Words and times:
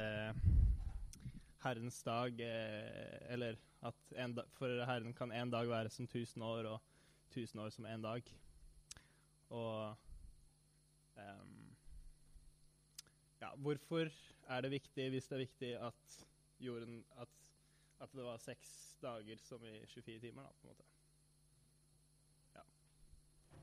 eh, 0.00 0.34
Herrens 1.64 2.02
dag 2.06 2.40
eh, 2.40 3.32
Eller 3.32 3.56
at 3.86 3.94
da, 4.36 4.42
for 4.56 4.84
Herren 4.88 5.14
kan 5.14 5.32
én 5.32 5.50
dag 5.50 5.68
være 5.68 5.90
som 5.90 6.06
tusen 6.06 6.42
år, 6.42 6.66
og 6.66 6.80
tusen 7.30 7.60
år 7.60 7.70
som 7.70 7.86
én 7.86 8.02
dag. 8.02 8.22
Og 9.50 9.96
um, 11.16 11.76
Ja, 13.40 13.54
hvorfor 13.56 14.08
er 14.48 14.60
det 14.60 14.70
viktig, 14.70 15.08
hvis 15.10 15.26
det 15.26 15.34
er 15.34 15.38
viktig, 15.38 15.68
at 15.86 16.26
jorden 16.58 17.04
At, 17.16 17.28
at 18.00 18.12
det 18.12 18.24
var 18.24 18.36
seks 18.36 18.98
dager 19.02 19.36
som 19.38 19.64
i 19.64 19.86
24 19.86 20.20
timer, 20.20 20.42
da, 20.42 20.48
på 20.48 20.60
en 20.62 20.68
måte? 20.68 20.84
Ja. 22.54 22.60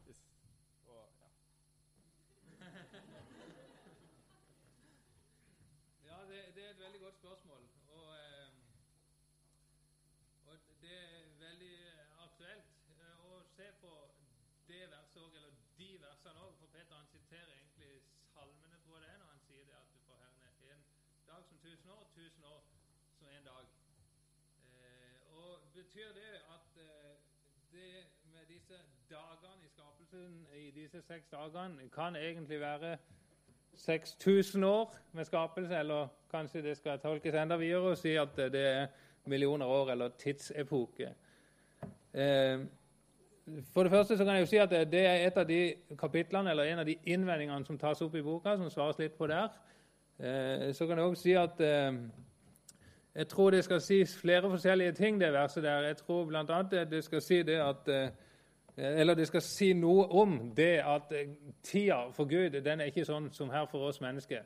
Hvis, 0.05 0.21
og, 0.85 1.09
ja. 1.19 1.27
Ja, 6.05 6.17
det, 6.29 6.55
det, 6.55 6.65
er 6.65 6.69
et 6.69 6.79
veldig 6.79 6.99
godt 7.01 7.12
spørsmål. 7.23 7.63
Og, 7.87 8.15
eh, 8.15 8.49
og 10.45 10.57
det 10.81 10.97
er 10.97 11.29
veldig 11.39 11.75
aktuelt 12.25 12.71
eh, 12.95 13.21
å 13.27 13.37
se 13.55 13.67
på 13.83 13.91
det 14.67 14.81
verset 14.91 15.21
òg, 15.21 15.37
eller 15.39 15.53
de 15.77 15.87
versene 16.01 16.43
òg. 16.47 16.57
For 16.59 16.73
Peter 16.73 16.99
han 16.99 17.07
siterer 17.13 17.53
egentlig 17.53 17.93
salmene, 18.33 18.75
jeg 18.75 19.05
det 19.05 19.15
når 19.21 19.31
han 19.31 19.41
sier 19.45 19.63
det 19.69 19.77
at 19.79 19.95
for 20.09 20.19
Herren 20.19 20.43
er 20.49 20.75
en 20.75 20.83
dag 21.29 21.47
som 21.47 21.63
tusen 21.63 21.95
år, 21.95 22.03
tusen 22.17 22.51
år 22.51 22.61
som 23.21 23.31
en 23.37 23.49
dag. 23.49 23.71
Eh, 24.67 25.33
og 25.39 25.71
betyr 25.79 26.13
det 26.19 26.29
at 26.57 26.79
det 27.71 28.05
med 28.35 28.45
disse 28.51 28.83
dagene 29.09 29.65
i 29.65 29.75
skapelsen, 29.77 30.39
i 30.59 30.71
disse 30.75 31.01
seks 31.07 31.31
dagene, 31.31 31.89
kan 31.89 32.15
egentlig 32.15 32.59
være 32.59 32.97
6000 33.85 34.63
år 34.63 34.95
med 35.11 35.25
skapelse, 35.25 35.75
eller 35.75 36.07
kanskje 36.31 36.61
det 36.61 36.77
skal 36.77 36.99
tolkes 36.99 37.35
enda 37.35 37.57
videre 37.59 37.91
og 37.91 37.97
si 37.97 38.15
at 38.15 38.37
det 38.37 38.63
er 38.67 38.87
millioner 39.25 39.65
år 39.65 39.91
eller 39.91 40.09
tidsepoke. 40.19 41.09
Eh, 42.13 42.59
for 43.73 43.83
det 43.83 43.91
første 43.91 44.17
så 44.17 44.25
kan 44.25 44.33
jeg 44.33 44.41
jo 44.41 44.45
si 44.45 44.57
at 44.57 44.69
det 44.69 45.05
er 45.05 45.27
et 45.27 45.37
av 45.37 45.47
de 45.47 45.73
kapitlene, 45.99 46.49
eller 46.49 46.63
en 46.63 46.79
av 46.79 46.85
de 46.85 46.95
innvendingene 47.05 47.65
som 47.65 47.77
tas 47.77 48.01
opp 48.01 48.15
i 48.15 48.21
boka, 48.23 48.55
som 48.57 48.69
svares 48.69 48.99
litt 48.99 49.17
på 49.17 49.27
der. 49.27 49.49
Eh, 50.19 50.73
så 50.73 50.87
kan 50.87 50.97
jeg 50.97 51.05
også 51.05 51.21
si 51.21 51.33
at 51.33 51.59
eh, 51.61 51.97
jeg 53.15 53.27
tror 53.27 53.51
det 53.51 53.63
skal 53.63 53.81
sies 53.81 54.15
flere 54.17 54.49
forskjellige 54.49 54.91
ting, 54.91 55.19
det 55.21 55.33
verset 55.33 55.63
der. 55.63 55.89
Jeg 55.91 55.97
tror 55.97 56.25
bl.a. 56.25 56.61
det 56.71 57.03
skal 57.03 57.21
si 57.21 57.43
det 57.43 57.59
at 57.59 57.89
eller 58.77 59.15
det 59.15 59.27
skal 59.27 59.41
si 59.45 59.73
noe 59.77 60.07
om 60.17 60.37
det 60.57 60.79
at 60.81 61.11
tida 61.63 62.07
for 62.13 62.25
Gud 62.25 62.57
den 62.65 62.81
er 62.81 62.89
ikke 62.89 63.05
sånn 63.05 63.29
som 63.33 63.51
her 63.53 63.67
for 63.69 63.89
oss 63.89 64.01
mennesker. 64.01 64.41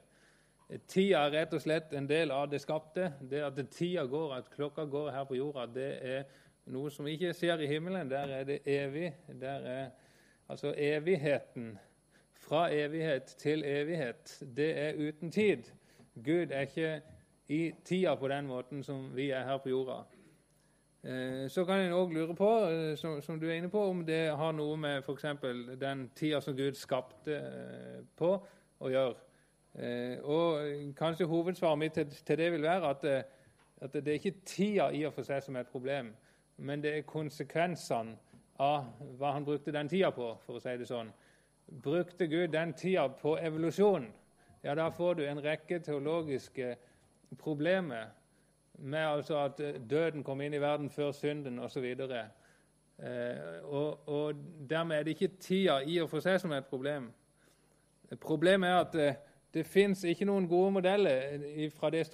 Tida 0.87 1.21
er 1.23 1.31
rett 1.31 1.53
og 1.55 1.63
slett 1.63 1.93
en 1.95 2.09
del 2.09 2.31
av 2.35 2.49
det 2.51 2.59
skapte. 2.59 3.13
Det 3.21 3.39
at 3.45 3.59
tida 3.71 4.03
går, 4.05 4.33
at 4.35 4.49
klokka 4.51 4.83
går 4.85 5.13
her 5.15 5.23
på 5.29 5.37
jorda, 5.39 5.63
det 5.71 5.91
er 6.03 6.25
noe 6.75 6.91
som 6.91 7.07
vi 7.07 7.15
ikke 7.15 7.31
ser 7.37 7.63
i 7.63 7.69
himmelen. 7.71 8.09
Der 8.11 8.33
er 8.39 8.43
det 8.43 8.59
evig. 8.67 9.13
Der 9.39 9.69
er 9.71 9.85
altså 10.49 10.73
evigheten. 10.75 11.77
Fra 12.47 12.67
evighet 12.71 13.35
til 13.39 13.63
evighet. 13.65 14.43
Det 14.55 14.69
er 14.79 14.99
uten 14.99 15.31
tid. 15.31 15.71
Gud 16.15 16.51
er 16.51 16.67
ikke 16.67 17.01
i 17.47 17.71
tida 17.85 18.15
på 18.15 18.27
den 18.27 18.47
måten 18.47 18.83
som 18.83 19.15
vi 19.15 19.29
er 19.31 19.47
her 19.47 19.57
på 19.63 19.69
jorda. 19.69 20.03
Eh, 21.07 21.49
så 21.49 21.65
kan 21.65 21.79
en 21.79 21.93
òg 21.95 22.11
lure 22.11 22.35
på, 22.35 22.49
eh, 22.67 22.95
som, 22.99 23.21
som, 23.21 23.39
du 23.39 23.47
er 23.47 23.53
inne 23.61 23.69
på, 23.71 23.79
om 23.79 24.01
det 24.05 24.35
har 24.35 24.51
noe 24.51 24.75
med 24.77 25.05
f.eks. 25.05 25.23
den 25.79 26.09
tida 26.15 26.41
som 26.43 26.55
Gud 26.55 26.75
skapte 26.75 27.37
eh, 27.37 28.01
på, 28.17 28.33
å 28.79 28.91
gjøre. 28.91 29.15
Og 30.25 30.93
kanskje 30.97 31.27
hovedsvaret 31.29 31.77
mitt 31.77 31.93
til, 31.93 32.37
det 32.39 32.47
vil 32.51 32.63
være 32.65 32.89
at, 32.89 33.03
at, 33.85 33.93
det 33.93 34.07
er 34.07 34.17
ikke 34.17 34.39
tida 34.45 34.87
i 34.89 35.03
og 35.05 35.13
for 35.13 35.27
seg 35.27 35.43
som 35.45 35.55
er 35.55 35.67
et 35.67 35.69
problem, 35.69 36.09
men 36.57 36.81
det 36.81 36.95
er 36.95 37.05
konsekvensene 37.05 38.17
av 38.57 38.87
hva 39.19 39.35
han 39.35 39.45
brukte 39.45 39.71
den 39.71 39.89
tida 39.89 40.09
på, 40.15 40.31
for 40.47 40.57
å 40.57 40.63
si 40.63 40.73
det 40.81 40.89
sånn. 40.89 41.11
Brukte 41.85 42.25
Gud 42.25 42.55
den 42.55 42.73
tida 42.73 43.05
på 43.21 43.35
evolusjon, 43.37 44.09
ja, 44.65 44.73
da 44.73 44.89
får 44.89 45.19
du 45.19 45.27
en 45.27 45.43
rekke 45.45 45.77
teologiske 45.85 46.73
problemer 47.37 48.09
med 48.77 48.99
altså 48.99 49.37
at 49.45 49.59
eh, 49.59 49.79
døden 49.89 50.23
kom 50.23 50.41
inn 50.41 50.53
i 50.53 50.61
verden 50.61 50.89
før 50.89 51.11
synden 51.11 51.59
osv. 51.59 51.85
Eh, 51.85 52.27
og, 53.63 54.07
og 54.09 54.33
dermed 54.69 54.97
er 54.97 55.03
det 55.03 55.15
ikke 55.15 55.37
tida 55.39 55.79
i 55.85 55.97
og 56.01 56.09
for 56.09 56.23
seg 56.23 56.39
som 56.41 56.51
er 56.51 56.63
et 56.63 56.69
problem. 56.69 57.11
Problemet 58.21 58.69
er 58.69 58.79
at 58.79 58.95
eh, 58.95 59.19
det 59.53 59.65
fins 59.65 60.03
ikke 60.03 60.25
noen 60.25 60.47
gode 60.47 60.71
modeller 60.71 61.37
eh, 61.39 61.71
fra 61.71 61.89
det 61.89 62.07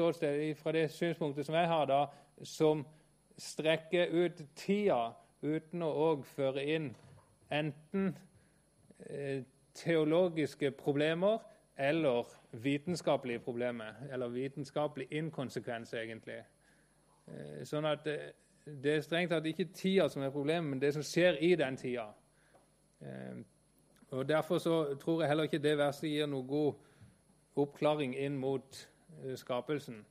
det 0.74 0.92
synspunktet 0.92 1.46
som 1.46 1.56
jeg 1.56 1.68
har, 1.68 1.86
da, 1.86 2.06
som 2.44 2.86
strekker 3.38 4.08
ut 4.12 4.44
tida 4.56 5.14
uten 5.42 5.82
å 5.84 5.90
òg 6.12 6.26
føre 6.26 6.64
inn 6.64 6.94
enten 7.52 8.14
eh, 9.10 9.44
teologiske 9.76 10.72
problemer 10.72 11.40
eller 11.78 12.30
vitenskapelige 12.52 13.40
problemer. 13.40 13.94
Eller 14.12 14.28
vitenskapelig 14.28 15.08
inkonsekvens, 15.12 15.94
egentlig. 15.94 16.44
Eh, 17.28 17.64
sånn 17.68 17.88
at 17.88 18.04
det, 18.06 18.18
det 18.66 18.98
er 18.98 19.04
strengt 19.04 19.32
tatt 19.32 19.48
ikke 19.48 19.72
tida 19.76 20.08
som 20.12 20.24
er 20.24 20.34
problemet, 20.34 20.70
men 20.70 20.82
det 20.82 20.94
som 20.96 21.04
skjer 21.06 21.40
i 21.44 21.54
den 21.60 21.78
tida. 21.80 22.10
Eh, 23.02 23.44
og 24.14 24.28
Derfor 24.30 24.58
så 24.58 24.96
tror 25.02 25.22
jeg 25.22 25.30
heller 25.30 25.44
ikke 25.50 25.64
det 25.64 25.78
verset 25.78 26.10
gir 26.10 26.28
noe 26.30 26.46
god 26.48 26.74
oppklaring 27.56 28.16
inn 28.16 28.36
mot 28.38 28.82
eh, 29.24 29.38
skapelsen. 29.38 30.04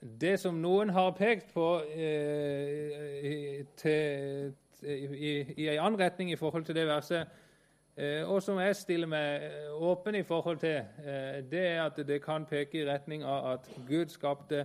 Det 0.00 0.38
som 0.40 0.56
noen 0.56 0.90
har 0.96 1.12
pekt 1.12 1.52
på 1.52 1.66
eh, 1.92 3.60
til, 3.76 4.54
i, 4.82 5.32
i 5.56 5.68
en 5.68 5.84
annen 5.84 6.00
retning 6.00 6.32
i 6.32 6.40
forhold 6.40 6.64
til 6.64 6.74
det 6.74 6.86
verset, 6.88 7.28
eh, 7.96 8.24
og 8.24 8.40
som 8.42 8.58
jeg 8.58 8.76
stiller 8.76 9.10
meg 9.12 9.44
åpen 9.76 10.16
i 10.16 10.24
forhold 10.24 10.58
til, 10.64 10.80
eh, 11.04 11.44
det 11.44 11.66
er 11.66 11.84
at 11.84 12.00
det 12.08 12.22
kan 12.24 12.48
peke 12.48 12.80
i 12.80 12.88
retning 12.88 13.24
av 13.24 13.52
at 13.52 13.70
Gud 13.88 14.08
skapte 14.08 14.64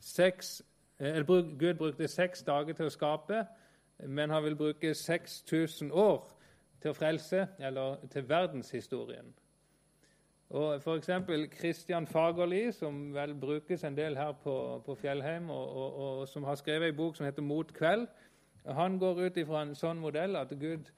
seks 0.00 0.62
Eh, 0.62 0.75
Gud 0.98 1.74
brukte 1.74 2.08
seks 2.08 2.42
dager 2.42 2.72
til 2.74 2.86
å 2.88 2.92
skape, 2.92 3.44
men 4.08 4.30
han 4.30 4.44
vil 4.44 4.56
bruke 4.56 4.94
6000 4.94 5.90
år 5.92 6.22
til 6.80 6.90
å 6.90 6.96
frelse, 6.96 7.46
eller 7.58 8.06
til 8.12 8.28
verdenshistorien. 8.28 9.34
Og 10.50 10.76
F.eks. 10.76 11.10
Christian 11.58 12.06
Fagerli, 12.06 12.72
som 12.72 13.14
vel 13.14 13.34
brukes 13.34 13.84
en 13.84 13.96
del 13.96 14.16
her 14.16 14.32
på, 14.42 14.82
på 14.86 14.94
Fjellheim, 14.94 15.50
og, 15.50 15.76
og, 15.76 15.96
og, 16.02 16.28
som 16.28 16.44
har 16.44 16.54
skrevet 16.54 16.88
en 16.88 16.96
bok 16.96 17.16
som 17.16 17.26
heter 17.26 17.42
'Mot 17.42 17.72
kveld', 17.72 18.06
han 18.66 18.98
går 18.98 19.26
ut 19.26 19.36
ifra 19.36 19.62
en 19.62 19.74
sånn 19.74 19.98
modell 19.98 20.36
at 20.36 20.50
Gud 20.60 20.90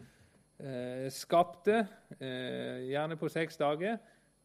eh, 0.61 1.11
skapte, 1.11 1.87
eh, 2.21 2.89
gjerne 2.89 3.17
på 3.17 3.29
seks 3.29 3.57
dager, 3.57 3.99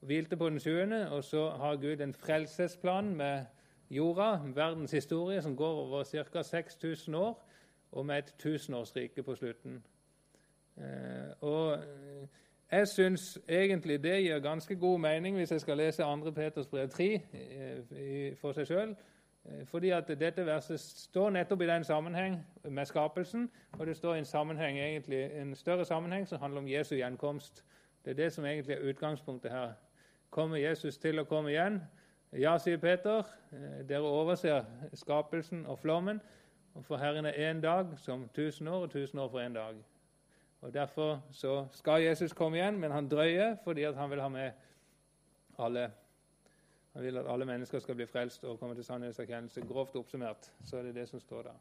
hvilte 0.04 0.38
på 0.38 0.50
den 0.50 0.60
sjuende, 0.60 1.12
og 1.12 1.24
så 1.24 1.50
har 1.50 1.76
Gud 1.76 2.02
en 2.02 2.14
frelsesplan 2.14 3.16
med 3.16 3.46
jorda, 3.94 4.40
verdens 4.56 4.92
historie, 4.92 5.42
som 5.42 5.56
går 5.56 5.74
over 5.74 6.04
ca. 6.04 6.44
6000 6.44 7.16
år, 7.16 7.50
og 7.92 8.06
med 8.06 8.18
et 8.18 8.34
tusenårsrike 8.40 9.24
på 9.24 9.36
slutten. 9.36 9.84
Eh, 10.78 11.32
og 11.42 11.74
eh, 11.74 12.28
jeg 12.72 12.88
syns 12.88 13.40
egentlig 13.50 14.04
det 14.04 14.24
gir 14.24 14.40
ganske 14.40 14.76
god 14.76 15.00
mening 15.00 15.36
hvis 15.36 15.52
jeg 15.52 15.62
skal 15.62 15.78
lese 15.78 16.04
2. 16.04 16.32
Peters 16.32 16.68
brev 16.68 16.90
3 16.90 17.14
eh, 17.14 18.38
for 18.38 18.52
seg 18.52 18.68
sjøl. 18.68 18.96
Fordi 19.66 19.90
at 19.90 20.08
dette 20.08 20.46
verset 20.46 20.80
står 20.80 21.30
nettopp 21.30 21.62
i 21.62 21.68
den 21.68 21.84
sammenheng 21.84 22.38
med 22.64 22.86
skapelsen, 22.86 23.50
og 23.80 23.88
det 23.88 23.98
står 23.98 24.16
i 24.16 24.18
en 24.18 24.26
sammenheng, 24.26 24.80
egentlig, 24.80 25.32
en 25.42 25.56
større 25.56 25.86
sammenheng 25.86 26.28
som 26.28 26.40
handler 26.40 26.62
om 26.62 26.68
Jesu 26.68 26.96
gjenkomst. 26.96 27.66
Det 28.06 28.12
er 28.12 28.16
det 28.16 28.34
som 28.34 28.46
egentlig 28.46 28.76
er 28.76 28.90
utgangspunktet 28.90 29.52
her. 29.52 29.74
Kommer 30.30 30.58
Jesus 30.58 30.98
til 30.98 31.20
å 31.20 31.28
komme 31.28 31.52
igjen? 31.52 31.82
Ja, 32.40 32.58
sier 32.58 32.78
Peter, 32.78 33.24
eh, 33.52 33.88
dere 33.90 34.02
overser 34.02 34.64
skapelsen 34.94 35.66
og 35.66 35.80
flommen. 35.80 36.22
Og 36.74 36.86
for 36.86 36.98
Herren 36.98 37.26
er 37.26 37.52
én 37.52 37.62
dag 37.62 37.86
som 37.98 38.30
tusen 38.34 38.68
år, 38.68 38.82
og 38.82 38.92
tusen 38.92 39.20
år 39.20 39.30
for 39.30 39.40
én 39.40 39.54
dag. 39.54 39.76
Og 40.62 40.74
Derfor 40.74 41.22
så 41.32 41.68
skal 41.72 42.02
Jesus 42.04 42.34
komme 42.34 42.58
igjen, 42.58 42.80
men 42.80 42.92
han 42.92 43.10
drøyer 43.10 43.56
fordi 43.64 43.84
han 43.84 44.10
vil 44.10 44.22
ha 44.22 44.28
med 44.28 44.52
alle. 45.60 45.92
Han 46.94 47.04
vil 47.04 47.18
at 47.18 47.26
alle 47.30 47.46
mennesker 47.46 47.80
skal 47.80 47.96
bli 47.96 48.06
frelst 48.06 48.44
og 48.44 48.60
komme 48.60 48.76
til 48.76 48.84
sannhetserkjennelse. 48.84 49.62
Grovt 49.62 49.96
oppsummert 49.96 50.52
så 50.66 50.78
er 50.78 50.84
det 50.84 50.96
det 50.96 51.10
som 51.10 51.20
står 51.20 51.42
der. 51.42 51.60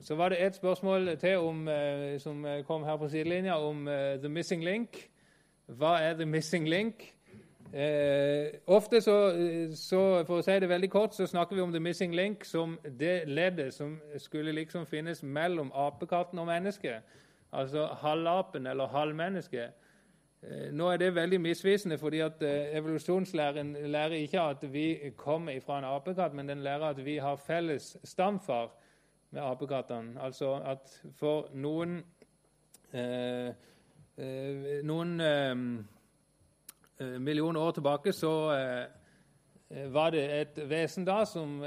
Så 0.00 0.14
var 0.14 0.28
det 0.28 0.46
et 0.46 0.54
spørsmål 0.54 1.16
til 1.16 1.36
om, 1.38 1.68
eh, 1.68 2.20
som 2.20 2.46
kom 2.66 2.84
her 2.84 2.96
på 2.96 3.08
sidelinja, 3.08 3.58
om 3.58 3.86
the 4.20 4.28
missing 4.28 4.64
link. 4.64 5.10
Hva 5.66 5.98
er 6.00 6.14
the 6.14 6.26
missing 6.26 6.68
link? 6.68 7.15
Eh, 7.72 8.60
ofte 8.66 9.00
så, 9.02 9.16
så, 9.74 10.00
For 10.26 10.38
å 10.38 10.44
si 10.44 10.54
det 10.62 10.68
veldig 10.70 10.90
kort, 10.90 11.14
så 11.14 11.26
snakker 11.26 11.56
vi 11.56 11.62
om 11.64 11.72
the 11.72 11.80
missing 11.82 12.14
link 12.14 12.44
som 12.44 12.78
det 12.98 13.26
leddet 13.28 13.74
som 13.74 13.98
skulle 14.22 14.54
liksom 14.54 14.86
finnes 14.86 15.22
mellom 15.22 15.72
apekatten 15.74 16.38
og 16.38 16.46
mennesket. 16.46 17.02
Altså 17.52 17.86
halvapen 18.02 18.66
eller 18.66 18.86
halvmennesket. 18.86 19.74
Eh, 20.42 20.72
nå 20.72 20.88
er 20.92 20.96
det 20.96 21.14
veldig 21.14 21.40
misvisende, 21.40 21.98
fordi 21.98 22.20
at 22.20 22.42
eh, 22.42 22.76
evolusjonslæren 22.78 23.76
lærer 23.90 24.22
ikke 24.22 24.40
at 24.40 24.72
vi 24.72 25.12
kommer 25.16 25.60
fra 25.60 25.78
en 25.78 25.84
apekatt, 25.84 26.34
men 26.34 26.48
den 26.48 26.62
lærer 26.62 26.90
at 26.90 27.04
vi 27.04 27.16
har 27.16 27.36
felles 27.36 27.96
stamfar 28.04 28.70
med 29.30 29.42
apekattene. 29.42 30.20
Altså 30.20 30.54
at 30.54 31.00
for 31.18 31.48
noen 31.54 31.98
eh, 32.92 33.48
eh, 34.18 34.82
noen 34.84 35.20
eh, 35.20 35.54
millioner 37.00 37.60
år 37.60 37.70
tilbake 37.76 38.12
så 38.12 38.32
eh, 38.56 39.92
var 39.92 40.10
det 40.10 40.24
et 40.40 40.58
vesen 40.70 41.04
da 41.04 41.24
som, 41.24 41.58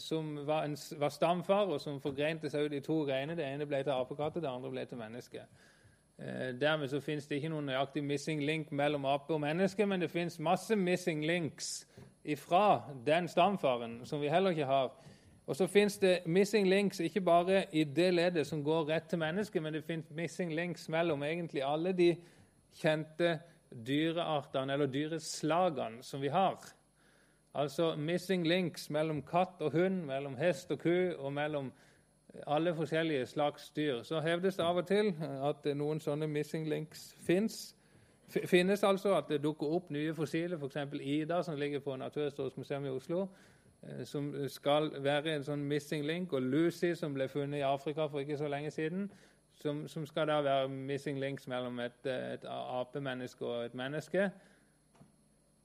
som 0.00 0.46
var, 0.46 0.64
en, 0.64 0.76
var, 0.98 1.08
stamfar, 1.08 1.68
og 1.68 1.80
som 1.80 2.00
forgrente 2.00 2.50
seg 2.50 2.66
ut 2.66 2.72
i 2.72 2.80
to 2.80 3.02
greiner. 3.04 3.36
Det 3.36 3.44
ene 3.44 3.66
ble 3.68 3.82
til 3.84 3.92
apekatter, 3.92 4.40
det 4.40 4.48
andre 4.48 4.70
ble 4.72 4.84
til 4.88 4.98
menneske. 4.98 5.44
Eh, 6.18 6.60
dermed 6.60 6.88
så 6.88 7.00
finnes 7.00 7.26
det 7.26 7.36
ikke 7.36 7.50
noen 7.52 7.66
nøyaktig 7.68 8.00
missing 8.04 8.40
link 8.44 8.70
mellom 8.72 9.04
ape 9.04 9.34
og 9.34 9.40
menneske, 9.40 9.86
men 9.86 10.00
det 10.00 10.08
finnes 10.10 10.38
masse 10.40 10.76
missing 10.76 11.26
links 11.26 11.88
ifra 12.24 12.82
den 13.06 13.28
stamfaren, 13.28 14.00
som 14.04 14.20
vi 14.20 14.30
heller 14.32 14.50
ikke 14.50 14.64
har. 14.64 14.94
Og 15.46 15.56
så 15.56 15.66
finnes 15.66 15.98
det 15.98 16.18
missing 16.26 16.68
links 16.68 17.00
ikke 17.00 17.20
bare 17.20 17.64
i 17.72 17.84
det 17.84 18.14
leddet 18.14 18.46
som 18.46 18.64
går 18.64 18.88
rett 18.88 19.08
til 19.08 19.18
mennesket, 19.18 19.62
men 19.62 19.74
det 19.74 19.84
finnes 19.84 20.10
missing 20.10 20.54
links 20.54 20.88
mellom 20.88 21.22
egentlig 21.22 21.62
alle 21.64 21.92
de 21.92 22.16
kjente 22.80 23.38
dyreartene, 23.70 24.72
eller 24.72 24.86
dyreslagene, 24.86 26.02
som 26.02 26.20
vi 26.22 26.28
har. 26.28 26.60
Altså 27.54 27.94
missing 27.96 28.46
links 28.46 28.90
mellom 28.90 29.22
katt 29.22 29.62
og 29.64 29.72
hund, 29.72 30.04
mellom 30.04 30.36
hest 30.36 30.70
og 30.70 30.78
ku 30.78 31.12
og 31.18 31.32
mellom 31.32 31.72
alle 32.46 32.74
forskjellige 32.74 33.26
slags 33.26 33.70
dyr. 33.70 34.02
Så 34.02 34.20
hevdes 34.20 34.56
det 34.56 34.64
av 34.64 34.76
og 34.76 34.86
til 34.86 35.14
at 35.42 35.64
noen 35.76 36.00
sånne 36.00 36.28
missing 36.28 36.68
links 36.68 37.14
fins. 37.24 37.76
Finnes 38.28 38.82
altså 38.84 39.14
at 39.16 39.28
det 39.28 39.42
dukker 39.42 39.72
opp 39.78 39.90
nye 39.90 40.14
fossiler, 40.14 40.58
f.eks. 40.58 40.76
Ida, 41.00 41.42
som 41.42 41.56
ligger 41.56 41.80
på 41.80 41.96
Naturhistorisk 41.96 42.58
museum 42.58 42.84
i 42.84 42.90
Oslo, 42.90 43.28
eh, 43.82 44.04
som 44.04 44.32
skal 44.48 44.90
være 45.02 45.36
en 45.36 45.44
sånn 45.46 45.62
missing 45.64 46.04
link, 46.06 46.32
og 46.32 46.42
Lucy, 46.42 46.94
som 46.94 47.14
ble 47.14 47.28
funnet 47.28 47.60
i 47.60 47.66
Afrika 47.66 48.08
for 48.10 48.20
ikke 48.20 48.38
så 48.38 48.50
lenge 48.50 48.70
siden, 48.70 49.10
som, 49.60 49.88
som 49.88 50.06
skal 50.06 50.28
da 50.28 50.40
være 50.44 50.68
missing 50.68 51.18
links 51.20 51.48
mellom 51.48 51.80
et, 51.80 52.06
et 52.06 52.44
apemenneske 52.50 53.46
og 53.46 53.64
et 53.64 53.74
menneske. 53.74 54.30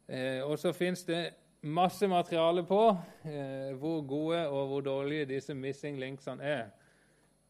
Eh, 0.08 0.42
og 0.44 0.60
så 0.60 0.72
fins 0.76 1.04
det 1.08 1.22
masse 1.62 2.08
materiale 2.08 2.64
på 2.66 2.84
eh, 3.26 3.72
hvor 3.78 4.02
gode 4.08 4.48
og 4.48 4.68
hvor 4.68 4.82
dårlige 4.82 5.26
disse 5.26 5.54
missing 5.54 6.00
linksene 6.00 6.44
er. 6.44 6.70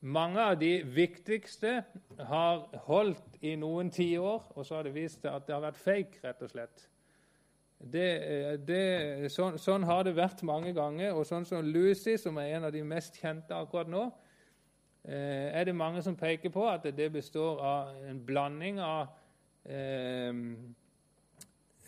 Mange 0.01 0.41
av 0.41 0.55
de 0.57 0.81
viktigste 0.83 1.83
har 2.19 2.63
holdt 2.87 3.37
i 3.41 3.53
noen 3.55 3.91
tiår, 3.93 4.47
og 4.55 4.65
så 4.65 4.79
har 4.79 4.87
det 4.87 4.95
vist 4.95 5.21
seg 5.21 5.35
at 5.35 5.45
det 5.45 5.53
har 5.53 5.61
vært 5.61 5.77
fake, 5.77 6.23
rett 6.23 6.41
og 6.41 6.49
slett. 6.49 6.87
Det, 7.81 8.09
eh, 8.25 8.55
det, 8.61 9.29
sånn, 9.33 9.57
sånn, 9.61 9.85
har 9.89 10.03
det 10.05 10.15
vært 10.17 10.41
mange 10.45 10.73
ganger. 10.73 11.13
Og 11.13 11.25
sånn 11.25 11.45
som 11.45 11.65
Lucy, 11.65 12.17
som 12.17 12.37
er 12.41 12.57
en 12.57 12.67
av 12.69 12.73
de 12.73 12.83
mest 12.85 13.17
kjente 13.21 13.57
akkurat 13.57 13.89
nå, 13.89 14.07
er 15.03 15.63
det 15.63 15.75
mange 15.75 16.01
som 16.05 16.15
peker 16.15 16.49
på 16.49 16.67
at 16.69 16.83
det 16.97 17.11
består 17.13 17.59
av 17.59 18.03
en 18.05 18.25
blanding 18.25 18.79
av 18.79 19.07
eh, 19.65 20.33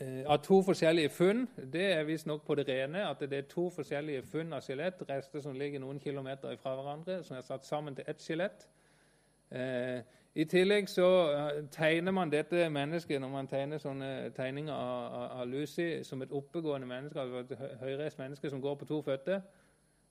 Eh, 0.03 0.25
av 0.25 0.37
to 0.37 0.61
forskjellige 0.61 1.09
funn. 1.09 1.47
Det 1.73 1.93
er 1.93 2.03
visstnok 2.03 2.45
på 2.45 2.55
det 2.55 2.67
rene 2.67 3.05
at 3.09 3.19
det 3.19 3.33
er 3.33 3.41
to 3.49 3.69
forskjellige 3.69 4.23
funn 4.31 4.53
av 4.53 4.61
skjelett, 4.65 5.03
rester 5.09 5.41
som 5.41 5.53
ligger 5.53 5.79
noen 5.79 5.99
kilometer 5.99 6.55
fra 6.57 6.73
hverandre, 6.75 7.21
som 7.23 7.37
er 7.37 7.45
satt 7.45 7.65
sammen 7.65 7.95
til 7.95 8.05
ett 8.07 8.21
skjelett. 8.21 8.67
Eh, 9.51 10.01
I 10.35 10.45
tillegg 10.49 10.89
så 10.89 11.09
eh, 11.31 11.61
tegner 11.71 12.11
man 12.11 12.31
dette 12.31 12.69
mennesket 12.69 13.21
når 13.21 13.29
man 13.29 13.47
tegner 13.47 13.77
sånne 13.77 14.31
tegninger 14.33 14.73
av, 14.73 15.13
av, 15.13 15.27
av 15.41 15.47
Lucy 15.47 16.03
som 16.03 16.21
et 16.21 16.31
oppegående 16.31 16.87
menneske, 16.87 17.19
altså 17.19 17.45
et 17.45 17.79
høyreist 17.79 18.19
menneske 18.19 18.49
som 18.49 18.61
går 18.61 18.75
på 18.75 18.89
to 18.89 19.01
føtter. 19.01 19.41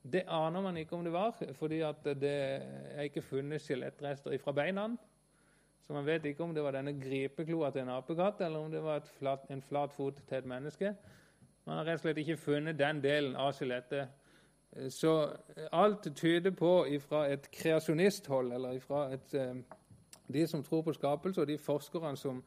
Det 0.03 0.25
aner 0.27 0.61
man 0.61 0.77
ikke 0.77 0.97
om 0.97 1.05
det 1.05 1.13
var, 1.13 1.37
fordi 1.55 1.79
det 2.05 2.33
er 2.33 3.07
ikke 3.07 3.23
funnet 3.23 3.63
skjelettrester 3.63 4.35
fra 4.43 4.53
beina. 4.53 4.89
Så 5.87 5.93
man 5.93 6.07
vet 6.07 6.25
ikke 6.25 6.43
om 6.43 6.55
det 6.55 6.63
var 6.63 6.75
denne 6.75 6.95
gripekloa 6.99 7.71
til 7.71 7.85
en 7.85 7.95
apekatt, 7.97 8.41
eller 8.41 8.59
om 8.59 8.71
det 8.71 8.83
var 8.83 9.03
flat, 9.19 9.47
en 9.51 9.63
flat 9.63 9.93
fot 9.93 10.19
til 10.29 10.39
et 10.39 10.47
menneske. 10.47 10.95
Man 11.67 11.77
har 11.77 11.87
rett 11.87 12.01
og 12.01 12.07
slett 12.07 12.19
ikke 12.19 12.37
funnet 12.37 12.79
den 12.79 13.03
delen 13.03 13.37
av 13.39 13.53
skjelettet. 13.55 14.11
Så 14.91 15.13
alt 15.73 16.09
tyder 16.17 16.55
på 16.57 16.73
fra 17.05 17.27
et 17.31 17.51
kreasjonisthold, 17.53 18.53
eller 18.53 18.81
fra 18.81 19.05
et, 19.13 19.35
eh, 19.35 19.55
de 20.33 20.47
som 20.47 20.63
tror 20.63 20.83
på 20.83 20.93
skapelse, 20.93 21.41
og 21.41 21.47
de 21.47 21.59
forskerne 21.59 22.17
som, 22.17 22.43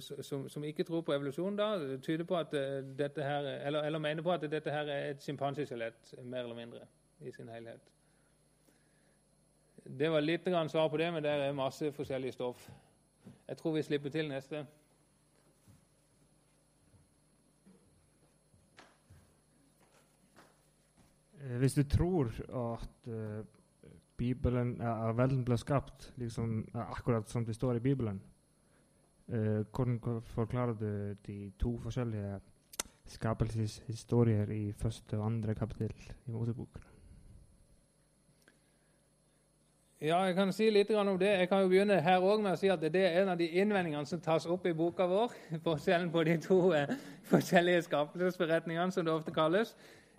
som, 0.00 0.48
som, 0.48 0.64
ikke 0.64 0.84
tror 0.84 1.00
på 1.02 1.12
evolusjon, 1.12 1.56
da, 1.56 1.96
tyder 2.02 2.24
på 2.24 2.36
at 2.38 2.54
eh, 2.54 2.82
dette 2.98 3.22
her, 3.22 3.46
eller, 3.66 3.82
eller 3.82 3.98
mener 3.98 4.22
på 4.22 4.32
at 4.32 4.44
dette 4.50 4.70
her 4.70 4.86
er 4.86 5.10
et 5.10 5.22
sjimpanseskjelett, 5.22 6.14
mer 6.22 6.44
eller 6.44 6.54
mindre, 6.54 6.86
i 7.20 7.32
sin 7.32 7.48
helhet. 7.48 7.90
Det 9.98 10.10
var 10.10 10.22
litt 10.22 10.46
grann 10.46 10.68
svar 10.68 10.88
på 10.88 11.00
det, 11.00 11.10
men 11.12 11.24
det 11.24 11.30
er 11.30 11.56
masse 11.56 11.90
forskjellig 11.92 12.32
stoff. 12.32 12.68
Jeg 13.48 13.56
tror 13.58 13.74
vi 13.74 13.82
slipper 13.82 14.14
til 14.14 14.30
neste. 14.30 14.64
Eh, 21.40 21.56
hvis 21.58 21.74
du 21.74 21.82
tror 21.82 22.30
at 22.48 23.14
Bibelen, 24.16 24.76
verden 25.16 25.44
ble 25.44 25.56
skapt 25.58 26.12
liksom, 26.20 26.68
akkurat 26.74 27.28
som 27.28 27.44
det 27.44 27.56
står 27.56 27.80
i 27.80 27.88
Bibelen, 27.88 28.20
hvordan 29.30 30.22
forklarer 30.34 30.74
du 30.74 31.16
de 31.26 31.52
to 31.58 31.76
forskjellige 31.78 32.40
skapelseshistorier 33.06 34.50
i 34.50 34.72
første 34.72 35.18
og 35.18 35.26
andre 35.26 35.54
kapittel 35.54 36.12
i 36.26 36.30
Moseboken? 36.30 36.82
Ja, 40.00 40.22
jeg 40.22 40.34
kan 40.34 40.52
si 40.52 40.70
litt 40.70 40.90
om 40.96 41.18
det. 41.18 41.28
Jeg 41.28 41.48
kan 41.48 41.60
jo 41.60 41.68
begynne 41.68 42.00
her 42.00 42.22
også 42.24 42.42
med 42.42 42.54
å 42.54 42.56
si 42.56 42.68
at 42.72 42.80
det 42.80 43.02
er 43.04 43.18
en 43.20 43.28
av 43.28 43.36
de 43.36 43.50
innvendingene 43.60 44.08
som 44.08 44.20
tas 44.20 44.46
opp 44.48 44.64
i 44.66 44.72
boka 44.72 45.04
vår. 45.04 45.34
Forskjellen 45.66 46.08
på 46.10 46.22
de 46.24 46.38
to 46.40 46.72
eh, 46.72 46.94
forskjellige 47.28 47.82
skapelsesberetningene, 47.82 48.92
som 48.92 49.04
det 49.04 49.12
ofte 49.12 49.34
kalles. 49.36 49.74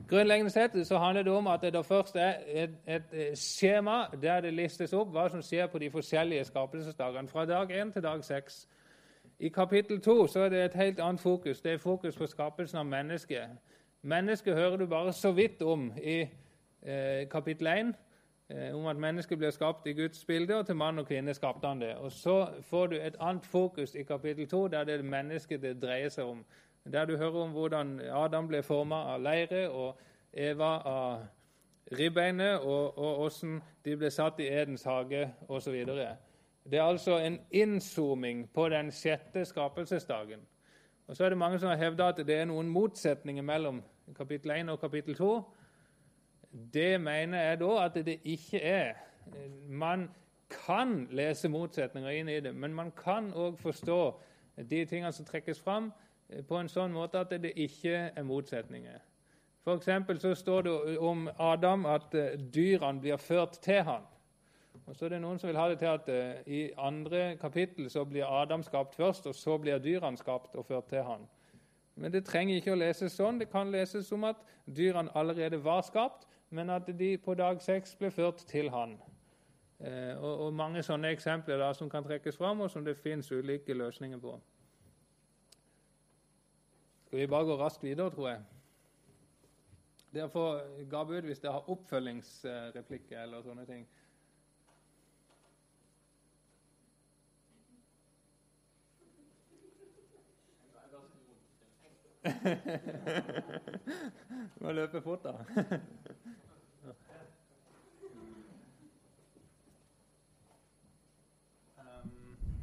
Grunnleggende 0.10 0.54
sett 0.54 0.78
så 0.86 1.00
handler 1.02 1.26
det 1.26 1.34
om 1.34 1.50
at 1.50 1.66
det 1.74 1.82
først 1.86 2.16
er 2.16 2.46
et, 2.46 2.78
et, 2.86 3.10
eh, 3.14 3.34
skjema 3.34 4.04
der 4.22 4.46
det 4.46 4.54
listes 4.54 4.94
opp 4.94 5.10
hva 5.16 5.26
som 5.34 5.42
skjer 5.42 5.66
på 5.74 5.82
de 5.82 5.90
forskjellige 5.90 6.46
skapelsesdagene, 6.52 7.28
fra 7.28 7.46
dag 7.50 7.74
1 7.82 7.94
til 7.98 8.06
dag 8.06 8.24
6. 8.24 8.62
I 9.42 9.50
kapittel 9.50 10.02
2 10.02 10.28
så 10.28 10.40
er 10.40 10.50
det 10.50 10.66
et 10.66 10.74
helt 10.74 11.00
annet 11.00 11.20
fokus. 11.20 11.62
Det 11.62 11.72
er 11.72 11.78
fokus 11.78 12.18
på 12.18 12.28
skapelsen 12.28 12.78
av 12.78 12.86
mennesket. 12.86 13.42
Mennesket 14.02 14.54
hører 14.54 14.78
du 14.78 14.86
bare 14.86 15.14
så 15.14 15.32
vidt 15.32 15.62
om 15.62 15.94
i 15.98 16.20
eh, 16.22 17.30
kapittel 17.30 17.68
1 17.68 17.94
eh, 18.50 18.76
om 18.76 18.86
at 18.86 18.98
mennesket 18.98 19.38
blir 19.38 19.50
skapt 19.50 19.88
i 19.88 19.94
Guds 19.94 20.26
bilde, 20.26 20.56
og 20.56 20.66
til 20.66 20.76
mann 20.76 21.00
og 21.00 21.08
kvinne 21.08 21.34
skapte 21.34 21.68
han 21.68 21.82
det. 21.82 21.96
Og 21.96 22.12
Så 22.12 22.48
får 22.62 22.88
du 22.88 22.96
et 22.96 23.16
annet 23.20 23.46
fokus 23.46 23.96
i 23.96 24.04
kapittel 24.04 24.48
2, 24.48 24.68
der 24.68 24.84
det 24.84 25.00
er 25.00 25.04
mennesket 25.04 25.62
det 25.62 25.82
dreier 25.82 26.10
seg 26.10 26.26
om. 26.26 26.46
Der 26.92 27.06
du 27.06 27.18
hører 27.18 27.42
om 27.42 27.52
hvordan 27.52 28.00
Adam 28.14 28.48
ble 28.48 28.64
forma 28.64 28.96
av 28.96 29.22
leire, 29.22 29.70
og 29.70 29.98
Eva 30.34 30.82
av 30.86 31.20
ribbeinet, 31.98 32.60
og, 32.60 32.98
åssen 32.98 33.62
de 33.86 33.98
ble 33.98 34.10
satt 34.10 34.40
i 34.40 34.48
Edens 34.48 34.84
hage, 34.84 35.34
osv. 35.48 35.86
Det 36.64 36.80
er 36.80 36.84
altså 36.84 37.18
en 37.18 37.40
innzooming 37.52 38.50
på 38.54 38.70
den 38.70 38.92
sjette 38.92 39.46
skapelsesdagen. 39.46 40.40
Og 41.08 41.18
Så 41.18 41.26
er 41.26 41.30
det 41.30 41.38
mange 41.38 41.60
som 41.60 41.70
har 41.70 41.76
hevda 41.76 42.08
at 42.08 42.22
det 42.28 42.36
er 42.36 42.46
noen 42.46 42.70
motsetninger 42.70 43.44
mellom 43.44 43.82
kapittel 44.16 44.52
1 44.52 44.70
og 44.70 44.80
kapittel 44.80 45.16
2. 45.16 45.32
Det 46.74 47.02
mener 47.02 47.42
jeg 47.42 47.60
da 47.60 47.72
at 47.86 48.06
det 48.06 48.20
ikke 48.24 48.62
er. 48.62 48.94
Man 49.68 50.10
kan 50.50 51.08
lese 51.12 51.50
motsetninger 51.50 52.10
inn 52.10 52.30
i 52.30 52.40
det, 52.40 52.56
men 52.56 52.74
man 52.74 52.92
kan 52.92 53.34
òg 53.34 53.60
forstå 53.60 54.00
de 54.70 54.86
tingene 54.86 55.12
som 55.12 55.26
trekkes 55.26 55.60
fram, 55.60 55.92
på 56.48 56.58
en 56.58 56.70
sånn 56.72 56.94
måte 56.96 57.20
at 57.20 57.34
det 57.44 57.52
ikke 57.60 58.12
er 58.16 58.24
motsetninger. 58.24 59.00
For 59.64 60.18
så 60.18 60.36
står 60.36 60.62
det 60.62 60.98
om 60.98 61.30
Adam 61.40 61.86
at 61.86 62.16
eh, 62.16 62.40
dyrene 62.54 63.02
blir 63.02 63.18
ført 63.18 63.60
til 63.62 63.84
han. 63.84 64.08
Og 64.86 64.96
så 64.96 65.06
er 65.06 65.14
det 65.14 65.22
Noen 65.22 65.40
som 65.40 65.50
vil 65.50 65.60
ha 65.60 65.68
det 65.70 65.78
til 65.80 65.92
at 65.92 66.10
uh, 66.10 66.50
i 66.52 66.62
andre 66.78 67.38
kapittel 67.42 67.90
så 67.90 68.04
blir 68.06 68.26
Adam 68.26 68.64
skapt 68.64 68.96
først, 68.96 69.28
og 69.28 69.36
så 69.36 69.58
blir 69.58 69.80
dyrene 69.80 70.18
skapt 70.18 70.56
og 70.56 70.66
ført 70.66 70.90
til 70.90 71.04
han. 71.04 71.28
Men 71.96 72.14
det 72.14 72.26
trenger 72.26 72.58
ikke 72.58 72.74
å 72.74 72.80
leses 72.80 73.14
sånn. 73.14 73.40
Det 73.40 73.50
kan 73.52 73.72
leses 73.72 74.08
som 74.08 74.24
at 74.26 74.42
dyrene 74.66 75.12
allerede 75.16 75.62
var 75.64 75.84
skapt, 75.86 76.28
men 76.50 76.70
at 76.70 76.90
de 76.98 77.18
på 77.18 77.36
dag 77.38 77.62
seks 77.62 77.96
ble 77.96 78.12
ført 78.12 78.44
til 78.50 78.72
han. 78.74 78.98
Uh, 79.82 80.18
og, 80.18 80.48
og, 80.48 80.54
mange 80.54 80.84
sånne 80.84 81.14
eksempler 81.14 81.62
da, 81.62 81.72
som 81.74 81.90
kan 81.90 82.04
trekkes 82.06 82.38
fram, 82.38 82.62
og 82.62 82.72
som 82.72 82.86
det 82.86 82.98
fins 82.98 83.32
ulike 83.32 83.74
løsninger 83.74 84.20
på. 84.22 84.36
Skal 87.06 87.20
vi 87.20 87.28
bare 87.28 87.46
gå 87.46 87.56
raskt 87.60 87.84
videre, 87.84 88.12
tror 88.12 88.30
jeg? 88.30 88.44
Dere 90.12 90.30
får 90.30 90.62
gape 90.92 91.18
ut 91.18 91.26
hvis 91.28 91.40
dere 91.40 91.56
har 91.56 91.72
oppfølgingsreplikker 91.72 93.24
eller 93.24 93.44
sånne 93.44 93.66
ting. 93.68 93.86
Du 102.22 102.30
må 104.62 104.72
løpe 104.72 105.02
fort, 105.02 105.24
da. 105.26 105.32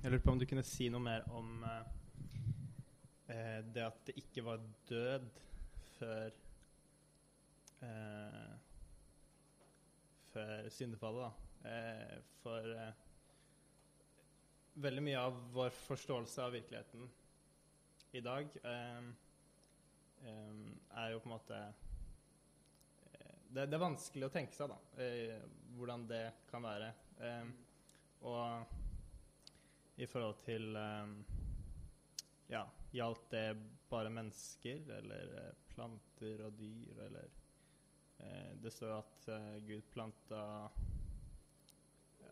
Jeg 0.02 0.10
lurte 0.12 0.24
på 0.24 0.30
om 0.30 0.38
du 0.38 0.46
kunne 0.46 0.62
si 0.62 0.86
noe 0.94 1.02
mer 1.02 1.26
om 1.34 1.64
eh, 1.66 3.60
det 3.74 3.82
at 3.82 3.98
det 4.06 4.14
ikke 4.22 4.44
var 4.46 4.62
død 4.88 5.26
før 5.98 6.30
eh, 7.82 8.54
Før 10.28 10.68
syndefallet, 10.70 11.22
da. 11.26 11.30
Eh, 11.68 12.18
for 12.44 12.62
eh, 12.78 12.92
veldig 14.86 15.02
mye 15.02 15.18
av 15.18 15.38
vår 15.52 15.70
forståelse 15.74 16.44
av 16.44 16.52
virkeligheten 16.54 17.08
i 18.12 18.20
dag 18.24 18.46
eh, 18.62 19.08
er 20.98 21.12
jo 21.12 21.20
på 21.22 21.28
en 21.28 21.34
måte 21.34 21.58
eh, 23.12 23.34
det, 23.48 23.66
det 23.66 23.76
er 23.76 23.82
vanskelig 23.82 24.28
å 24.28 24.32
tenke 24.32 24.56
seg, 24.56 24.72
da, 24.72 24.78
eh, 25.02 25.40
hvordan 25.78 26.06
det 26.10 26.24
kan 26.50 26.64
være. 26.64 26.92
Eh, 27.24 27.50
og 28.28 29.98
i 29.98 30.06
forhold 30.06 30.40
til 30.46 30.76
eh, 30.78 31.12
Ja, 32.48 32.64
gjaldt 32.94 33.30
det 33.30 33.46
bare 33.90 34.12
mennesker, 34.12 34.84
eller 34.98 35.34
eh, 35.42 35.56
planter 35.74 36.44
og 36.46 36.58
dyr, 36.58 37.02
eller 37.06 37.28
eh, 38.18 38.52
Det 38.62 38.72
står 38.72 38.96
at 38.98 39.28
eh, 39.34 39.58
Gud 39.68 39.84
planta 39.92 40.44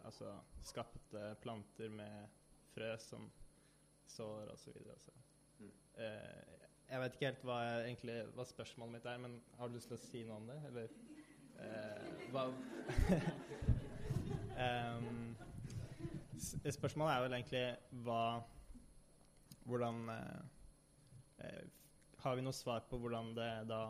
Altså 0.07 0.37
skapte 0.63 1.33
planter 1.43 1.91
med 1.91 2.29
frø 2.75 2.93
som 3.03 3.25
sår, 4.07 4.53
og 4.53 4.59
så 4.59 4.71
videre. 4.71 4.93
Altså. 4.93 5.13
Mm. 5.59 5.73
Jeg 6.91 7.01
vet 7.03 7.15
ikke 7.17 7.27
helt 7.27 7.45
hva, 7.49 7.57
egentlig, 7.83 8.17
hva 8.37 8.45
spørsmålet 8.47 8.93
mitt 8.95 9.07
er, 9.11 9.19
men 9.19 9.33
har 9.59 9.69
du 9.69 9.75
lyst 9.75 9.89
til 9.91 9.99
å 9.99 10.05
si 10.05 10.21
noe 10.27 10.37
om 10.39 10.47
det, 10.47 10.59
eller? 10.69 10.93
Eh, 11.57 12.29
hva 12.31 12.43
um, 14.67 15.37
Spørsmålet 16.69 17.15
er 17.15 17.23
vel 17.25 17.37
egentlig 17.39 17.63
hva 18.05 18.25
Hvordan 19.65 19.97
eh, 20.13 20.43
eh, 21.47 21.65
Har 22.23 22.37
vi 22.37 22.45
noe 22.45 22.55
svar 22.55 22.81
på 22.91 22.99
hvordan 23.01 23.33
det 23.39 23.51
da 23.71 23.81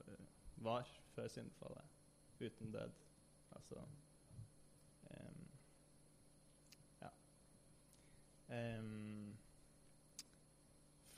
eh, 0.00 0.24
var 0.64 0.88
før 1.14 1.28
syndefallet? 1.28 1.84
Uten 2.40 2.72
død. 2.72 2.92
Altså 3.54 3.78
um, 5.10 5.44
Ja. 7.02 7.10
Em, 8.56 9.36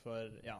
for 0.07 0.41
ja 0.47 0.57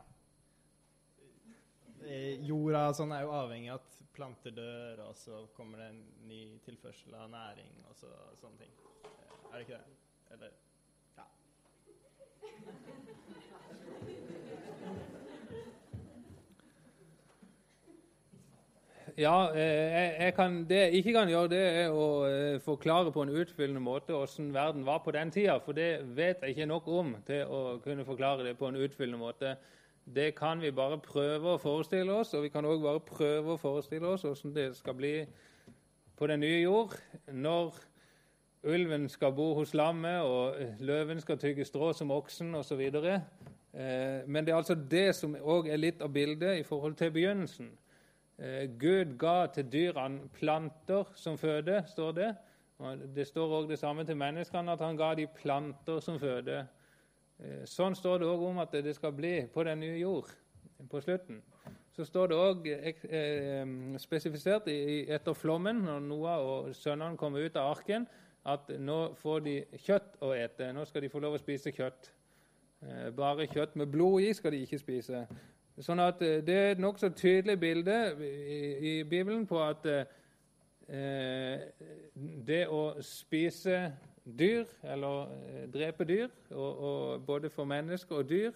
Eh, 2.06 2.38
Jorda 2.46 2.94
sånn 2.96 3.12
er 3.12 3.26
jo 3.26 3.32
avhengig 3.36 3.72
av 3.74 3.82
at 3.82 3.96
planter 4.16 4.54
dør, 4.56 5.02
og 5.10 5.18
så 5.18 5.42
kommer 5.58 5.82
det 5.82 5.88
en 5.92 6.02
ny 6.30 6.42
tilførsel 6.66 7.16
av 7.18 7.28
næring 7.34 7.74
og 7.90 7.98
så, 8.00 8.12
sånne 8.40 8.62
ting. 8.62 8.76
Er 9.50 9.58
det 9.58 9.66
ikke 9.66 9.80
det? 9.82 9.98
Eller 10.36 10.52
Ja. 11.18 11.26
Ja, 19.18 19.50
eh, 19.50 19.60
jeg, 19.60 20.16
jeg 20.20 20.34
kan, 20.38 20.58
det 20.70 20.78
jeg 20.78 20.94
ikke 20.94 21.12
kan 21.16 21.30
gjøre, 21.32 21.50
det 21.50 21.62
er 21.66 21.90
å 21.90 22.04
eh, 22.30 22.60
forklare 22.62 23.10
på 23.10 23.24
en 23.26 23.32
utfyllende 23.34 23.82
måte 23.82 24.14
hvordan 24.14 24.52
verden 24.54 24.84
var 24.86 25.00
på 25.02 25.14
den 25.16 25.32
tida. 25.34 25.56
For 25.66 25.74
det 25.74 26.04
vet 26.14 26.44
jeg 26.46 26.54
ikke 26.54 26.68
nok 26.70 26.92
om 26.94 27.16
til 27.26 27.50
å 27.50 27.62
kunne 27.82 28.06
forklare 28.06 28.46
det 28.46 28.54
på 28.60 28.70
en 28.70 28.78
utfyllende 28.78 29.18
måte. 29.18 29.56
Det 30.06 30.36
kan 30.38 30.62
vi 30.62 30.70
bare 30.70 31.00
prøve 31.02 31.56
å 31.56 31.62
forestille 31.62 32.14
oss, 32.14 32.36
og 32.38 32.46
vi 32.46 32.52
kan 32.54 32.68
òg 32.70 32.86
bare 32.86 33.02
prøve 33.08 33.56
å 33.56 33.58
forestille 33.58 34.06
oss 34.14 34.28
hvordan 34.28 34.54
det 34.54 34.68
skal 34.78 34.98
bli 35.02 35.16
på 36.18 36.30
den 36.30 36.46
nye 36.46 36.62
jord 36.62 36.94
når 37.34 37.82
ulven 38.70 39.10
skal 39.10 39.34
bo 39.34 39.50
hos 39.58 39.74
lammet, 39.74 40.22
og 40.22 40.78
løven 40.78 41.26
skal 41.26 41.42
tygge 41.42 41.66
strå 41.66 41.90
som 41.98 42.14
oksen 42.14 42.54
osv. 42.62 42.86
Eh, 42.86 44.22
men 44.30 44.46
det 44.46 44.54
er 44.54 44.62
altså 44.62 44.78
det 44.78 45.10
som 45.18 45.34
òg 45.42 45.74
er 45.74 45.82
litt 45.82 46.06
av 46.06 46.14
bildet 46.14 46.62
i 46.62 46.66
forhold 46.70 47.02
til 47.02 47.16
begynnelsen. 47.18 47.74
Eh, 48.38 48.70
Gud 48.80 49.16
ga 49.18 49.48
til 49.50 49.66
dyrene 49.72 50.28
planter 50.34 51.10
som 51.18 51.38
føde, 51.38 51.82
står 51.90 52.12
det. 52.12 52.36
Og 52.78 53.00
det 53.16 53.26
står 53.28 53.54
òg 53.62 53.70
det 53.72 53.80
samme 53.82 54.06
til 54.06 54.18
menneskene, 54.18 54.72
at 54.72 54.82
han 54.86 54.98
ga 54.98 55.16
de 55.18 55.26
planter 55.40 56.00
som 56.00 56.20
føde. 56.22 56.60
Eh, 57.40 57.64
Sånn 57.66 57.98
står 57.98 58.22
det 58.22 58.30
òg 58.30 58.44
om 58.52 58.62
at 58.62 58.78
det 58.86 58.94
skal 58.96 59.16
bli 59.18 59.48
på 59.54 59.66
den 59.66 59.82
nye 59.82 59.98
jord 59.98 60.30
på 60.90 61.02
slutten. 61.02 61.42
Så 61.98 62.06
står 62.06 62.30
det 62.30 62.38
òg 62.38 62.70
eh, 62.70 63.66
spesifisert 63.98 64.70
etter 64.70 65.34
flommen, 65.34 65.82
når 65.88 66.06
Noah 66.06 66.46
og 66.46 66.76
sønnene 66.78 67.18
kommer 67.18 67.42
ut 67.42 67.58
av 67.58 67.74
arken, 67.74 68.06
at 68.46 68.70
nå 68.80 69.16
får 69.18 69.40
de 69.44 69.58
kjøtt 69.82 70.22
å 70.22 70.36
ete. 70.38 70.70
Nå 70.74 70.86
skal 70.86 71.02
de 71.02 71.10
få 71.10 71.20
lov 71.20 71.36
å 71.36 71.42
spise 71.42 71.74
kjøtt. 71.74 72.14
Bare 73.18 73.48
kjøtt 73.50 73.74
med 73.76 73.90
blod 73.92 74.22
i 74.22 74.30
skal 74.38 74.54
de 74.54 74.62
ikke 74.64 74.78
spise. 74.80 75.26
Sånn 75.78 76.02
at 76.02 76.22
eh, 76.26 76.40
Det 76.46 76.56
er 76.56 76.72
et 76.74 76.82
nokså 76.82 77.10
tydelig 77.14 77.60
bilde 77.60 77.98
i, 78.82 79.04
Bibelen 79.04 79.46
på 79.48 79.60
at 79.62 79.86
eh, 79.86 81.66
det 82.48 82.64
å 82.74 82.96
spise 83.06 83.92
dyr, 84.26 84.66
eller 84.84 85.36
eh, 85.36 85.68
drepe 85.74 86.08
dyr, 86.08 86.32
og, 86.52 86.80
og 86.90 87.28
både 87.28 87.52
for 87.54 87.70
mennesker 87.70 88.24
og 88.24 88.30
dyr, 88.30 88.52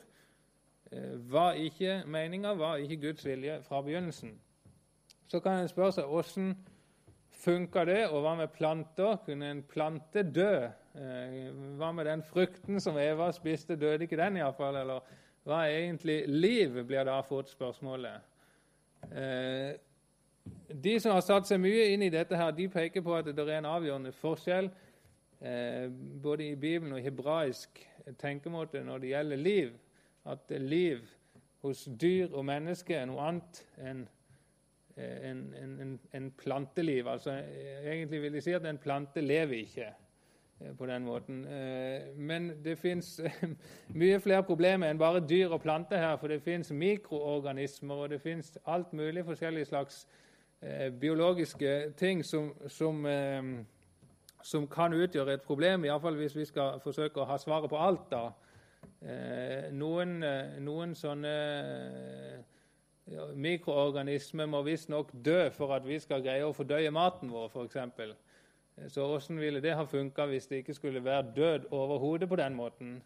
eh, 0.91 1.13
var 1.31 1.59
ikke 1.61 2.01
meninga, 2.05 2.55
var 2.57 2.81
ikke 2.81 3.01
Guds 3.07 3.25
vilje 3.25 3.61
fra 3.67 3.81
begynnelsen. 3.85 4.33
Så 5.27 5.39
kan 5.39 5.61
en 5.61 5.69
spørre 5.71 5.95
seg 5.95 6.09
åssen 6.11 6.55
funka 7.41 7.85
det, 7.87 8.01
og 8.09 8.25
hva 8.25 8.35
med 8.39 8.51
planter? 8.55 9.21
Kunne 9.25 9.51
en 9.51 9.63
plante 9.63 10.23
dø? 10.25 10.67
Eh, 10.97 11.37
hva 11.79 11.91
med 11.95 12.09
den 12.09 12.23
frukten 12.25 12.81
som 12.83 12.97
Eva 12.99 13.29
spiste, 13.31 13.77
døde 13.79 14.03
ikke 14.07 14.19
den 14.19 14.41
iallfall? 14.41 14.81
Eller 14.81 15.05
hva 15.47 15.63
er 15.65 15.79
egentlig 15.85 16.23
liv, 16.27 16.83
blir 16.85 17.05
da 17.07 17.21
fått 17.25 17.49
spørsmålet. 17.49 18.27
Eh, 19.09 19.71
de 20.83 20.99
som 21.01 21.15
har 21.15 21.23
satt 21.25 21.49
seg 21.49 21.61
mye 21.61 21.87
inn 21.93 22.05
i 22.05 22.11
dette, 22.13 22.37
her, 22.37 22.53
de 22.55 22.67
peker 22.71 23.03
på 23.05 23.15
at 23.17 23.29
det 23.29 23.45
er 23.45 23.59
en 23.59 23.69
avgjørende 23.69 24.13
forskjell 24.17 24.69
eh, 25.41 25.87
både 26.23 26.51
i 26.51 26.55
Bibelen 26.55 26.93
og 26.93 27.01
i 27.01 27.05
hebraisk 27.05 27.81
tenkemåte 28.21 28.83
når 28.85 29.01
det 29.01 29.13
gjelder 29.13 29.41
liv. 29.41 29.73
At 30.29 30.53
liv 30.61 31.01
hos 31.61 31.87
dyr 32.01 32.33
og 32.33 32.45
mennesker 32.45 32.99
er 32.99 33.09
noe 33.09 33.25
annet 33.25 33.63
enn 33.81 34.05
eh, 34.97 35.29
en, 35.31 35.43
en, 35.57 35.75
en, 35.85 35.97
en 36.17 36.29
planteliv. 36.37 37.09
Altså, 37.09 37.37
eh, 37.41 37.81
egentlig 37.93 38.21
vil 38.25 38.37
de 38.37 38.45
si 38.45 38.53
at 38.57 38.65
en 38.69 38.81
plante 38.81 39.21
lever 39.25 39.65
ikke 39.65 39.89
eh, 39.89 39.99
på 40.77 40.85
den 40.85 41.03
måten. 41.03 41.45
Eh, 41.45 42.15
Men 42.15 42.51
det 42.63 42.77
fins 42.79 43.21
mye 44.01 44.19
flere 44.19 44.43
problemer 44.43 44.89
enn 44.89 44.99
bare 44.99 45.23
dyr 45.27 45.53
og 45.53 45.61
planter 45.61 45.97
her. 45.97 46.17
For 46.17 46.27
det 46.27 46.41
fins 46.41 46.71
mikroorganismer, 46.71 47.95
og 47.95 48.09
det 48.09 48.21
fins 48.21 48.57
alt 48.65 48.93
mulig 48.93 49.25
forskjellige 49.25 49.65
slags 49.65 50.07
eh, 50.61 50.89
biologiske 50.91 51.93
ting 51.97 52.25
som, 52.25 52.53
som, 52.67 53.05
eh, 53.05 53.43
som 54.43 54.67
kan 54.67 54.93
utgjøre 54.93 55.33
et 55.33 55.41
problem, 55.41 55.85
iallfall 55.85 56.15
hvis 56.15 56.35
vi 56.35 56.45
skal 56.45 56.79
forsøke 56.83 57.21
å 57.21 57.29
ha 57.29 57.37
svaret 57.37 57.69
på 57.69 57.77
alt. 57.77 58.09
da. 58.11 58.29
Eh, 59.01 59.69
noen, 59.73 60.19
eh, 60.23 60.57
noen 60.61 60.91
sånne 60.97 61.31
eh, 63.09 63.23
mikroorganismer 63.33 64.45
må 64.49 64.61
visstnok 64.65 65.09
dø 65.25 65.49
for 65.55 65.73
at 65.73 65.87
vi 65.87 65.97
skal 65.99 66.21
greie 66.21 66.45
å 66.45 66.53
fordøye 66.53 66.91
maten 66.93 67.31
vår, 67.33 67.49
f.eks. 67.49 68.13
Så 68.87 69.07
hvordan 69.07 69.39
ville 69.39 69.61
det 69.61 69.75
ha 69.75 69.83
funka 69.83 70.25
hvis 70.25 70.47
det 70.47 70.55
ikke 70.55 70.73
skulle 70.73 71.03
være 71.03 71.33
død 71.35 71.71
overhodet 71.71 72.29
på 72.29 72.35
den 72.35 72.55
måten? 72.55 73.03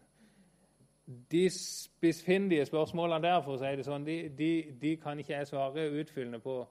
De 1.30 1.50
spissfindige 1.50 2.64
spørsmålene 2.64 3.22
der 3.22 3.40
for 3.42 3.54
å 3.54 3.60
si 3.60 3.76
det 3.78 3.86
sånn, 3.86 4.06
de, 4.06 4.16
de, 4.38 4.50
de 4.80 4.96
kan 4.98 5.18
ikke 5.18 5.36
jeg 5.36 5.46
svare 5.46 5.90
utfyllende 6.00 6.40
på. 6.42 6.64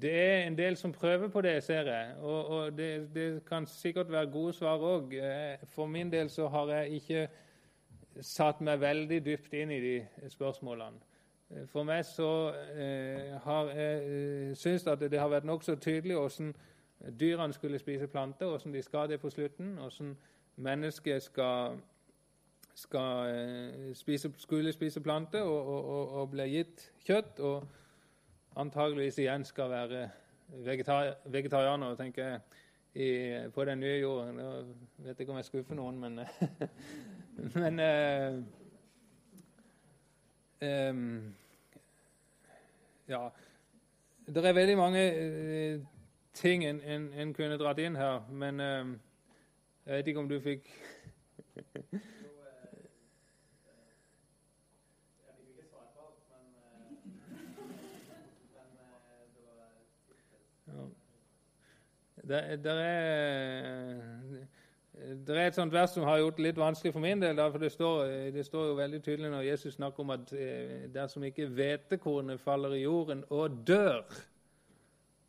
Det 0.00 0.12
er 0.12 0.42
en 0.46 0.58
del 0.58 0.76
som 0.76 0.92
prøver 0.92 1.28
på 1.32 1.40
det, 1.40 1.62
ser 1.64 1.88
jeg. 1.88 2.16
Og, 2.20 2.46
og 2.46 2.78
det, 2.78 3.14
det 3.14 3.44
kan 3.48 3.66
sikkert 3.66 4.10
være 4.12 4.30
gode 4.30 4.52
svar 4.52 4.84
òg. 4.84 5.14
For 5.72 5.86
min 5.86 6.12
del 6.12 6.28
så 6.30 6.48
har 6.48 6.72
jeg 6.74 7.00
ikke 7.00 7.28
satt 8.20 8.60
meg 8.60 8.80
veldig 8.80 9.20
dypt 9.24 9.54
inn 9.54 9.72
i 9.72 9.80
de 9.80 9.94
spørsmålene. 10.28 11.00
For 11.72 11.86
meg 11.88 12.04
så 12.04 12.52
eh, 12.76 13.36
har 13.40 13.70
jeg 13.72 14.00
eh, 14.04 14.56
syntes 14.56 14.84
at 14.86 15.00
det 15.00 15.20
har 15.20 15.30
vært 15.32 15.48
nokså 15.48 15.78
tydelig 15.80 16.18
hvordan 16.18 16.50
dyrene 17.20 17.52
skulle 17.52 17.78
spise 17.78 18.06
planter, 18.06 18.46
hvordan 18.46 18.74
de 18.74 18.82
skal 18.82 19.08
det 19.08 19.20
på 19.20 19.30
slutten, 19.30 19.74
hvordan 19.78 20.16
mennesket 20.56 21.22
skal, 21.22 21.78
skal 22.74 23.34
eh, 23.34 23.94
spise, 23.94 24.32
skulle 24.36 24.72
spise 24.72 25.00
planter 25.00 25.42
og, 25.42 25.68
og, 25.68 26.12
og, 26.12 26.30
ble 26.30 26.48
gitt 26.50 26.90
kjøtt, 27.06 27.40
og 27.40 27.68
antageligvis 28.56 29.18
igjen 29.18 29.44
skal 29.44 29.70
være 29.70 30.08
vegetar 30.64 31.14
vegetarianer, 31.24 31.94
tenker 31.94 32.24
jeg, 32.24 32.40
i, 32.94 33.08
på 33.54 33.64
den 33.64 33.80
nye 33.80 34.00
jorden. 34.00 34.38
Jeg 34.38 35.06
vet 35.06 35.20
ikke 35.20 35.32
om 35.32 35.38
jeg 35.38 35.44
skuffer 35.44 35.78
noen, 35.78 36.00
men 36.00 36.20
Men 37.54 37.80
eh, 37.80 38.38
em, 40.60 41.34
Ja. 43.08 43.28
Det 44.26 44.44
er 44.44 44.52
veldig 44.52 44.76
mange 44.76 45.00
eh, 45.00 45.80
ting 46.38 46.64
en, 46.64 46.80
en, 46.80 47.08
en, 47.14 47.34
kunne 47.34 47.58
dratt 47.58 47.78
inn 47.82 47.96
her, 47.98 48.20
men 48.30 48.60
eh, 48.60 48.86
jeg 49.86 49.96
vet 49.96 50.06
ikke 50.12 50.20
om 50.20 50.28
du 50.30 50.38
fikk 50.40 50.70
Det, 62.28 62.36
er, 62.36 62.56
det 65.26 65.36
er 65.36 65.46
et 65.46 65.56
sånt 65.56 65.72
vers 65.72 65.94
som 65.94 66.04
har 66.04 66.18
gjort 66.20 66.36
det 66.36 66.44
litt 66.44 66.58
vanskelig 66.60 66.92
for 66.92 67.00
min 67.00 67.22
del. 67.22 67.36
for 67.36 67.58
det 67.58 67.70
står, 67.72 68.04
det 68.34 68.44
står, 68.46 68.66
jo 68.66 68.74
veldig 68.74 69.02
tydelig 69.02 69.30
når 69.30 69.46
Jesus 69.46 69.74
snakker 69.74 70.04
om 70.04 70.10
at 70.10 70.32
eh, 70.36 70.92
dersom 70.92 71.24
ikke 71.24 71.46
hvetekornet 71.46 72.40
faller 72.40 72.74
i 72.76 72.82
jorden 72.82 73.24
og 73.30 73.62
dør, 73.66 74.04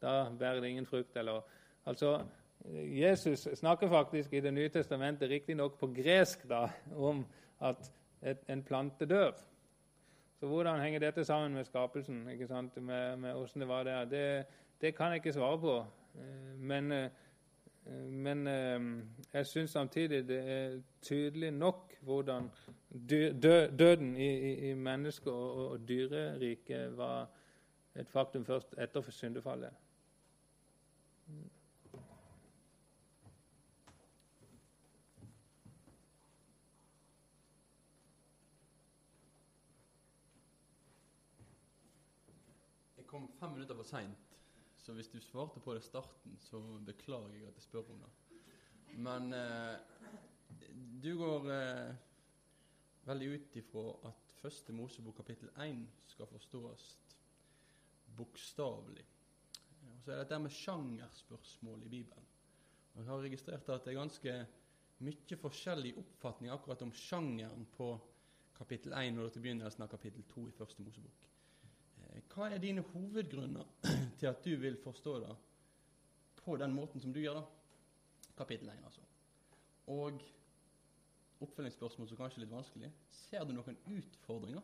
da 0.02 0.30
bærer 0.40 0.60
det 0.60 0.70
ingen 0.70 0.86
frukt. 0.86 1.18
Eller, 1.18 1.42
altså, 1.86 2.20
Jesus 2.76 3.48
snakker 3.54 3.90
faktisk 3.90 4.34
i 4.34 4.40
Det 4.40 4.54
nye 4.54 4.70
testamentet, 4.70 5.30
riktignok 5.30 5.80
på 5.80 5.88
gresk, 5.88 6.50
da, 6.50 6.68
om 6.96 7.26
at 7.62 7.92
et, 8.22 8.38
en 8.50 8.64
plante 8.64 9.06
dør. 9.06 9.32
Så 10.40 10.48
hvordan 10.48 10.82
henger 10.82 11.00
dette 11.00 11.26
sammen 11.26 11.54
med 11.54 11.66
skapelsen? 11.66 12.30
ikke 12.30 12.48
sant? 12.48 12.78
Med, 12.82 13.18
med 13.18 13.48
det 13.54 13.68
var 13.68 13.84
der? 13.84 14.06
Det, 14.06 14.46
det 14.82 14.96
kan 14.96 15.06
jeg 15.08 15.16
ikke 15.16 15.34
svare 15.34 15.60
på. 15.60 15.86
Eh, 16.16 16.60
men, 16.60 16.92
eh, 16.92 17.10
men 18.10 18.48
eh, 18.48 19.04
jeg 19.34 19.46
syns 19.46 19.72
samtidig 19.72 20.28
det 20.28 20.52
er 20.52 20.80
tydelig 21.02 21.52
nok 21.52 21.94
hvordan 22.02 22.50
døden 23.80 24.16
i, 24.18 24.30
i, 24.52 24.70
i 24.70 24.74
mennesker 24.74 25.32
og, 25.32 25.72
og 25.72 25.88
dyreriket 25.88 26.98
var 26.98 27.28
et 27.96 28.10
faktum 28.10 28.46
først 28.46 28.76
etter 28.78 29.12
syndefallet. 29.12 29.70
Kom 43.20 43.32
fem 43.40 43.58
minutter 43.58 43.78
for 43.78 43.88
seint 43.88 44.30
så 44.90 44.96
hvis 44.96 45.12
du 45.12 45.20
svarte 45.22 45.60
på 45.62 45.74
det 45.76 45.84
i 45.84 45.86
starten, 45.86 46.38
så 46.42 46.60
beklager 46.86 47.36
jeg 47.36 47.48
at 47.50 47.58
jeg 47.60 47.66
spør 47.68 47.92
om 47.94 48.00
det. 48.02 48.38
Men 49.06 49.34
eh, 49.38 49.76
du 51.04 51.12
går 51.20 51.50
eh, 51.54 51.92
veldig 53.06 53.28
ut 53.36 53.60
ifra 53.62 53.84
at 54.10 54.34
første 54.40 54.74
Mosebok 54.74 55.20
kapittel 55.20 55.52
1 55.62 55.84
skal 56.10 56.32
forstås 56.32 56.88
bokstavelig. 58.18 59.06
Og 59.84 60.02
så 60.02 60.12
er 60.12 60.16
det 60.16 60.24
dette 60.24 60.42
med 60.42 60.58
sjangerspørsmål 60.58 61.86
i 61.86 61.94
Bibelen. 62.00 62.30
Og 62.96 63.04
Jeg 63.04 63.12
har 63.12 63.26
registrert 63.28 63.70
at 63.70 63.86
det 63.86 63.94
er 63.94 64.02
ganske 64.02 64.38
mye 65.06 65.38
forskjellig 65.44 65.98
oppfatning 66.02 66.52
akkurat 66.52 66.82
om 66.82 66.96
sjangeren 66.96 67.68
på 67.78 67.94
kapittel 68.58 68.98
1 68.98 69.14
når 69.16 69.30
det 69.30 69.44
begynner 69.44 69.70
av 69.70 69.92
kapittel 69.92 70.26
2 70.34 70.48
i 70.48 70.58
første 70.58 70.84
Mosebok. 70.84 71.30
Hva 72.28 72.50
er 72.50 72.58
dine 72.62 72.82
hovedgrunner 72.94 73.66
til 74.20 74.28
at 74.28 74.44
du 74.46 74.56
vil 74.62 74.78
forstå 74.84 75.20
det 75.20 75.36
på 76.44 76.58
den 76.58 76.74
måten 76.74 77.02
som 77.02 77.14
du 77.14 77.20
gjør 77.20 77.34
det? 77.40 77.46
Kapittel 78.38 78.70
1, 78.70 78.74
altså. 78.86 79.02
Og 79.88 80.22
oppfølgingsspørsmål 81.42 82.08
som 82.08 82.18
kanskje 82.18 82.40
er 82.40 82.46
litt 82.46 82.54
vanskelig. 82.54 82.92
Ser 83.10 83.44
du 83.44 83.54
noen 83.56 83.78
utfordringer 83.88 84.62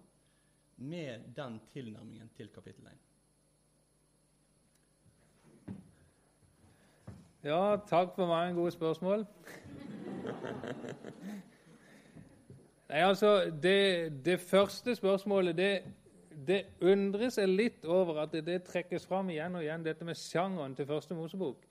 med 0.77 1.27
den 1.35 1.59
tilnærmingen 1.73 2.29
til 2.35 2.49
kapittel 2.55 2.87
1? 2.87 2.91
Ja, 7.45 7.75
takk 7.87 8.15
for 8.15 8.25
mange 8.27 8.55
gode 8.57 8.71
spørsmål. 8.71 9.25
Nei, 12.89 13.01
altså, 13.01 13.51
det, 13.63 14.25
det 14.25 14.39
første 14.39 14.95
spørsmålet 14.95 15.57
det 15.57 15.83
det 16.47 16.65
undrer 16.81 17.29
seg 17.33 17.49
litt 17.49 17.85
over 17.85 18.23
at 18.25 18.33
det, 18.45 18.63
trekkes 18.67 19.05
fram 19.07 19.29
igjen 19.31 19.55
og 19.55 19.63
igjen, 19.63 19.85
dette 19.85 20.05
med 20.05 20.17
sjangeren 20.19 20.75
til 20.75 20.87
Første 20.89 21.15
Mosebok. 21.15 21.63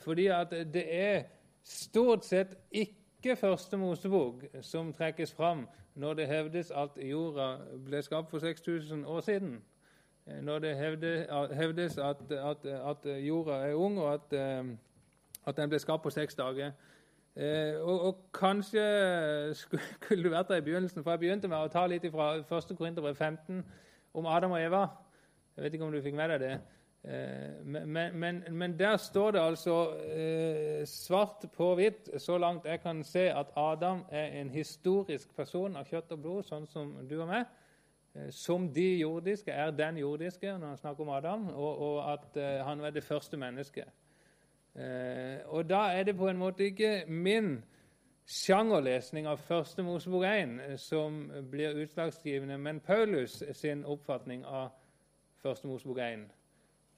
Fordi 0.00 0.26
at 0.32 0.52
det 0.72 0.84
er 0.88 1.24
stort 1.62 2.24
sett 2.24 2.56
ikke 2.70 3.36
Første 3.36 3.76
Mosebok 3.76 4.44
som 4.60 4.92
trekkes 4.92 5.32
fram 5.32 5.66
når 5.94 6.14
det 6.14 6.26
hevdes 6.26 6.70
at 6.70 6.96
jorda 6.96 7.56
ble 7.84 8.00
skapt 8.02 8.30
for 8.30 8.38
6000 8.38 9.04
år 9.06 9.20
siden. 9.20 9.60
Når 10.42 10.58
det 10.58 10.76
hevdes 10.76 11.98
at, 11.98 12.16
at, 12.30 12.66
at 12.66 13.06
jorda 13.26 13.52
er 13.52 13.74
ung, 13.74 13.98
og 13.98 14.14
at, 14.14 14.32
eh, 14.32 14.64
at, 15.46 15.56
den 15.56 15.68
ble 15.68 15.78
skapt 15.78 16.02
på 16.02 16.10
seks 16.10 16.34
dager. 16.34 16.70
Eh, 17.36 17.80
og, 17.80 18.00
og, 18.00 18.18
kanskje 18.32 18.82
skulle 19.60 20.24
du 20.24 20.30
vært 20.30 20.48
der 20.48 20.56
i 20.56 20.60
begynnelsen, 20.60 21.02
for 21.02 21.10
jeg 21.10 21.18
begynte 21.18 21.48
med 21.48 21.58
å 21.58 21.68
ta 21.72 21.86
litt 21.86 22.06
fra 22.12 22.36
1. 22.38 22.76
Korinterbrev 22.78 23.14
15 23.14 23.64
om 24.14 24.26
Adam 24.26 24.54
og 24.56 24.62
Eva. 24.62 24.86
Jeg 25.56 25.64
vet 25.64 25.74
ikke 25.76 25.84
om 25.84 25.92
du 25.92 26.02
fikk 26.04 26.16
med 26.16 26.32
deg 26.32 26.40
det. 26.40 26.54
Eh, 27.04 27.64
men, 27.66 28.18
men, 28.18 28.44
men 28.50 28.78
der 28.78 28.96
står 28.96 29.30
det 29.30 29.40
altså 29.40 29.94
eh, 30.14 30.86
svart 30.86 31.48
på 31.56 31.74
hvitt, 31.74 32.10
så 32.22 32.38
langt 32.38 32.66
jeg 32.66 32.80
kan 32.80 33.02
se, 33.04 33.30
at 33.30 33.46
Adam 33.56 34.04
er 34.10 34.38
en 34.40 34.50
historisk 34.50 35.34
person 35.36 35.76
av 35.76 35.88
kjøtt 35.90 36.14
og 36.14 36.22
blod, 36.22 36.44
sånn 36.46 36.68
som 36.70 36.94
du 37.08 37.16
og 37.18 37.26
meg. 37.32 37.50
Eh, 38.14 38.30
som 38.30 38.68
de 38.70 38.86
jordiske 39.00 39.50
er 39.50 39.74
den 39.74 39.98
jordiske 39.98 40.54
når 40.54 40.68
han 40.68 40.78
snakker 40.84 41.02
om 41.02 41.12
Adam, 41.16 41.48
og, 41.50 41.82
og 41.88 41.98
at 42.12 42.40
han 42.68 42.82
var 42.82 42.94
det 42.94 43.04
første 43.04 43.36
mennesket. 43.36 43.98
Og 45.52 45.66
da 45.68 45.82
er 45.92 46.06
det 46.08 46.14
på 46.16 46.30
en 46.30 46.38
måte 46.40 46.64
ikke 46.64 47.02
min 47.04 47.58
sjangerlesning 48.26 49.26
av 49.26 49.40
Første 49.42 49.82
Mosebok 49.82 50.24
1 50.24 50.60
eh, 50.60 50.76
som 50.76 51.30
blir 51.50 51.82
utslagsgivende, 51.82 52.58
men 52.58 52.80
Paulus 52.80 53.42
sin 53.52 53.84
oppfatning 53.84 54.44
av 54.46 54.70
Første 55.42 55.66
Mosebok 55.66 55.98
1. 55.98 56.26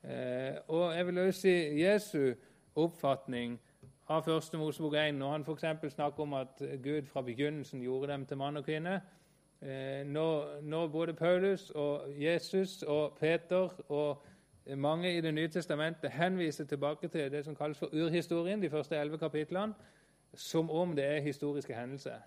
Eh, 0.05 0.55
og 0.69 0.97
jeg 0.97 1.07
vil 1.07 1.19
også 1.19 1.41
si 1.41 1.55
Jesu 1.81 2.35
oppfatning 2.75 3.61
av 4.09 4.25
Første 4.25 4.59
Mosebok 4.61 4.95
1, 4.95 5.15
når 5.15 5.33
han 5.33 5.47
f.eks. 5.49 5.95
snakker 5.95 6.23
om 6.23 6.35
at 6.35 6.63
Gud 6.83 7.07
fra 7.07 7.23
begynnelsen 7.23 7.83
gjorde 7.83 8.13
dem 8.13 8.27
til 8.27 8.37
mann 8.37 8.57
og 8.57 8.65
kvinne. 8.65 9.01
Eh, 9.63 10.07
når, 10.07 10.61
når 10.63 10.87
både 10.89 11.15
Paulus 11.15 11.71
og 11.71 12.21
Jesus 12.21 12.83
og 12.83 13.17
Peter 13.21 13.69
og 13.89 14.23
mange 14.77 15.17
i 15.17 15.21
Det 15.21 15.35
nye 15.35 15.49
testamentet 15.49 16.11
henviser 16.11 16.65
tilbake 16.65 17.09
til 17.09 17.33
det 17.33 17.45
som 17.45 17.55
kalles 17.55 17.79
for 17.79 17.89
urhistorien, 17.93 18.63
de 18.63 18.71
første 18.71 18.97
elleve 18.97 19.19
kapitlene, 19.19 19.75
som 20.37 20.71
om 20.71 20.97
det 20.97 21.05
er 21.05 21.21
historiske 21.21 21.75
hendelser. 21.75 22.23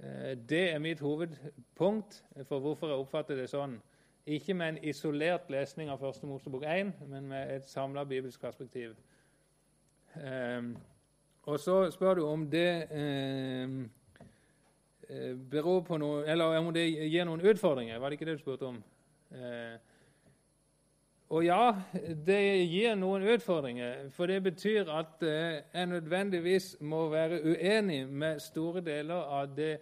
Eh, 0.00 0.36
det 0.48 0.72
er 0.72 0.78
mitt 0.78 1.00
hovedpunkt 1.00 2.24
for 2.48 2.58
hvorfor 2.58 2.86
jeg 2.86 2.96
oppfatter 2.96 3.36
det 3.36 3.48
sånn. 3.50 3.78
Ikke 4.26 4.54
med 4.54 4.68
en 4.68 4.78
isolert 4.84 5.50
lesning 5.50 5.90
av 5.90 6.00
Første 6.02 6.26
Mosebok 6.26 6.64
1, 6.66 6.92
men 7.06 7.28
med 7.30 7.52
et 7.54 7.68
samla 7.68 8.04
bibelsk 8.04 8.40
perspektiv. 8.40 8.96
Um, 10.16 10.76
og 11.46 11.60
så 11.60 11.90
spør 11.90 12.14
du 12.14 12.22
om 12.26 12.46
det 12.50 12.88
um, 12.90 13.90
beror 15.50 15.82
på 15.84 15.98
noe 16.00 16.22
Eller 16.24 16.56
om 16.58 16.70
det 16.74 16.86
gir 16.88 17.28
noen 17.28 17.44
utfordringer. 17.44 17.98
Var 17.98 18.10
det 18.10 18.18
ikke 18.18 18.26
det 18.30 18.38
du 18.38 18.42
spurte 18.42 18.66
om? 18.66 18.80
Og 21.28 21.42
ja, 21.42 21.74
det 22.26 22.68
gir 22.70 22.94
noen 22.94 23.24
utfordringer, 23.34 24.10
for 24.14 24.30
det 24.30 24.42
betyr 24.44 24.86
at 24.94 25.22
eh, 25.26 25.62
jeg 25.74 25.86
nødvendigvis 25.90 26.76
må 26.80 27.08
være 27.10 27.40
uenig 27.42 28.04
med 28.06 28.38
store 28.40 28.80
deler 28.80 29.26
av 29.34 29.50
det 29.56 29.72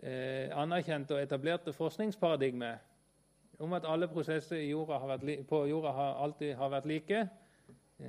eh, 0.00 0.48
anerkjente 0.56 1.12
og 1.14 1.22
etablerte 1.22 1.72
forskningsparadigmet 1.76 2.88
om 3.58 3.72
at 3.76 3.84
alle 3.84 4.08
prosesser 4.08 4.62
jorda 4.64 5.18
på 5.48 5.66
jorda 5.66 5.92
har 5.92 6.24
alltid 6.24 6.54
har 6.54 6.72
vært 6.72 6.86
like. 6.86 7.28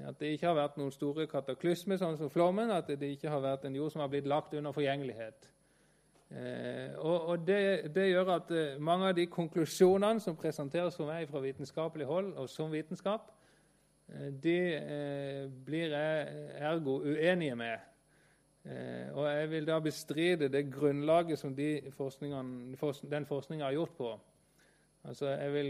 At 0.07 0.19
det 0.19 0.35
ikke 0.35 0.47
har 0.47 0.55
vært 0.55 0.77
noen 0.77 0.91
store 0.93 1.25
kataklysmer, 1.27 1.97
sånn 1.97 2.17
som 2.17 2.29
flommen. 2.29 2.69
At 2.71 2.87
det 2.87 3.09
ikke 3.15 3.31
har 3.33 3.41
vært 3.41 3.65
en 3.65 3.75
jord 3.75 3.91
som 3.91 4.03
har 4.03 4.11
blitt 4.11 4.29
lagt 4.29 4.53
under 4.53 4.71
forgjengelighet. 4.71 5.49
Eh, 6.29 6.93
og, 6.97 7.47
det, 7.47 7.95
det, 7.95 8.09
gjør 8.11 8.27
at 8.35 8.51
eh, 8.53 8.81
mange 8.81 9.07
av 9.09 9.15
de 9.17 9.25
konklusjonene 9.25 10.21
som 10.21 10.35
presenteres 10.37 10.97
for 10.97 11.09
meg 11.09 11.25
fra 11.29 11.41
vitenskapelig 11.41 12.05
hold 12.05 12.35
og 12.37 12.49
som 12.51 12.69
vitenskap, 12.69 13.31
eh, 14.13 14.27
de 14.43 14.59
blir 15.65 15.95
jeg 15.95 16.43
ergo 16.59 16.99
uenige 17.01 17.55
med. 17.57 17.85
Og 19.15 19.23
jeg 19.25 19.45
vil 19.49 19.65
da 19.65 19.77
bestride 19.81 20.49
det 20.51 20.65
grunnlaget 20.69 21.39
som 21.39 21.53
de 21.55 21.79
den 21.89 23.25
forskninga 23.25 23.63
har 23.63 23.73
gjort 23.73 23.95
på. 23.97 24.09
Altså, 25.07 25.29
jeg 25.31 25.53
vil 25.53 25.69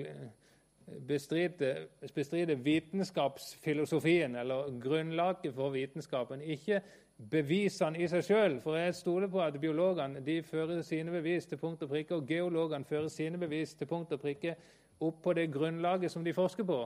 bestride, 1.07 1.87
bestride 2.15 2.57
vitenskapsfilosofien, 2.65 4.35
eller 4.35 4.73
grunnlaget 4.81 5.53
for 5.53 5.69
vitenskapen. 5.69 6.41
Ikke 6.41 6.81
bevisene 7.19 7.99
i 7.99 8.07
seg 8.07 8.23
sjøl. 8.23 8.57
For 8.63 8.77
jeg 8.79 8.95
stoler 8.95 9.27
på 9.31 9.41
at 9.43 9.59
biologene 9.61 10.23
de 10.25 10.39
fører 10.43 10.81
sine 10.85 11.11
bevis 11.11 11.45
til 11.49 11.59
punkt 11.59 11.83
og 11.83 11.91
prikke, 11.91 12.15
og 12.15 12.27
geologene 12.27 12.85
fører 12.85 13.09
sine 13.11 13.37
bevis 13.37 13.73
til 13.75 13.87
punkt 13.87 14.13
og 14.15 14.21
prikke 14.23 14.55
opp 14.99 15.21
på 15.23 15.33
det 15.33 15.49
grunnlaget 15.51 16.11
som 16.11 16.23
de 16.23 16.33
forsker 16.33 16.63
på. 16.63 16.79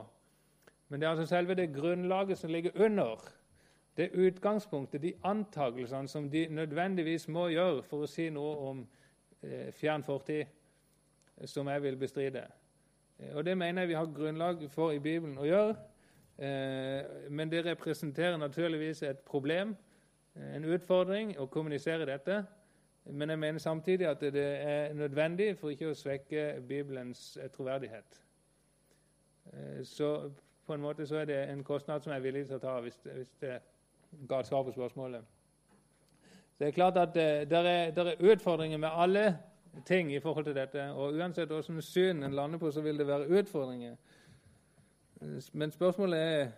Men 0.88 1.00
det 1.00 1.06
er 1.06 1.10
altså 1.10 1.26
selve 1.26 1.54
det 1.54 1.72
grunnlaget 1.74 2.38
som 2.38 2.50
ligger 2.50 2.70
under. 2.74 3.22
Det 3.96 4.10
utgangspunktet, 4.14 5.02
de 5.02 5.12
antakelsene 5.24 6.08
som 6.08 6.30
de 6.30 6.46
nødvendigvis 6.50 7.28
må 7.28 7.48
gjøre 7.48 7.82
for 7.82 8.04
å 8.04 8.10
si 8.10 8.26
noe 8.30 8.56
om 8.70 8.84
eh, 9.42 9.70
fjern 9.74 10.02
fortid, 10.02 10.50
som 11.46 11.68
jeg 11.70 11.82
vil 11.82 11.96
bestride. 11.96 12.42
Eh, 13.18 13.36
og 13.36 13.44
Det 13.44 13.58
mener 13.58 13.82
jeg 13.82 13.88
vi 13.88 13.94
har 13.94 14.10
grunnlag 14.14 14.66
for 14.70 14.90
i 14.90 14.98
Bibelen 14.98 15.38
å 15.38 15.46
gjøre. 15.46 15.76
Eh, 16.38 17.30
men 17.30 17.50
det 17.50 17.64
representerer 17.66 18.36
naturligvis 18.36 19.02
et 19.02 19.18
problem, 19.18 19.76
en 20.34 20.64
utfordring, 20.64 21.34
å 21.38 21.46
kommunisere 21.46 22.06
dette. 22.06 22.44
Men 23.04 23.30
jeg 23.30 23.38
mener 23.38 23.60
samtidig 23.60 24.06
at 24.08 24.20
det 24.20 24.44
er 24.44 24.94
nødvendig 24.96 25.58
for 25.58 25.70
ikke 25.70 25.90
å 25.92 25.98
svekke 25.98 26.44
Bibelens 26.68 27.38
troverdighet. 27.52 28.20
Så 29.84 30.30
på 30.66 30.74
en 30.74 30.80
måte 30.80 31.06
så 31.06 31.20
er 31.20 31.24
det 31.24 31.40
en 31.52 31.64
kostnad 31.64 32.00
som 32.00 32.12
jeg 32.12 32.18
er 32.18 32.24
villig 32.24 32.46
til 32.46 32.56
å 32.56 32.62
ta, 32.62 32.78
hvis 32.80 33.00
hvis 33.04 33.34
det 33.40 33.58
ga 34.28 34.40
et 34.40 34.46
svar 34.46 34.62
på 34.62 34.72
spørsmålet. 34.72 35.22
Så 35.22 36.58
Det 36.58 36.66
er 36.66 36.70
klart 36.70 36.96
at 36.96 37.14
det, 37.14 37.52
er, 37.52 37.90
der 37.90 38.04
er 38.04 38.32
utfordringer 38.32 38.78
med 38.78 38.88
alle 38.92 39.38
ting 39.86 40.14
i 40.14 40.20
forhold 40.20 40.44
til 40.44 40.54
dette. 40.54 40.90
Og 40.92 41.14
uansett 41.14 41.48
hvilket 41.48 41.84
syn 41.84 42.22
en 42.22 42.32
lander 42.34 42.58
på, 42.58 42.70
så 42.70 42.80
vil 42.80 42.98
det 42.98 43.06
være 43.06 43.28
utfordringer. 43.28 43.96
Men 45.52 45.70
spørsmålet 45.70 46.20
er 46.20 46.48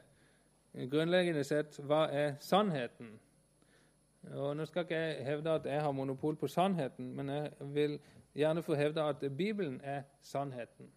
grunnleggende 0.91 1.45
sett 1.45 1.81
hva 1.83 2.07
er 2.13 2.35
sannheten? 2.41 3.21
Og 4.35 4.57
Nå 4.57 4.65
skal 4.65 4.83
ikke 4.83 4.97
jeg 4.97 5.25
hevde 5.25 5.51
at 5.51 5.67
jeg 5.67 5.83
har 5.83 5.93
monopol 5.93 6.37
på 6.37 6.47
sannheten, 6.47 7.13
men 7.15 7.29
jeg 7.29 7.51
vil 7.61 7.99
gjerne 8.35 8.63
få 8.63 8.75
hevde 8.75 9.03
at 9.03 9.25
Bibelen 9.37 9.81
er 9.85 10.03
sannheten. 10.23 10.91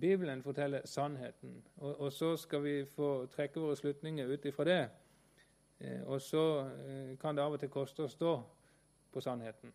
Bibelen 0.00 0.42
forteller 0.42 0.80
sannheten, 0.84 1.64
og, 1.76 2.00
og 2.00 2.12
så 2.12 2.36
skal 2.36 2.62
vi 2.64 2.84
få 2.84 3.26
trekke 3.26 3.60
våre 3.60 3.76
slutninger 3.76 4.26
ut 4.26 4.44
ifra 4.44 4.64
det. 4.64 4.88
Eh, 5.80 6.02
og 6.06 6.20
så 6.20 6.44
eh, 6.60 7.18
kan 7.18 7.36
det 7.36 7.42
av 7.42 7.52
og 7.52 7.60
til 7.60 7.70
koste 7.72 8.04
å 8.04 8.10
stå 8.12 8.34
på 9.12 9.20
sannheten. 9.20 9.72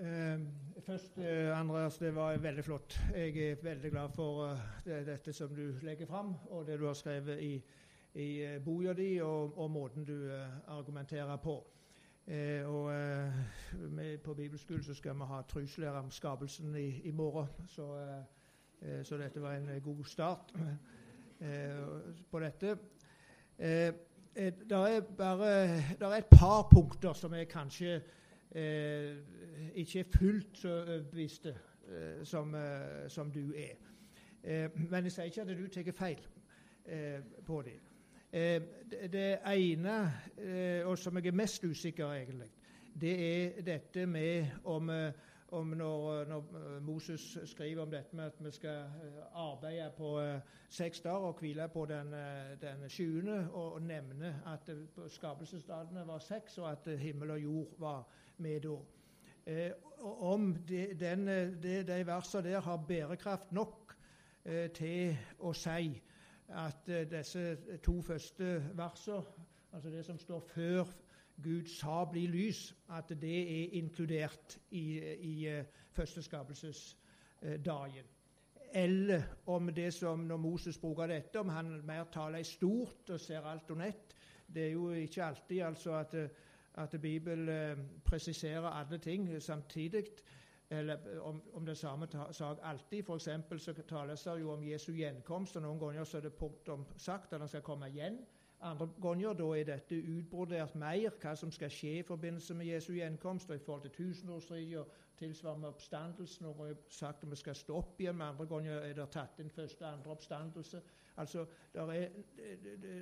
Eh, 0.00 0.40
først, 0.80 1.18
eh, 1.18 1.60
Andreas, 1.60 1.98
det 1.98 2.14
var 2.14 2.36
veldig 2.36 2.64
flott. 2.64 3.00
Jeg 3.14 3.36
er 3.36 3.54
veldig 3.62 3.90
glad 3.90 4.08
for 4.14 4.44
uh, 4.44 4.58
det, 4.84 5.06
dette 5.06 5.32
som 5.32 5.48
du 5.48 5.74
legger 5.82 6.06
fram, 6.06 6.34
og 6.50 6.66
det 6.66 6.78
du 6.78 6.86
har 6.86 6.94
skrevet 6.94 7.40
i, 7.42 7.62
i 8.14 8.46
uh, 8.46 8.64
boka 8.64 8.92
di, 8.92 9.20
og, 9.20 9.58
og, 9.58 9.70
måten 9.70 10.04
du 10.04 10.12
uh, 10.12 10.78
argumenterer 10.78 11.36
på. 11.36 11.66
og 12.66 12.92
På 14.24 14.34
bibelskolen 14.34 14.82
så 14.82 14.94
skal 14.94 15.14
vi 15.14 15.24
ha 15.24 15.40
truslære 15.42 15.98
om 15.98 16.10
skapelsen 16.10 16.76
i, 16.76 17.00
i 17.04 17.10
morgen, 17.10 17.46
så, 17.66 18.14
så, 19.02 19.16
dette 19.16 19.42
var 19.42 19.52
en 19.52 19.80
god 19.82 20.04
start 20.04 20.52
på 22.30 22.40
dette. 22.40 22.78
det 23.58 24.72
er 24.72 25.00
bare 25.00 25.66
der 26.00 26.06
er 26.06 26.16
et 26.16 26.26
par 26.30 26.68
punkter 26.72 27.12
som 27.12 27.32
er 27.32 27.44
kanskje 27.44 28.00
eh, 28.50 29.16
ikke 29.74 30.00
er 30.00 30.18
fullt 30.18 30.58
så 30.58 30.68
overbeviste 30.68 31.54
eh, 31.88 32.24
som, 32.24 32.54
eh, 32.54 33.08
som, 33.08 33.30
du 33.30 33.52
er. 33.56 33.76
Eh, 34.42 34.70
men 34.90 35.04
jeg 35.04 35.12
sier 35.12 35.30
ikke 35.30 35.42
at 35.42 35.58
du 35.58 35.66
tar 35.68 35.92
feil 35.92 36.26
eh, 36.86 37.20
på 37.46 37.62
det. 37.62 37.78
Eh, 38.32 38.62
det 39.12 39.38
ene, 39.46 39.96
og 40.84 40.98
som 40.98 41.16
jeg 41.16 41.26
er 41.26 41.36
mest 41.36 41.64
usikker 41.64 42.12
egentlig, 42.12 42.50
det 43.00 43.14
er 43.24 43.62
dette 43.62 44.06
med 44.06 44.46
om 44.64 44.90
om 45.50 45.66
når, 45.66 46.24
når, 46.24 46.80
Moses 46.80 47.38
skriver 47.44 47.82
om 47.82 47.90
dette 47.90 48.16
med 48.16 48.24
at 48.24 48.44
vi 48.44 48.50
skal 48.50 48.84
arbeide 49.32 49.92
på 49.96 50.10
seks 50.68 51.00
dager 51.00 51.30
og 51.30 51.38
hvile 51.40 51.68
på 51.72 51.86
den, 51.88 52.12
den 52.60 52.84
sjuende, 52.88 53.50
og 53.52 53.82
nevne 53.82 54.42
at 54.46 54.68
skapelsesdagene 55.08 56.06
var 56.06 56.18
seks, 56.18 56.58
og 56.58 56.70
at 56.70 56.98
himmel 56.98 57.30
og 57.30 57.42
jord 57.42 57.74
var 57.78 58.04
med 58.38 58.60
da. 58.60 58.76
Eh, 59.46 59.72
om 60.00 60.54
de, 60.68 60.94
den, 61.00 61.28
eh, 61.28 61.62
de, 61.62 61.82
de 61.86 62.06
versene 62.06 62.50
der 62.50 62.60
har 62.60 62.84
bærekraft 62.88 63.52
nok 63.52 63.96
eh, 64.44 64.70
til 64.70 65.16
å 65.38 65.52
si 65.56 66.02
at 66.48 66.88
eh, 66.88 67.04
disse 67.10 67.56
to 67.84 68.00
første 68.02 68.62
versene, 68.76 69.22
altså 69.72 69.90
det 69.90 70.04
som 70.04 70.18
står 70.18 70.40
før 70.40 70.84
Gud 71.42 71.66
sa 71.66 72.04
'bli 72.04 72.26
lys', 72.26 72.74
at 72.90 73.08
det 73.08 73.40
er 73.40 73.68
inkludert 73.72 74.58
i, 74.70 74.98
i 75.14 75.58
uh, 75.58 75.64
første 75.92 76.22
skapelsesdagen. 76.22 78.04
Eller 78.74 79.22
om 79.46 79.68
det 79.74 79.94
som 79.94 80.18
når 80.18 80.36
Moses 80.36 80.78
bruker 80.78 81.06
dette, 81.06 81.40
om 81.40 81.48
han 81.48 81.86
mer 81.86 82.04
taler 82.12 82.38
i 82.38 82.44
stort 82.44 83.10
og 83.10 83.20
ser 83.20 83.40
alt 83.40 83.70
under 83.70 83.86
ett. 83.86 84.16
Det 84.54 84.66
er 84.66 84.70
jo 84.70 84.90
ikke 84.90 85.24
alltid 85.24 85.60
altså 85.62 85.92
at 85.92 86.14
uh, 86.14 86.28
at 86.78 87.00
Bibelen 87.00 87.48
eh, 87.48 87.76
presiserer 88.04 88.70
alle 88.70 88.98
ting 88.98 89.42
samtidig, 89.42 90.04
eller 90.70 90.94
eh, 90.94 91.20
om, 91.26 91.42
om 91.52 91.66
det 91.66 91.76
samme 91.78 92.08
sak 92.30 92.58
alltid. 92.62 93.02
For 93.02 93.18
så 93.58 93.74
tales 93.88 94.22
det 94.22 94.40
jo 94.40 94.52
om 94.52 94.64
Jesu 94.64 94.92
gjenkomst, 94.92 95.56
og 95.56 95.62
noen 95.62 95.80
ganger 95.80 96.04
så 96.04 96.18
er 96.18 96.28
det 96.28 96.34
punktum 96.38 96.86
sagt 96.96 97.32
at 97.32 97.40
han 97.40 97.48
skal 97.48 97.62
komme 97.62 97.88
igjen. 97.88 98.18
Andre 98.60 98.88
ganger 99.02 99.32
da 99.38 99.44
er 99.54 99.64
dette 99.64 100.00
utbrodert 100.02 100.74
mer, 100.74 101.12
hva 101.22 101.34
som 101.38 101.50
skal 101.54 101.70
skje 101.70 101.98
i 102.00 102.06
forbindelse 102.06 102.54
med 102.58 102.66
Jesu 102.66 102.92
gjenkomst 102.96 103.50
og 103.50 103.56
i 103.56 103.62
forhold 103.62 103.84
til 103.86 103.92
tusenårsriket 103.94 104.80
og 104.80 104.88
tilsvarende 105.18 105.68
oppstandelsen. 105.68 106.46
Noen 106.46 106.58
ganger 106.58 106.80
sagt 106.90 107.22
at 107.22 107.30
vi 107.30 107.38
skal 107.38 107.54
stå 107.54 107.76
opp 107.78 108.00
igjen, 108.02 108.22
andre 108.22 108.46
ganger 108.50 108.82
er 108.82 108.96
det 108.98 109.06
tatt 109.14 109.38
inn 109.38 109.50
første 109.54 109.86
og 109.86 109.92
andre 109.92 110.10
oppstandelse. 110.10 110.82
Altså, 111.18 111.46
der 111.74 111.92
er, 111.92 112.08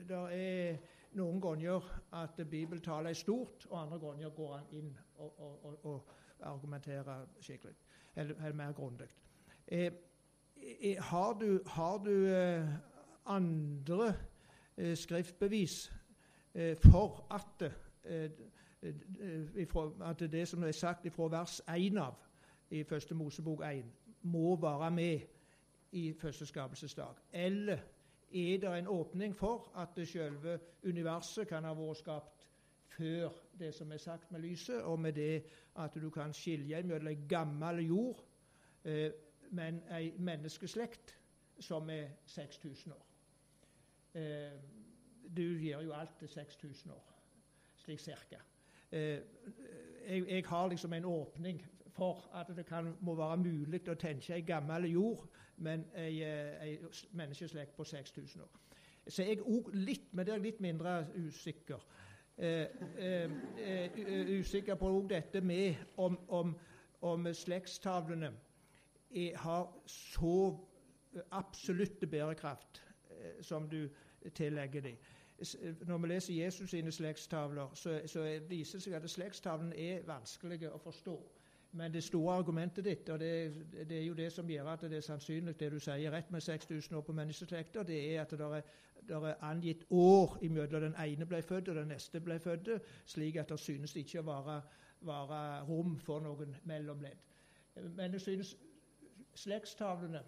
der 0.08 0.28
er 0.28 0.76
noen 1.16 1.40
ganger 1.40 2.02
at 2.12 2.36
Bibelen 2.50 2.82
taler 2.82 3.12
stort, 3.12 3.66
og 3.70 3.82
andre 3.82 3.98
ganger 3.98 4.30
går 4.30 4.56
han 4.56 4.66
inn 4.70 4.98
og, 5.16 5.40
og, 5.40 5.64
og, 5.64 5.84
og 5.84 6.08
argumenterer 6.40 7.26
skikkelig, 7.40 7.74
eller, 8.16 8.34
eller 8.34 8.56
mer 8.56 8.72
grundig. 8.72 9.08
Eh, 9.68 9.92
eh, 10.80 11.02
har 11.02 11.32
du, 11.32 11.60
har 11.66 11.98
du 11.98 12.26
eh, 12.26 12.68
andre 13.26 14.14
eh, 14.76 14.96
skriftbevis 14.96 15.92
eh, 16.54 16.76
for 16.76 17.26
at, 17.30 17.72
at 20.00 20.20
det 20.32 20.48
som 20.48 20.62
er 20.62 20.72
sagt 20.72 21.12
fra 21.12 21.28
vers 21.28 21.60
1 21.76 21.98
av 21.98 22.14
i 22.70 22.84
første 22.84 23.14
Mosebok 23.14 23.62
1, 23.64 23.84
må 24.22 24.56
være 24.60 24.90
med 24.90 25.20
i 25.92 26.12
første 26.12 26.46
skapelsesdag? 26.46 27.14
Eller 27.32 27.78
er 28.32 28.58
det 28.58 28.78
en 28.78 28.88
åpning 28.88 29.36
for 29.36 29.72
at 29.76 30.08
selve 30.08 30.58
universet 30.84 31.48
kan 31.48 31.64
ha 31.64 31.74
vært 31.74 31.96
skapt 32.02 32.48
før 32.96 33.30
det 33.58 33.74
som 33.74 33.92
er 33.92 34.00
sagt 34.00 34.32
med 34.32 34.40
lyset, 34.40 34.82
og 34.82 35.00
med 35.00 35.12
det 35.12 35.44
at 35.76 35.94
du 35.94 36.10
kan 36.10 36.32
skilje 36.32 36.82
mellom 36.82 37.08
ei 37.08 37.18
gammel 37.28 37.82
jord, 37.86 38.24
eh, 38.84 39.10
men 39.50 39.82
ei 39.90 40.12
menneskeslekt 40.18 41.18
som 41.60 41.90
er 41.90 42.08
6000 42.26 42.92
år. 42.92 43.06
Eh, 44.14 44.52
du 45.36 45.42
gir 45.42 45.80
jo 45.80 45.92
alt 45.92 46.18
til 46.18 46.28
6000 46.28 46.90
år, 46.92 47.12
slik 47.76 48.00
cirka. 48.00 48.40
Eh, 48.92 49.20
jeg, 50.08 50.28
jeg, 50.28 50.44
har 50.46 50.68
liksom 50.68 50.92
en 50.92 51.04
åpning 51.04 51.66
for 51.96 52.28
at 52.36 52.52
det 52.56 52.66
kan, 52.68 52.92
må 53.00 53.16
være 53.16 53.40
mulig 53.40 53.82
å 53.88 53.98
tenke 53.98 54.36
ei 54.36 54.44
gammel 54.46 54.88
jord 54.92 55.26
men 55.56 55.84
ei, 55.96 56.22
ei 56.60 56.78
menneskeslekt 57.12 57.76
på 57.76 57.84
6000 57.84 58.40
år. 58.40 58.60
Så 59.08 59.22
jeg 59.22 59.38
er 59.38 59.70
litt, 59.72 60.08
men 60.12 60.26
det 60.26 60.34
er 60.34 60.42
litt 60.42 60.60
mindre 60.60 61.06
usikker. 61.14 61.86
Eh, 62.36 62.66
eh, 62.98 63.30
eh 63.96 64.38
usikker 64.40 64.74
på 64.74 65.06
dette 65.08 65.40
med 65.40 65.74
om, 65.96 66.18
om, 66.28 66.56
om 67.00 67.34
slektstavlene 67.34 68.32
har 69.34 69.82
så 69.86 70.58
absolutte 71.30 72.06
bærekraft 72.06 72.82
eh, 73.10 73.42
som 73.42 73.68
du 73.68 73.88
tillegger 74.34 74.80
dem. 74.80 74.96
Når 75.86 75.98
vi 75.98 76.08
leser 76.08 76.34
Jesus 76.34 76.70
sine 76.70 76.92
slektstavler, 76.92 77.74
så, 77.74 78.00
så 78.06 78.40
viser 78.48 78.78
det 78.78 78.84
seg 78.84 78.94
at 78.94 79.10
slektstavlene 79.10 79.76
er 79.76 80.04
vanskelige 80.06 80.72
å 80.72 80.78
forstå. 80.78 81.16
Men 81.72 81.92
det 81.92 82.04
store 82.04 82.34
argumentet 82.34 82.84
ditt, 82.84 83.08
og 83.08 83.20
det, 83.20 83.54
det, 83.88 83.98
er 83.98 84.04
jo 84.04 84.14
det 84.14 84.32
som 84.32 84.48
gjør 84.48 84.68
at 84.72 84.80
det 84.80 84.96
er 84.96 85.04
sannsynlig 85.04 85.58
det 85.60 85.70
du 85.72 85.78
sier 85.82 86.12
rett 86.12 86.30
med 86.30 86.40
6000 86.40 86.96
år 86.96 87.04
på 87.04 87.12
menneskeslekta, 87.12 87.82
det 87.82 87.98
er 88.14 88.22
at 88.22 88.30
det 88.30 88.40
er, 88.40 88.62
det 89.08 89.16
er 89.16 89.44
angitt 89.44 89.84
år 89.90 90.38
imellom 90.42 90.86
den 90.86 90.96
ene 91.04 91.26
ble 91.26 91.42
født 91.42 91.68
og 91.68 91.76
den 91.76 91.92
neste 91.92 92.20
ble 92.20 92.38
født, 92.40 92.70
slik 93.04 93.36
at 93.36 93.52
det 93.52 93.60
synes 93.60 93.96
ikke 93.96 94.22
å 94.22 94.28
være, 94.30 94.60
være 95.04 95.42
rom 95.68 95.98
for 96.00 96.24
noen 96.24 96.56
mellomledd. 96.64 97.20
Men 97.98 98.12
jeg 98.12 98.20
synes 98.20 98.56
slektstavlene 99.36 100.22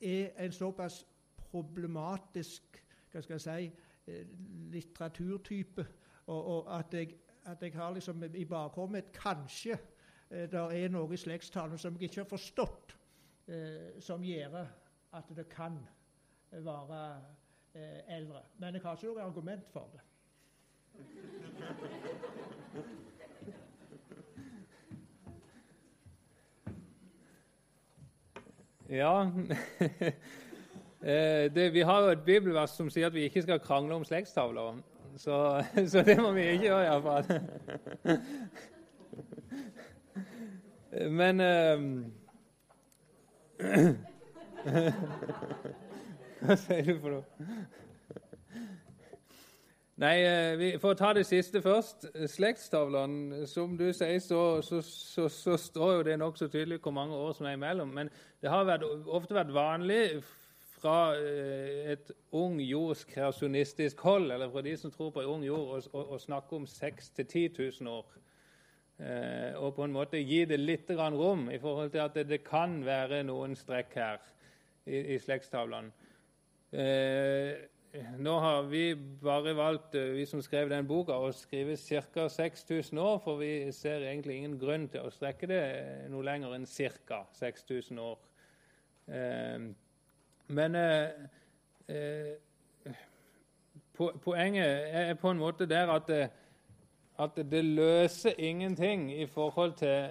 er 0.00 0.30
en 0.38 0.52
såpass 0.52 1.02
problematisk 1.50 2.82
hva 3.12 3.22
skal 3.22 3.38
jeg 3.38 3.44
si, 3.46 3.70
eh, 4.12 4.26
litteraturtype. 4.72 5.86
Og, 6.26 6.46
og 6.46 6.78
at, 6.78 6.94
jeg, 6.94 7.14
at, 7.44 7.62
jeg, 7.62 7.72
har 7.72 7.94
liksom 7.94 8.22
i 8.34 8.44
bakhodet 8.44 8.98
et 8.98 9.12
kanskje 9.14 9.78
det 10.30 10.54
er 10.54 10.88
noe 10.90 11.14
i 11.14 11.16
slektstalen 11.20 11.78
som 11.78 11.94
jeg 11.94 12.02
ikke 12.10 12.24
har 12.24 12.30
forstått, 12.30 12.96
eh, 13.48 14.00
som 14.02 14.24
gjør 14.24 14.66
at 15.16 15.24
det 15.36 15.48
kan 15.52 15.78
være 16.50 17.22
eh, 17.74 18.16
eldre. 18.16 18.42
Men 18.58 18.74
jeg 18.74 18.82
har 18.82 18.96
ikke 18.96 19.14
noe 19.14 19.22
argument 19.22 19.68
for 19.72 19.90
det. 19.94 20.00
Ja 28.88 29.22
eh, 31.02 31.54
det, 31.54 31.72
Vi 31.72 31.80
har 31.80 32.02
jo 32.02 32.08
et 32.08 32.24
bibelvers 32.24 32.70
som 32.70 32.90
sier 32.90 33.06
at 33.06 33.14
vi 33.14 33.26
ikke 33.26 33.42
skal 33.42 33.60
krangle 33.60 33.94
om 33.94 34.04
slektstavler. 34.04 34.78
Så, 35.16 35.62
så 35.92 36.02
det 36.06 36.22
må 36.22 36.32
vi 36.32 36.40
ikke 36.40 36.64
gjøre, 36.64 36.84
iallfall. 36.84 37.24
Men 41.10 41.40
um, 41.40 42.12
Hva 46.46 46.56
sier 46.60 46.86
du 46.86 46.98
for 47.00 47.10
noe? 47.16 47.24
Nei, 49.96 50.16
eh, 50.28 50.58
vi 50.60 50.70
får 50.78 50.94
ta 51.00 51.12
det 51.16 51.22
siste 51.24 51.62
først. 51.64 52.04
Slektstavlene, 52.28 53.46
som 53.48 53.78
du 53.80 53.86
sier, 53.96 54.18
så, 54.20 54.60
så, 54.62 54.82
så, 54.84 55.28
så 55.32 55.56
står 55.56 55.92
jo 55.94 56.02
det 56.10 56.18
nokså 56.20 56.50
tydelig 56.52 56.82
hvor 56.84 56.92
mange 56.92 57.16
år 57.16 57.32
som 57.38 57.48
er 57.48 57.56
imellom. 57.56 57.94
Men 57.96 58.10
det 58.44 58.52
har 58.52 58.68
vært, 58.68 58.84
ofte 59.08 59.38
vært 59.38 59.54
vanlig 59.56 60.20
fra 60.76 61.14
eh, 61.16 61.94
et 61.94 62.12
ung 62.36 62.60
jords 62.60 63.06
kreasjonistisk 63.08 64.04
hold, 64.04 64.30
eller 64.36 64.52
fra 64.52 64.60
de 64.66 64.76
som 64.76 64.92
tror 64.92 65.14
på 65.14 65.24
ung 65.32 65.44
jord, 65.48 65.88
å 65.96 66.20
snakke 66.20 66.60
om 66.60 66.68
6 66.68 67.12
000-10 67.16 67.80
000 67.80 67.96
år. 67.96 68.04
Eh, 68.96 69.52
og 69.60 69.74
på 69.76 69.84
en 69.84 69.92
måte 69.92 70.22
gi 70.24 70.46
det 70.48 70.56
litt 70.56 70.88
rom 70.96 71.50
i 71.52 71.58
forhold 71.60 71.90
til 71.92 72.00
at 72.00 72.14
det, 72.28 72.40
kan 72.44 72.78
være 72.84 73.22
noen 73.28 73.56
strekk 73.56 73.94
her 73.94 74.22
i, 74.86 75.14
i 75.14 75.18
slektstavlene. 75.20 75.92
Eh, 76.72 77.50
nå 78.20 78.32
har 78.40 78.62
vi 78.70 78.94
bare 78.96 79.52
valgt, 79.56 79.94
eh, 80.00 80.14
vi 80.16 80.24
som 80.26 80.40
skrev 80.40 80.70
den 80.72 80.88
boka, 80.88 81.12
å 81.12 81.28
skrive 81.36 81.76
ca. 81.76 82.28
6000 82.32 82.98
år, 82.98 83.20
for 83.24 83.36
vi 83.36 83.70
ser 83.72 84.00
egentlig 84.00 84.38
ingen 84.38 84.56
grunn 84.58 84.88
til 84.88 85.04
å 85.04 85.12
strekke 85.12 85.46
det 85.50 85.60
noe 86.12 86.24
lenger 86.24 86.56
enn 86.56 86.64
ca. 86.64 87.26
6000 87.36 88.00
år. 88.00 88.16
Men 90.48 90.76
poenget 93.94 94.88
er 94.90 95.14
på 95.14 95.30
en 95.30 95.38
måte 95.38 95.68
der 95.70 95.92
at 95.94 96.10
at 97.18 97.38
det 97.50 97.64
løser 97.64 98.38
ingenting 98.38 99.08
i 99.12 99.26
forhold 99.26 99.72
til 99.80 100.08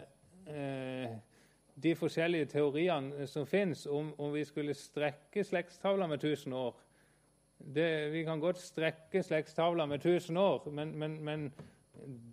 de 1.84 1.96
forskjellige 1.96 2.46
teoriene 2.46 3.28
som 3.28 3.48
fins, 3.48 3.86
om, 3.86 4.13
om 4.18 4.34
vi 4.34 4.44
skulle 4.46 4.74
strekke 4.74 5.44
slektstavla 5.44 6.08
med 6.08 6.24
1000 6.24 6.54
år 6.54 6.76
det, 7.58 8.12
vi 8.12 8.24
kan 8.24 8.39
godt 8.39 8.58
strekke 8.58 9.24
slektstavla 9.24 9.86
med 9.86 9.96
1000 9.96 10.38
år, 10.38 10.70
men, 10.70 11.00
men, 11.00 11.24
men 11.24 11.54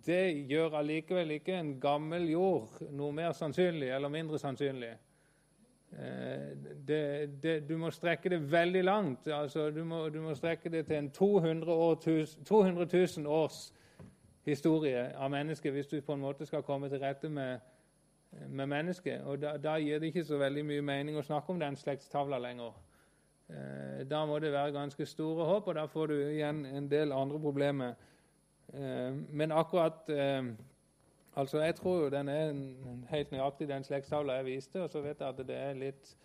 det 0.05 0.47
gjør 0.49 0.77
allikevel 0.77 1.31
ikke 1.31 1.55
en 1.57 1.79
gammel 1.81 2.27
jord 2.29 2.81
noe 2.91 3.13
mer 3.15 3.31
sannsynlig 3.31 3.89
eller 3.95 4.11
mindre 4.11 4.39
sannsynlig. 4.39 4.91
Eh, 5.93 6.49
det, 6.87 7.03
det, 7.43 7.55
du 7.69 7.77
må 7.77 7.91
strekke 7.91 8.29
det 8.29 8.41
veldig 8.51 8.83
langt. 8.83 9.27
Altså, 9.27 9.69
du, 9.71 9.83
må, 9.83 10.09
du, 10.09 10.21
må, 10.21 10.35
strekke 10.35 10.69
det 10.69 10.85
til 10.87 10.99
en 10.99 11.09
200, 11.11 11.71
år, 11.71 11.95
200 12.45 12.87
000 13.17 13.27
års 13.27 13.73
historie 14.45 15.11
av 15.15 15.31
mennesket 15.31 15.73
hvis 15.73 15.87
du 15.87 16.01
på 16.01 16.13
en 16.13 16.23
måte 16.23 16.45
skal 16.45 16.63
komme 16.63 16.89
til 16.89 16.99
rette 16.99 17.29
med, 17.29 17.59
med 18.49 18.65
mennesket. 18.65 19.21
Og 19.21 19.41
da, 19.41 19.57
da, 19.57 19.77
gir 19.79 19.99
det 19.99 20.11
ikke 20.11 20.25
så 20.25 20.37
veldig 20.37 20.65
mye 20.65 20.81
mening 20.81 21.17
å 21.17 21.23
snakke 21.25 21.53
om 21.53 21.61
den 21.61 21.77
slektstavla 21.79 22.39
lenger. 22.43 22.73
Eh, 23.49 24.03
da 24.09 24.25
må 24.25 24.39
det 24.39 24.51
være 24.51 24.75
ganske 24.75 25.05
store 25.05 25.45
håp, 25.45 25.67
og 25.67 25.75
da 25.75 25.85
får 25.85 26.07
du 26.07 26.15
igjen 26.17 26.65
en 26.65 26.89
del 26.91 27.11
andre 27.11 27.39
problemer. 27.39 27.95
Eh, 28.73 29.11
men 29.29 29.51
akkurat 29.51 30.09
eh, 30.09 30.53
Altså, 31.35 31.61
Jeg 31.61 31.75
tror 31.75 32.03
jo 32.03 32.09
den 32.13 32.27
er 32.29 32.51
helt 33.09 33.31
nøyaktig 33.31 33.67
den 33.67 33.83
slektstavla 33.83 34.33
jeg 34.33 34.45
viste, 34.45 34.83
og 34.83 34.89
så 34.89 35.01
vet 35.01 35.19
jeg 35.19 35.27
at 35.27 35.47
det 35.47 35.55
er 35.57 35.73
litt 35.73 36.17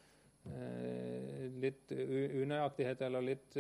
litt 1.61 1.93
unøyaktighet 1.93 3.03
eller 3.03 3.21
litt 3.21 3.57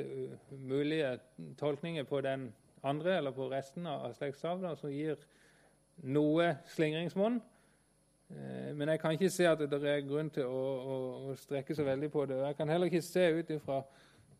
mulige 0.50 1.18
tolkninger 1.58 2.04
på 2.08 2.20
den 2.20 2.46
andre 2.82 3.16
eller 3.16 3.34
på 3.34 3.48
resten 3.50 3.86
av 3.86 4.12
slektstavla 4.16 4.74
som 4.76 4.92
gir 4.92 5.18
noe 6.06 6.50
slingringsmonn. 6.74 7.40
Eh, 8.30 8.74
men 8.74 8.88
jeg 8.88 9.00
kan 9.00 9.16
ikke 9.16 9.30
se 9.30 9.48
at 9.48 9.62
det 9.70 9.80
er 9.82 10.04
grunn 10.06 10.30
til 10.30 10.46
å, 10.46 10.66
å, 10.78 10.98
å 11.30 11.38
strekke 11.38 11.74
så 11.74 11.86
veldig 11.86 12.10
på 12.12 12.26
det. 12.26 12.38
Og 12.40 12.46
jeg 12.46 12.58
kan 12.60 12.68
heller 12.68 12.90
ikke 12.90 13.02
se 13.02 13.30
ut 13.38 13.50
ifra 13.56 13.80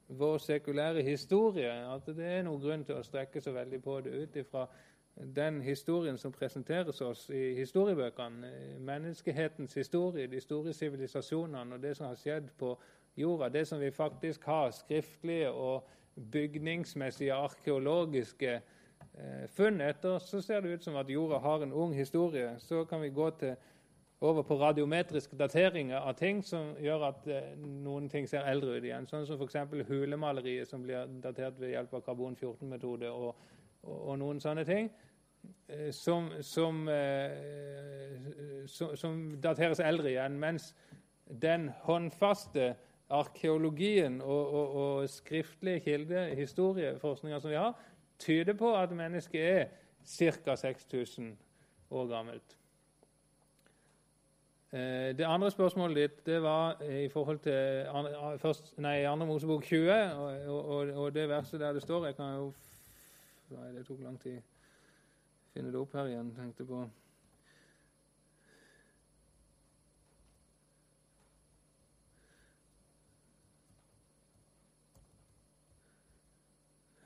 vår 0.09 0.39
sekulære 0.39 1.03
historie 1.03 1.73
at 1.95 2.07
det 2.17 2.25
er 2.25 2.47
noen 2.47 2.63
grunn 2.63 2.85
til 2.85 2.97
å 2.97 3.05
strekke 3.05 3.41
så 3.45 3.53
veldig 3.53 3.83
på 3.85 3.99
det 4.05 4.15
ut 4.23 4.37
ifra 4.41 4.65
den 5.35 5.61
historien 5.63 6.19
som 6.19 6.33
presenteres 6.33 7.01
oss 7.03 7.27
i 7.31 7.55
historiebøkene, 7.59 8.51
menneskehetens 8.87 9.75
historie, 9.75 10.27
de 10.27 10.41
store 10.41 10.73
sivilisasjonene 10.73 11.75
og 11.75 11.83
det 11.83 11.97
som 11.97 12.07
har 12.07 12.17
skjedd 12.17 12.53
på 12.59 12.77
jorda, 13.19 13.49
det 13.49 13.67
som 13.69 13.81
vi 13.81 13.91
faktisk 13.91 14.45
har 14.47 14.71
skriftlige 14.71 15.51
og 15.51 15.89
bygningsmessige 16.33 17.35
arkeologiske 17.35 18.55
eh, 18.55 19.49
funn 19.49 19.81
etter, 19.81 20.19
så 20.19 20.41
ser 20.41 20.61
det 20.61 20.69
ut 20.69 20.85
som 20.85 20.97
at 20.97 21.11
jorda 21.11 21.39
har 21.39 21.63
en 21.63 21.73
ung 21.73 21.95
historie. 21.95 22.55
Så 22.59 22.85
kan 22.85 23.03
vi 23.03 23.09
gå 23.09 23.31
til 23.31 23.57
over 24.21 24.43
på 24.43 24.59
radiometriske 24.59 25.37
dateringer 25.37 25.99
av 25.99 26.17
ting 26.19 26.45
som 26.45 26.73
gjør 26.83 27.05
at 27.09 27.29
eh, 27.31 27.53
noen 27.59 28.09
ting 28.09 28.29
ser 28.29 28.49
eldre 28.51 28.79
ut 28.79 28.85
igjen. 28.85 29.07
Sånn 29.07 29.27
som 29.27 29.39
f.eks. 29.39 29.87
hulemaleriet, 29.89 30.69
som 30.69 30.83
blir 30.83 31.07
datert 31.23 31.61
ved 31.61 31.77
hjelp 31.77 31.95
av 31.95 32.03
karbon-14-metode, 32.09 33.11
og, 33.11 33.37
og, 33.83 34.01
og, 34.09 34.19
noen 34.19 34.41
sånne 34.43 34.67
ting. 34.67 34.91
Eh, 35.69 35.91
som, 35.95 36.33
som, 36.43 36.83
som, 38.67 38.97
som, 38.97 39.23
dateres 39.41 39.81
eldre 39.81 40.11
igjen. 40.11 40.39
Mens 40.43 40.73
den 41.29 41.71
håndfaste 41.87 42.75
arkeologien 43.11 44.21
og, 44.21 44.53
og 44.53 45.09
skriftlige 45.09 45.81
kildehistorieforskninga 45.81 47.41
som 47.41 47.51
vi 47.51 47.57
har, 47.57 47.75
tyder 48.19 48.57
på 48.59 48.75
at 48.77 48.93
mennesket 48.93 49.41
er 49.41 49.67
ca. 50.05 50.57
6000 50.57 51.37
år 51.91 52.07
gammelt. 52.07 52.57
Eh, 54.73 55.17
det 55.17 55.25
andre 55.25 55.51
spørsmålet 55.51 55.97
ditt 55.97 56.27
det 56.27 56.43
var 56.43 56.83
i 56.83 57.09
forhold 57.09 57.39
til 57.39 57.87
først, 58.39 58.75
nei, 58.79 59.05
andre 59.09 59.27
Mosebok 59.27 59.65
20 59.65 59.93
og, 59.93 60.49
og, 60.49 60.91
og, 60.93 61.15
det 61.15 61.29
verset 61.29 61.61
der 61.61 61.73
det 61.73 61.83
står 61.83 62.07
Jeg 62.07 62.17
kan 62.17 62.35
jo 62.35 62.53
Nei, 63.49 63.71
det 63.73 63.87
tok 63.87 64.01
lang 64.05 64.19
tid. 64.21 64.43
Finne 65.55 65.71
det 65.73 65.79
opp 65.81 65.95
her 65.97 66.11
igjen, 66.11 66.35
tenkte 66.37 66.67
på. 66.69 66.83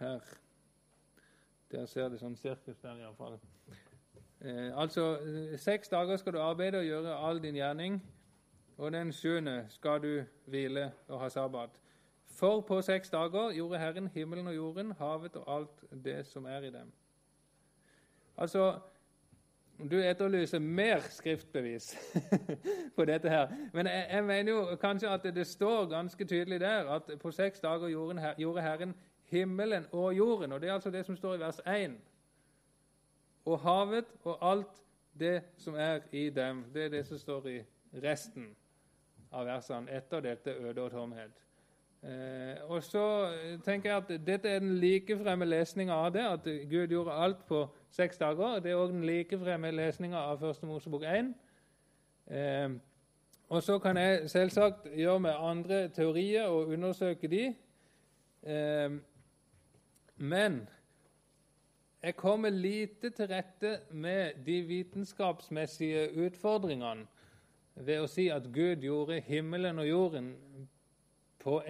Her. 0.02 0.20
Der 1.70 1.86
ser 1.86 2.08
det 2.10 2.18
sånn 2.18 2.34
sirkus 2.34 2.80
der, 2.82 2.98
iallfall. 3.04 3.36
Eh, 4.42 4.72
altså, 4.74 5.04
Seks 5.62 5.92
dager 5.92 6.18
skal 6.18 6.34
du 6.34 6.40
arbeide 6.42 6.80
og 6.80 6.88
gjøre 6.88 7.18
all 7.28 7.38
din 7.42 7.54
gjerning, 7.54 8.00
og 8.82 8.90
den 8.92 9.12
sjuende 9.14 9.60
skal 9.70 10.02
du 10.02 10.24
hvile 10.50 10.88
og 11.06 11.20
ha 11.22 11.28
sabbat. 11.30 11.78
For 12.34 12.64
på 12.66 12.80
seks 12.82 13.12
dager 13.12 13.52
gjorde 13.54 13.78
Herren 13.78 14.08
himmelen 14.08 14.50
og 14.50 14.56
jorden, 14.56 14.90
havet 14.98 15.36
og 15.36 15.54
alt 15.54 15.84
det 16.04 16.26
som 16.26 16.50
er 16.50 16.66
i 16.66 16.72
dem. 16.74 16.90
Altså, 18.36 18.80
du 19.78 19.96
etterlyser 20.00 20.58
mer 20.58 21.06
skriftbevis 21.14 21.92
på 22.96 23.04
dette 23.04 23.28
her. 23.30 23.54
Men 23.72 23.86
jeg, 23.86 24.06
jeg, 24.10 24.24
mener 24.24 24.52
jo 24.52 24.76
kanskje 24.80 25.14
at 25.14 25.22
det, 25.22 25.34
det 25.34 25.46
står 25.46 25.86
ganske 25.94 26.24
tydelig 26.24 26.60
der 26.60 26.90
at 26.90 27.18
på 27.22 27.30
seks 27.30 27.60
dager 27.60 27.88
gjorde 28.36 28.62
Herren 28.62 28.94
himmelen 29.32 29.86
og 29.92 30.16
jorden. 30.16 30.52
Og 30.52 30.60
det 30.60 30.68
er 30.68 30.74
altså 30.74 30.90
det 30.90 31.06
som 31.06 31.16
står 31.16 31.34
i 31.34 31.40
vers 31.40 31.60
1 31.66 31.98
og 33.44 33.60
havet 33.60 34.04
og 34.24 34.50
alt 34.50 34.82
det 35.18 35.42
som 35.56 35.74
er 35.74 36.00
i 36.12 36.30
dem. 36.30 36.64
Det 36.74 36.84
er 36.84 36.88
det 36.88 37.06
som 37.06 37.18
står 37.18 37.46
i 37.46 37.60
resten 38.02 38.52
av 39.32 39.46
versene 39.46 39.90
etter 39.92 40.20
dette 40.20 40.54
øde 40.54 40.82
og 40.82 40.90
tomhet. 40.90 41.42
Eh, 42.02 42.56
og 42.66 42.82
så 42.82 43.30
tenker 43.64 43.90
jeg 43.90 43.96
at 43.96 44.26
Dette 44.26 44.48
er 44.48 44.58
den 44.58 44.78
likefremme 44.82 45.46
lesninga 45.46 45.94
av 45.94 46.12
det, 46.12 46.24
at 46.26 46.48
Gud 46.70 46.86
gjorde 46.90 47.12
alt 47.12 47.44
på 47.46 47.66
seks 47.90 48.18
dager. 48.18 48.58
Det 48.58 48.72
er 48.72 48.80
òg 48.80 48.90
den 48.90 49.04
likefremme 49.06 49.70
lesninga 49.70 50.18
av 50.18 50.40
Første 50.40 50.66
Mosebok 50.66 51.02
1. 51.06 51.34
Eh, 52.26 52.70
og 53.48 53.62
så 53.62 53.78
kan 53.78 53.96
jeg 53.96 54.30
selvsagt 54.30 54.88
gjøre 54.96 55.20
med 55.20 55.34
andre 55.38 55.88
teorier 55.88 56.46
og 56.46 56.68
undersøke 56.68 57.28
de. 57.28 57.54
Eh, 58.42 58.90
Men 60.16 60.68
jeg 62.02 62.16
kommer 62.16 62.50
lite 62.50 63.10
til 63.10 63.26
rette 63.26 63.80
med 63.90 64.44
de 64.46 64.62
vitenskapsmessige 64.62 66.08
utfordringene 66.26 67.06
ved 67.74 68.00
å 68.02 68.08
si 68.10 68.26
at 68.28 68.48
Gud 68.52 68.82
gjorde 68.82 69.20
himmelen 69.22 69.78
og 69.78 69.88
jorden 69.88 70.32
på 71.42 71.60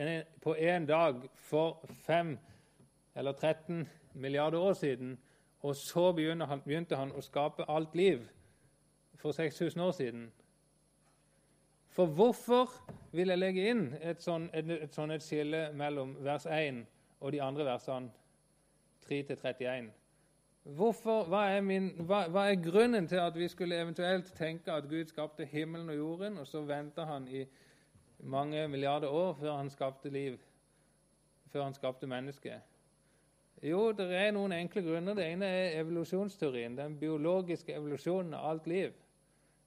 en, 0.57 0.87
dag 0.87 1.21
for 1.35 1.85
5 2.07 2.39
eller 3.15 3.33
13 3.33 3.89
milliarder 4.15 4.59
år 4.59 4.73
siden, 4.73 5.19
og 5.61 5.77
så 5.77 6.13
begynte 6.13 6.47
han, 6.47 6.63
begynte 6.65 6.97
han 6.97 7.13
å 7.13 7.21
skape 7.21 7.69
alt 7.69 7.95
liv 7.95 8.25
for 9.21 9.33
6000 9.33 9.81
år 9.81 9.93
siden. 9.93 10.33
For 11.93 12.07
hvorfor 12.07 12.73
vil 13.13 13.29
jeg 13.29 13.39
legge 13.39 13.69
inn 13.71 13.85
et 14.01 14.23
sånt 14.25 14.51
sånn 14.97 15.13
et 15.13 15.25
skille 15.25 15.69
mellom 15.77 16.17
vers 16.25 16.49
1 16.49 16.87
og 17.21 17.33
de 17.33 17.41
andre 17.45 17.69
versene 17.69 18.22
3-31? 19.11 19.91
Hvorfor, 20.63 21.25
hva 21.27 21.43
er, 21.51 21.61
hva, 22.07 22.21
hva, 22.31 22.47
er 22.47 22.61
grunnen 22.63 23.09
til 23.11 23.19
at 23.19 23.35
vi 23.35 23.49
skulle 23.51 23.81
eventuelt 23.83 24.31
tenke 24.39 24.73
at 24.73 24.89
Gud 24.89 25.11
skapte 25.11 25.45
himmelen 25.45 25.91
og 25.91 25.97
jorden, 25.97 26.39
og 26.39 26.47
så 26.47 26.63
venta 26.63 27.05
han 27.05 27.27
i 27.29 27.45
mange 28.19 28.69
milliarder 28.69 29.09
år 29.09 29.33
før 29.41 29.57
han 29.57 29.71
skapte 29.71 30.11
liv, 30.11 30.39
før 31.51 31.65
han 31.65 31.75
skapte 31.75 32.07
mennesket? 32.07 32.61
Jo, 33.63 33.93
det 33.93 34.09
er 34.17 34.31
noen 34.35 34.53
enkle 34.53 34.83
grunner. 34.83 35.15
Det 35.15 35.27
ene 35.33 35.47
er 35.47 35.81
evolusjonsteorien, 35.81 36.79
den 36.79 36.97
biologiske 36.99 37.75
evolusjonen 37.75 38.35
av 38.35 38.49
alt 38.51 38.67
liv. 38.67 38.95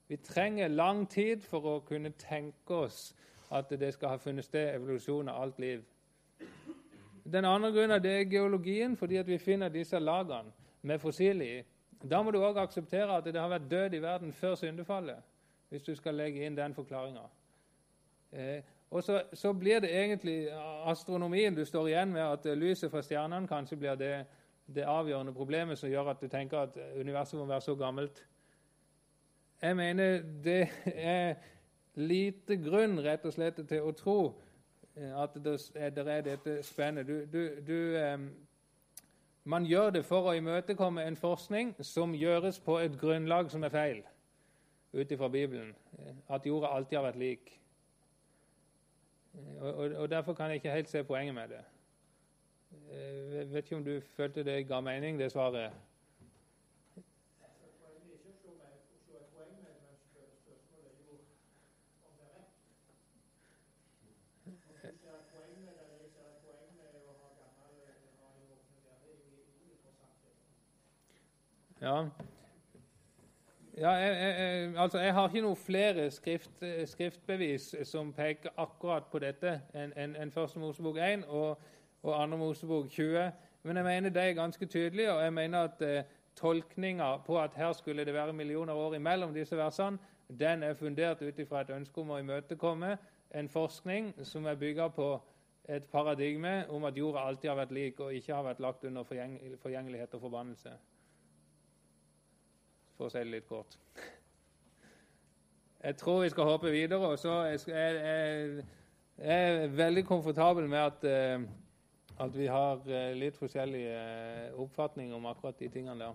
Vi 0.08 0.16
trenger 0.16 0.68
lang 0.68 1.06
tid 1.10 1.44
for 1.44 1.64
å 1.66 1.78
kunne 1.84 2.12
tenke 2.20 2.74
oss 2.86 3.14
at 3.50 3.70
det 3.70 3.92
skal 3.94 4.14
ha 4.14 4.18
funnet 4.20 4.44
sted 4.44 4.74
evolusjon 4.74 5.28
av 5.28 5.42
alt 5.42 5.58
liv. 5.58 5.84
Den 7.32 7.44
andre 7.44 7.72
grunnen 7.72 8.02
det 8.02 8.12
er 8.12 8.30
geologien, 8.30 8.96
fordi 8.96 9.22
vi 9.26 9.38
finner 9.38 9.68
disse 9.68 9.98
lagene 9.98 10.52
med 10.82 10.98
fossiler 10.98 11.46
i. 11.46 11.64
Da 12.10 12.22
må 12.22 12.30
du 12.30 12.38
òg 12.38 12.58
akseptere 12.60 13.16
at 13.16 13.24
det 13.24 13.40
har 13.40 13.50
vært 13.50 13.70
død 13.70 13.94
i 13.94 14.02
verden 14.02 14.32
før 14.32 14.54
syndefallet, 14.54 15.18
hvis 15.68 15.82
du 15.82 15.94
skal 15.94 16.14
legge 16.14 16.46
inn 16.46 16.56
den 16.56 16.74
forklaringa. 16.74 17.24
Eh, 18.32 18.62
og 18.90 19.02
så, 19.02 19.22
så, 19.32 19.52
blir 19.52 19.80
det 19.80 19.90
egentlig 19.90 20.48
astronomien 20.84 21.54
du 21.54 21.64
står 21.64 21.88
igjen 21.88 22.12
med, 22.12 22.22
at 22.22 22.58
lyset 22.58 22.90
fra 22.90 23.02
stjernene 23.02 23.48
kanskje 23.48 23.76
blir 23.76 23.98
det, 23.98 24.12
det 24.66 24.86
avgjørende 24.86 25.34
problemet 25.34 25.78
som 25.78 25.90
gjør 25.90 26.12
at 26.12 26.22
du 26.22 26.28
tenker 26.28 26.58
at 26.58 26.78
universet 27.00 27.38
må 27.40 27.46
være 27.46 27.60
så 27.60 27.74
gammelt. 27.74 28.22
Jeg 29.62 29.76
mener 29.76 30.22
det 30.44 30.68
er 30.94 31.34
lite 31.94 32.56
grunn 32.60 33.00
rett 33.02 33.24
og 33.24 33.32
slett 33.34 33.58
til 33.68 33.82
å 33.82 33.94
tro 33.96 34.18
at 34.96 35.34
det 35.44 36.08
er 36.08 36.20
dette 36.24 36.62
spennet. 36.62 37.06
Du, 37.06 37.24
du, 37.32 37.48
du, 37.66 38.28
man 39.44 39.64
gjør 39.64 39.90
det 39.90 40.04
for 40.04 40.30
å 40.30 40.34
imøtekomme 40.36 41.04
en 41.04 41.16
forskning 41.16 41.74
som 41.84 42.14
gjøres 42.16 42.58
på 42.64 42.78
et 42.80 42.96
grunnlag 42.98 43.50
som 43.52 43.64
er 43.64 43.74
feil, 43.74 44.00
ut 44.96 45.12
ifra 45.12 45.28
Bibelen. 45.28 45.74
At 46.28 46.46
jorda 46.46 46.72
alltid 46.72 46.98
har 46.98 47.08
vært 47.10 47.20
lik. 47.20 47.52
Og, 49.60 49.74
og, 49.74 49.92
og, 49.92 50.10
Derfor 50.10 50.34
kan 50.34 50.50
jeg 50.50 50.62
ikke 50.62 50.70
helt 50.70 50.88
se 50.88 51.04
poenget 51.04 51.34
med 51.34 51.48
det. 51.48 51.64
Jeg 52.92 53.50
vet 53.52 53.64
ikke 53.64 53.76
om 53.76 53.84
du 53.84 54.00
følte 54.16 54.44
det 54.44 54.68
ga 54.68 54.80
mening, 54.80 55.18
det 55.20 55.32
svaret? 55.32 55.72
Ja. 71.86 72.08
ja 73.76 73.90
jeg, 73.90 74.16
jeg, 74.38 74.74
altså 74.76 74.98
jeg, 74.98 75.14
har 75.14 75.28
ikke 75.28 75.40
noen 75.40 75.56
flere 75.56 76.10
skrift, 76.10 76.64
skriftbevis 76.90 77.74
som 77.86 78.10
peker 78.12 78.50
akkurat 78.58 79.06
på 79.12 79.20
dette 79.22 79.52
enn 79.70 79.92
en, 79.94 80.16
en 80.18 80.32
Første 80.34 80.58
Mosebok 80.58 80.98
1 80.98 81.22
og, 81.28 81.60
og 82.02 82.16
Andre 82.22 82.40
Mosebok 82.40 82.88
20. 82.90 83.28
Men 83.62 83.78
jeg 83.78 83.86
mener 83.86 84.10
det 84.10 84.22
er 84.22 84.34
ganske 84.34 84.66
tydelig, 84.66 85.06
og 85.12 85.22
jeg 85.22 85.34
mener 85.36 85.68
at 85.68 85.84
eh, 85.86 86.10
tolkninga 86.34 87.12
på 87.26 87.38
at 87.38 87.54
her 87.54 87.72
skulle 87.72 88.04
det 88.04 88.14
være 88.14 88.32
millioner 88.32 88.74
år 88.74 88.98
imellom 88.98 89.34
disse 89.34 89.56
versene, 89.56 89.98
den 90.40 90.62
er 90.62 90.74
fundert 90.74 91.22
ut 91.22 91.38
ifra 91.38 91.62
et 91.62 91.70
ønske 91.70 92.02
om 92.02 92.10
å 92.10 92.18
imøtekomme 92.18 92.96
en 93.30 93.48
forskning 93.48 94.10
som 94.26 94.50
er 94.50 94.58
bygga 94.58 94.90
på 94.90 95.12
et 95.70 95.86
paradigme 95.92 96.64
om 96.68 96.84
at 96.84 96.98
jorda 96.98 97.28
alltid 97.28 97.50
har 97.50 97.62
vært 97.62 97.78
lik 97.78 98.00
og 98.02 98.14
ikke 98.14 98.34
har 98.34 98.42
vært 98.50 98.66
lagt 98.66 98.84
under 98.90 99.06
forgjengelighet 99.06 100.14
og 100.18 100.26
forbannelse 100.26 100.74
for 102.96 103.08
å 103.08 103.12
si 103.12 103.20
det 103.20 103.30
litt 103.30 103.48
kort. 103.48 103.76
Jeg 105.86 105.96
tror 105.96 106.22
vi 106.22 106.28
skal 106.28 106.44
hoppe 106.44 106.70
videre. 106.70 106.98
og 106.98 107.18
så 107.18 107.30
er 107.30 107.58
jeg, 107.68 108.64
jeg, 109.18 109.76
veldig 109.76 110.04
komfortabel 110.04 110.68
med 110.68 110.78
at, 110.78 111.04
eh, 111.04 111.40
at 112.18 112.38
vi 112.38 112.46
har 112.46 112.80
eh, 112.86 113.12
litt 113.14 113.36
forskjellige 113.36 113.92
eh, 113.92 114.54
oppfatninger 114.60 115.16
om 115.16 115.26
akkurat 115.26 115.58
de 115.58 115.68
tingene 115.68 115.98
der. 115.98 116.14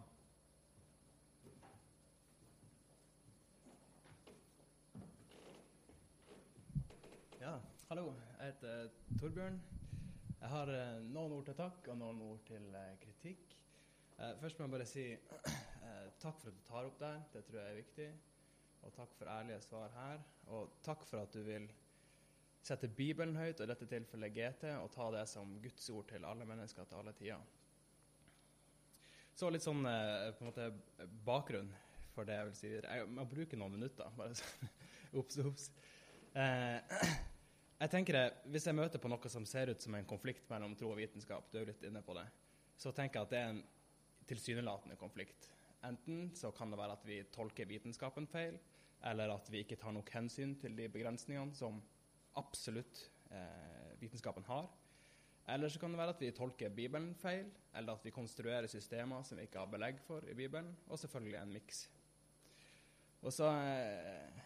Ja, 7.42 7.56
hallo. 7.90 8.14
Jeg 8.40 8.46
heter 8.46 8.90
Torbjørn. 9.20 9.62
Jeg 10.42 10.50
har 10.50 10.76
noen 11.14 11.32
ord 11.38 11.46
til 11.46 11.56
takk 11.56 11.88
og 11.88 11.98
noen 11.98 12.22
ord 12.22 12.44
til 12.50 12.76
kritikk. 13.06 13.51
Først 14.42 14.60
må 14.60 14.68
jeg 14.68 14.74
bare 14.76 14.90
si 14.90 15.06
Eh, 15.82 16.10
takk 16.22 16.38
for 16.40 16.52
at 16.52 16.58
du 16.58 16.66
tar 16.68 16.88
opp 16.88 17.00
det 17.02 17.14
det 17.34 17.42
tror 17.48 17.60
jeg 17.60 17.72
er 17.72 17.80
viktig. 17.80 18.10
Og 18.86 18.94
takk 18.96 19.16
for 19.18 19.30
ærlige 19.30 19.62
svar 19.66 19.94
her. 19.96 20.22
Og 20.54 20.76
takk 20.86 21.06
for 21.10 21.22
at 21.24 21.34
du 21.34 21.42
vil 21.46 21.68
sette 22.62 22.90
Bibelen 22.90 23.36
høyt, 23.36 23.60
og 23.60 23.66
i 23.66 23.72
dette 23.72 23.88
tilfellet 23.90 24.36
GT, 24.36 24.68
og 24.78 24.92
ta 24.94 25.08
det 25.16 25.26
som 25.30 25.56
Guds 25.64 25.90
ord 25.90 26.08
til 26.12 26.26
alle 26.30 26.46
mennesker 26.46 26.86
til 26.86 27.00
alle 27.02 27.14
tider. 27.18 27.42
Så 29.34 29.50
litt 29.50 29.66
sånn 29.66 29.82
eh, 29.90 30.30
på 30.38 30.46
en 30.46 30.52
måte 30.52 30.70
bakgrunn 31.26 31.72
for 32.14 32.28
det 32.28 32.38
jeg 32.38 32.50
vil 32.50 32.58
si. 32.60 32.72
Jeg 32.78 33.10
må 33.10 33.26
bruke 33.30 33.58
noen 33.58 33.78
minutter. 33.80 34.14
bare 34.18 34.38
sånn, 34.38 34.72
Ops, 35.20 35.42
ops. 35.42 35.68
Eh, 36.38 37.02
jeg 37.82 37.92
tenker 37.92 38.18
det, 38.18 38.26
Hvis 38.54 38.70
jeg 38.70 38.78
møter 38.78 39.02
på 39.02 39.10
noe 39.12 39.34
som 39.34 39.48
ser 39.50 39.74
ut 39.74 39.82
som 39.82 39.96
en 39.98 40.08
konflikt 40.08 40.50
mellom 40.52 40.78
tro 40.78 40.94
og 40.94 41.02
vitenskap, 41.02 41.50
du 41.50 41.58
er 41.58 41.66
jo 41.66 41.72
litt 41.74 41.88
inne 41.90 42.04
på 42.06 42.16
det, 42.18 42.28
så 42.78 42.94
tenker 42.96 43.20
jeg 43.20 43.30
at 43.30 43.34
det 43.34 43.42
er 43.42 43.54
en 43.56 43.64
tilsynelatende 44.32 44.98
konflikt. 45.00 45.50
Enten 45.86 46.30
så 46.38 46.52
kan 46.56 46.72
det 46.72 46.80
være 46.80 46.98
at 46.98 47.08
vi 47.08 47.22
tolker 47.34 47.70
vitenskapen 47.70 48.28
feil, 48.30 48.60
eller 49.10 49.34
at 49.34 49.50
vi 49.52 49.64
ikke 49.64 49.80
tar 49.82 49.96
nok 49.96 50.12
hensyn 50.14 50.54
til 50.62 50.76
de 50.78 50.88
begrensningene 50.94 51.58
som 51.58 51.82
absolutt 52.38 53.08
eh, 53.34 53.96
vitenskapen 54.02 54.46
har. 54.48 54.70
Eller 55.50 55.70
så 55.70 55.80
kan 55.82 55.92
det 55.92 56.00
være 56.00 56.14
at 56.14 56.22
vi 56.22 56.30
tolker 56.38 56.70
Bibelen 56.70 57.16
feil, 57.18 57.50
eller 57.76 57.98
at 57.98 58.06
vi 58.06 58.14
konstruerer 58.14 58.70
systemer 58.70 59.24
som 59.26 59.40
vi 59.40 59.48
ikke 59.48 59.64
har 59.64 59.72
belegg 59.72 60.00
for 60.06 60.26
i 60.30 60.38
Bibelen, 60.38 60.70
og 60.88 61.00
selvfølgelig 61.02 61.40
en 61.42 61.56
miks. 61.58 61.82
Og 63.22 63.34
så 63.34 63.50
eh, 63.50 64.40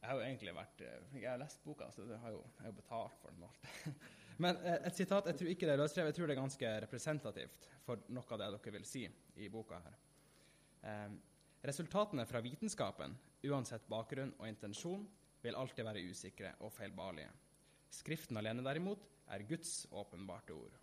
Jeg 0.00 0.10
har 0.10 0.14
jo 0.14 0.22
egentlig 0.22 0.54
vært 0.54 0.80
eh, 0.86 1.20
Jeg 1.22 1.30
har 1.30 1.42
lest 1.42 1.62
boka, 1.64 1.90
så 1.94 2.06
jeg 2.06 2.18
har 2.22 2.30
jo, 2.34 2.44
jeg 2.58 2.70
har 2.70 2.78
betalt 2.78 3.18
for 3.22 3.34
den. 3.34 3.44
alt. 3.50 4.08
Men 4.44 4.58
eh, 4.62 4.78
et 4.86 4.96
sitat, 4.96 5.30
jeg 5.30 5.38
tror 5.38 5.52
ikke 5.52 5.66
det 5.66 5.74
er 5.74 5.82
løsrevet, 5.82 6.12
jeg 6.12 6.18
tror 6.18 6.30
det 6.30 6.36
er 6.36 6.40
ganske 6.42 6.74
representativt 6.84 7.68
for 7.86 8.04
noe 8.14 8.34
av 8.34 8.42
det 8.42 8.50
dere 8.54 8.76
vil 8.78 8.86
si 8.86 9.04
i 9.42 9.50
boka 9.52 9.80
her. 9.82 9.98
Eh, 10.86 11.16
resultatene 11.66 12.26
fra 12.28 12.42
vitenskapen, 12.44 13.16
uansett 13.50 13.88
bakgrunn 13.90 14.34
og 14.38 14.48
intensjon, 14.50 15.06
vil 15.42 15.58
alltid 15.58 15.86
være 15.86 16.02
usikre 16.10 16.54
og 16.66 16.72
feilbarlige. 16.74 17.30
Skriften 17.94 18.38
alene, 18.38 18.62
derimot, 18.66 19.06
er 19.32 19.46
Guds 19.48 19.86
åpenbarte 19.90 20.54
ord. 20.56 20.78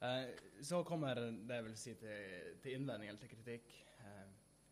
Eh, 0.00 0.28
så 0.62 0.82
kommer 0.84 1.16
det 1.16 1.56
jeg 1.56 1.64
vil 1.66 1.78
si 1.80 1.94
til, 2.00 2.56
til 2.62 2.76
innvending 2.76 3.10
eller 3.10 3.22
til 3.22 3.32
kritikk. 3.32 3.70
Eh, 4.00 4.26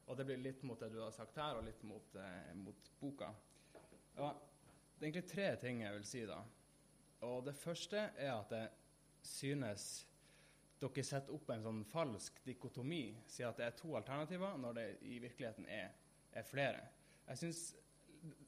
og 0.04 0.18
det 0.18 0.26
blir 0.28 0.42
litt 0.42 0.64
mot 0.68 0.80
det 0.80 0.90
du 0.92 1.00
har 1.00 1.14
sagt 1.16 1.36
her, 1.40 1.56
og 1.56 1.64
litt 1.64 1.80
mot, 1.88 2.16
eh, 2.20 2.52
mot 2.58 2.90
boka. 3.00 3.30
Og 4.20 4.42
det 4.98 5.06
er 5.06 5.08
egentlig 5.08 5.30
tre 5.30 5.48
ting 5.60 5.80
jeg 5.82 5.96
vil 5.96 6.06
si 6.08 6.26
da. 6.28 6.42
Og 7.24 7.44
det 7.46 7.54
første 7.56 8.08
er 8.20 8.32
at 8.34 8.52
jeg 8.52 8.68
synes 9.24 9.86
dere 10.80 11.04
setter 11.06 11.32
opp 11.32 11.48
en 11.54 11.64
sånn 11.64 11.84
falsk 11.88 12.42
dikotomi, 12.44 13.14
sier 13.30 13.48
at 13.48 13.60
det 13.60 13.68
er 13.68 13.78
to 13.78 13.94
alternativer, 13.96 14.58
når 14.60 14.76
det 14.76 14.86
i 15.08 15.16
virkeligheten 15.22 15.68
er, 15.70 15.94
er 16.34 16.46
flere. 16.48 16.84
Jeg 17.30 17.44
synes 17.44 17.64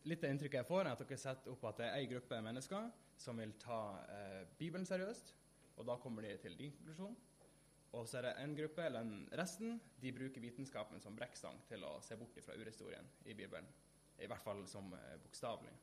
Litt 0.09 0.23
av 0.25 0.31
inntrykket 0.33 0.63
jeg 0.63 0.69
får, 0.71 0.87
er 0.87 0.95
at 0.95 1.01
dere 1.03 1.17
setter 1.21 1.53
opp 1.53 1.65
at 1.69 1.81
det 1.81 1.85
er 1.85 1.99
ei 1.99 2.07
gruppe 2.09 2.37
mennesker 2.41 2.87
som 3.21 3.37
vil 3.41 3.51
ta 3.61 3.81
eh, 4.09 4.45
Bibelen 4.57 4.87
seriøst, 4.89 5.33
og 5.77 5.89
da 5.89 5.97
kommer 6.01 6.25
de 6.25 6.31
til 6.41 6.57
din 6.57 6.73
konklusjon. 6.73 7.17
Og 7.97 8.07
så 8.09 8.21
er 8.21 8.29
det 8.29 8.33
en 8.41 8.55
gruppe, 8.57 8.87
eller 8.87 9.05
en, 9.05 9.27
resten, 9.37 9.77
de 10.01 10.13
bruker 10.17 10.41
vitenskapen 10.41 11.03
som 11.03 11.17
brekkstang 11.17 11.59
til 11.69 11.85
å 11.85 11.97
se 12.05 12.17
bort 12.17 12.41
fra 12.45 12.57
urhistorien 12.57 13.09
i 13.29 13.37
Bibelen. 13.37 13.69
I 14.17 14.29
hvert 14.31 14.45
fall 14.47 14.65
som 14.71 14.89
eh, 14.97 15.19
bokstavelig. 15.21 15.75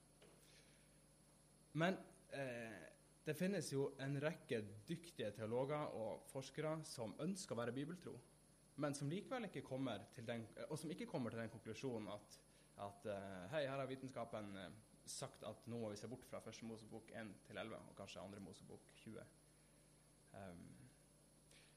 Men 1.78 1.98
eh, 2.38 2.84
det 3.24 3.36
finnes 3.40 3.70
jo 3.72 3.92
en 4.04 4.18
rekke 4.20 4.60
dyktige 4.88 5.32
teologer 5.36 5.96
og 5.96 6.26
forskere 6.32 6.78
som 6.88 7.16
ønsker 7.24 7.56
å 7.56 7.62
være 7.62 7.76
bibeltro, 7.76 8.16
men 8.84 8.96
som 8.98 9.12
likevel 9.12 9.48
ikke 9.48 9.64
kommer 9.66 10.08
til 10.16 10.26
den, 10.28 10.44
og 10.68 10.80
som 10.80 10.92
ikke 10.92 11.08
kommer 11.08 11.32
til 11.32 11.44
den 11.44 11.54
konklusjonen 11.54 12.10
at, 12.12 12.40
at 12.84 13.08
eh, 13.14 13.46
hei, 13.54 13.64
her 13.70 13.80
har 13.80 13.90
vitenskapen 13.90 14.52
eh, 14.60 14.74
sagt 15.06 15.44
at 15.48 15.68
nå 15.68 15.80
må 15.80 15.92
vi 15.92 16.00
se 16.00 16.10
bort 16.12 16.26
fra 16.28 16.42
første 16.44 16.66
Mosebok 16.68 17.12
1 17.16 17.32
til 17.48 17.60
11, 17.60 17.80
og 17.92 17.98
kanskje 17.98 18.24
andre 18.24 18.42
Mosebok 18.44 18.92
20. 19.04 19.24
Um, 20.34 20.64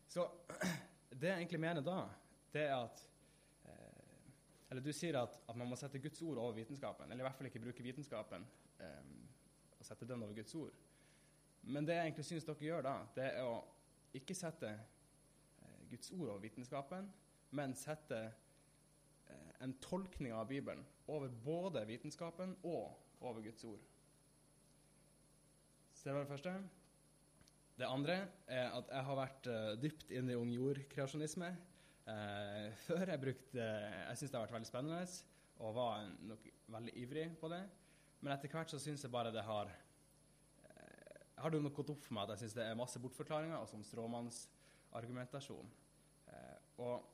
så 0.09 0.25
det 1.21 1.31
jeg 1.31 1.43
egentlig 1.43 1.61
mener 1.61 1.85
da, 1.85 2.01
det 2.55 2.65
er 2.65 2.77
at 2.79 3.03
eh, 3.69 4.31
Eller 4.71 4.83
du 4.83 4.93
sier 4.95 5.19
at, 5.21 5.37
at, 5.47 5.57
man 5.57 5.69
må 5.69 5.77
sette 5.79 6.01
Guds 6.03 6.23
ord 6.23 6.41
over 6.43 6.57
vitenskapen, 6.57 7.11
eller 7.11 7.25
i 7.25 7.27
hvert 7.29 7.39
fall 7.39 7.51
ikke 7.51 7.63
bruke 7.67 7.85
vitenskapen 7.85 8.47
eh, 8.81 9.11
og 9.95 10.09
den 10.09 10.23
over 10.23 10.35
Guds 10.35 10.55
ord. 10.55 10.75
Men 11.67 11.87
det 11.87 11.97
jeg 11.97 12.09
egentlig 12.09 12.27
syns 12.29 12.47
dere 12.47 12.69
gjør 12.69 12.85
da, 12.87 12.95
det 13.17 13.27
er 13.27 13.47
å 13.47 13.57
ikke 14.17 14.37
sette 14.39 14.71
eh, 14.71 15.81
Guds 15.91 16.13
ord 16.15 16.29
over 16.29 16.43
vitenskapen, 16.45 17.09
men 17.59 17.75
sette 17.79 18.21
eh, 18.23 19.53
en 19.65 19.75
tolkning 19.83 20.35
av 20.37 20.49
Bibelen 20.51 20.85
over 21.11 21.31
både 21.45 21.85
vitenskapen 21.89 22.55
og 22.67 23.23
over 23.27 23.43
Guds 23.43 23.65
ord. 23.67 23.83
Så 25.95 26.09
det 26.09 26.15
var 26.15 26.27
det 26.27 26.35
første. 26.35 26.57
Det 27.77 27.89
andre 27.89 28.19
er 28.47 28.71
at 28.73 28.93
jeg 28.93 29.05
har 29.09 29.19
vært 29.19 29.49
uh, 29.53 29.73
dypt 29.81 30.13
inne 30.15 30.33
i 30.33 30.39
ung 30.39 30.53
jord-kreasjonisme. 30.53 31.49
Før 32.87 33.11
jeg 33.11 33.19
brukte 33.19 33.65
Jeg 33.65 34.19
syns 34.21 34.31
det 34.31 34.37
har 34.39 34.45
vært 34.45 34.55
veldig 34.55 34.69
spennende 34.69 35.01
og 35.65 35.73
var 35.75 36.05
nok 36.29 36.45
veldig 36.71 36.93
ivrig 37.03 37.25
på 37.41 37.51
det. 37.51 37.63
Men 38.27 38.35
etter 38.35 38.51
hvert 38.51 38.73
så 38.75 38.81
syns 38.83 39.07
jeg 39.07 39.15
bare 39.15 39.31
det 39.31 39.47
har 39.47 39.71
har 41.37 41.51
det 41.51 41.61
nok 41.61 41.75
gått 41.77 41.93
opp 41.93 42.05
for 42.05 42.17
meg 42.17 42.25
at 42.25 42.37
jeg 42.37 42.47
syns 42.47 42.57
det 42.57 42.65
er 42.65 42.79
masse 42.79 43.01
bortforklaringer 43.03 43.59
og 43.59 43.69
sånn 43.71 43.85
stråmannsargumentasjon. 43.85 45.69
Eh, 46.33 46.57
og, 46.83 47.11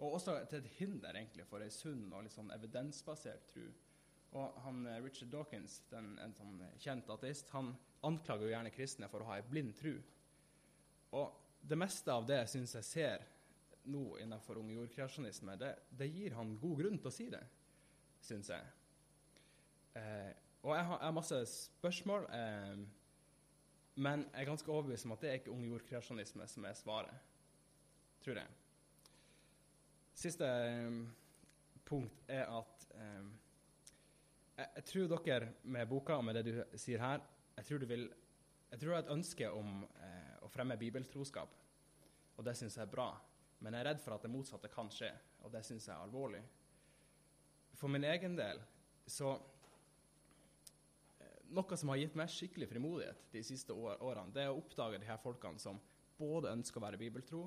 og 0.00 0.16
også 0.18 0.38
til 0.50 0.62
et 0.62 0.70
hinder 0.78 1.18
egentlig 1.20 1.46
for 1.50 1.64
ei 1.64 1.70
sunn 1.72 2.06
og 2.08 2.24
litt 2.24 2.34
sånn 2.34 2.52
evidensbasert 2.56 3.50
tro. 3.52 3.66
Og 4.40 4.58
han, 4.64 4.80
eh, 4.88 5.02
Richard 5.04 5.30
Dawkins, 5.34 5.82
den, 5.92 6.14
en 6.24 6.34
sånn 6.38 6.56
kjent 6.80 7.12
ateist, 7.12 7.52
han 7.52 7.74
anklager 8.08 8.48
jo 8.48 8.54
gjerne 8.54 8.72
kristne 8.74 9.12
for 9.12 9.22
å 9.22 9.28
ha 9.28 9.38
ei 9.38 9.46
blind 9.46 9.76
tro. 9.78 9.92
Og 11.20 11.38
det 11.68 11.78
meste 11.78 12.16
av 12.16 12.24
det 12.26 12.46
syns 12.50 12.78
jeg 12.80 12.88
ser 12.88 13.28
nå 13.92 14.16
innenfor 14.22 14.58
unge 14.58 14.78
jordkreasjonisme, 14.78 15.58
det, 15.60 15.74
det, 15.90 16.08
gir 16.08 16.38
han 16.38 16.56
god 16.62 16.80
grunn 16.80 16.98
til 17.02 17.10
å 17.10 17.14
si 17.14 17.26
det, 17.30 17.42
syns 18.22 18.50
jeg. 18.52 18.72
Eh, 19.98 20.32
og 20.62 20.76
jeg 20.76 20.86
har, 20.86 20.98
jeg 20.98 21.08
har 21.08 21.16
masse 21.16 21.38
spørsmål, 21.52 22.26
eh, 22.38 22.82
men 23.94 24.24
jeg 24.32 24.40
er 24.40 24.48
ganske 24.48 24.72
overbevist 24.72 25.08
om 25.08 25.16
at 25.16 25.24
det 25.24 25.30
er 25.30 25.40
ikke 25.40 25.52
ung 25.52 25.66
jordkreasjonisme 25.66 26.46
som 26.48 26.64
er 26.64 26.78
svaret. 26.78 27.28
Tror 28.22 28.38
jeg. 28.38 28.58
Siste 30.14 30.46
eh, 30.46 31.02
punkt 31.84 32.24
er 32.28 32.46
at 32.46 32.86
eh, 32.94 33.30
jeg, 34.56 34.68
jeg, 34.76 34.84
tror 34.92 35.16
dere 35.26 35.52
med 35.64 35.86
boka 35.90 36.16
og 36.20 36.24
med 36.24 36.38
det 36.38 36.44
du 36.46 36.78
sier 36.78 37.00
her 37.00 37.22
Jeg 37.56 37.64
tror 37.66 37.78
du 37.78 37.86
vil 37.88 38.10
jeg 38.72 38.80
tror 38.80 38.88
du 38.88 38.94
har 38.94 39.02
et 39.02 39.12
ønske 39.12 39.48
om 39.52 39.82
eh, 40.00 40.36
å 40.40 40.48
fremme 40.48 40.78
bibeltroskap, 40.80 41.50
og 42.38 42.46
det 42.46 42.54
syns 42.56 42.78
jeg 42.78 42.86
er 42.86 42.92
bra. 42.94 43.10
Men 43.60 43.74
jeg 43.76 43.84
er 43.84 43.88
redd 43.90 44.00
for 44.00 44.16
at 44.16 44.22
det 44.24 44.30
motsatte 44.32 44.70
kan 44.72 44.88
skje, 44.88 45.10
og 45.44 45.52
det 45.52 45.60
syns 45.66 45.90
jeg 45.90 45.92
er 45.92 46.06
alvorlig. 46.06 46.40
For 47.82 47.90
min 47.90 48.06
egen 48.06 48.36
del 48.38 48.62
så 49.10 49.34
noe 51.52 51.76
som 51.76 51.90
har 51.92 52.00
gitt 52.00 52.14
meg 52.16 52.30
skikkelig 52.32 52.68
frimodighet 52.70 53.26
de 53.32 53.42
siste 53.44 53.74
årene, 53.74 54.30
det 54.32 54.44
er 54.44 54.52
å 54.52 54.60
oppdage 54.60 55.00
de 55.02 55.08
her 55.08 55.20
folkene 55.20 55.60
som 55.60 55.80
både 56.18 56.52
ønsker 56.54 56.80
å 56.80 56.84
være 56.86 57.00
bibeltro, 57.00 57.42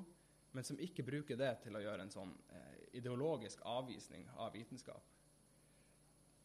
men 0.52 0.64
som 0.64 0.78
ikke 0.80 1.04
bruker 1.06 1.38
det 1.40 1.52
til 1.64 1.76
å 1.76 1.82
gjøre 1.82 2.06
en 2.06 2.12
sånn 2.12 2.32
eh, 2.54 2.76
ideologisk 3.00 3.64
avvisning 3.66 4.28
av 4.36 4.54
vitenskap. 4.54 5.02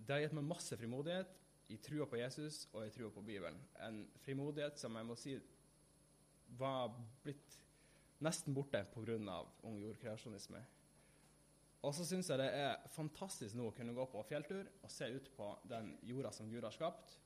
Det 0.01 0.15
har 0.15 0.23
gitt 0.23 0.35
meg 0.35 0.47
masse 0.49 0.77
frimodighet 0.79 1.35
i 1.71 1.77
trua 1.83 2.07
på 2.09 2.19
Jesus 2.19 2.65
og 2.73 2.87
i 2.87 2.93
trua 2.95 3.11
på 3.13 3.23
Bibelen. 3.23 3.59
En 3.85 4.03
frimodighet 4.25 4.81
som 4.81 4.97
jeg 4.97 5.07
må 5.07 5.15
si 5.19 5.35
var 6.59 6.89
blitt 7.23 7.59
nesten 8.21 8.55
borte 8.55 8.81
pga. 8.93 9.45
ung 9.63 9.77
jordkreasjonisme. 9.79 10.63
Og 11.81 11.95
så 11.97 12.05
syns 12.05 12.29
jeg 12.29 12.37
det 12.37 12.49
er 12.53 12.83
fantastisk 12.93 13.57
nå 13.57 13.71
å 13.71 13.73
kunne 13.73 13.95
gå 13.97 14.05
på 14.11 14.21
fjelltur 14.29 14.67
og 14.83 14.91
se 14.93 15.07
ut 15.09 15.31
på 15.33 15.47
den 15.69 15.95
jorda 16.05 16.31
som 16.35 16.49
Gud 16.51 16.63
har 16.63 16.75
skapt, 16.75 17.17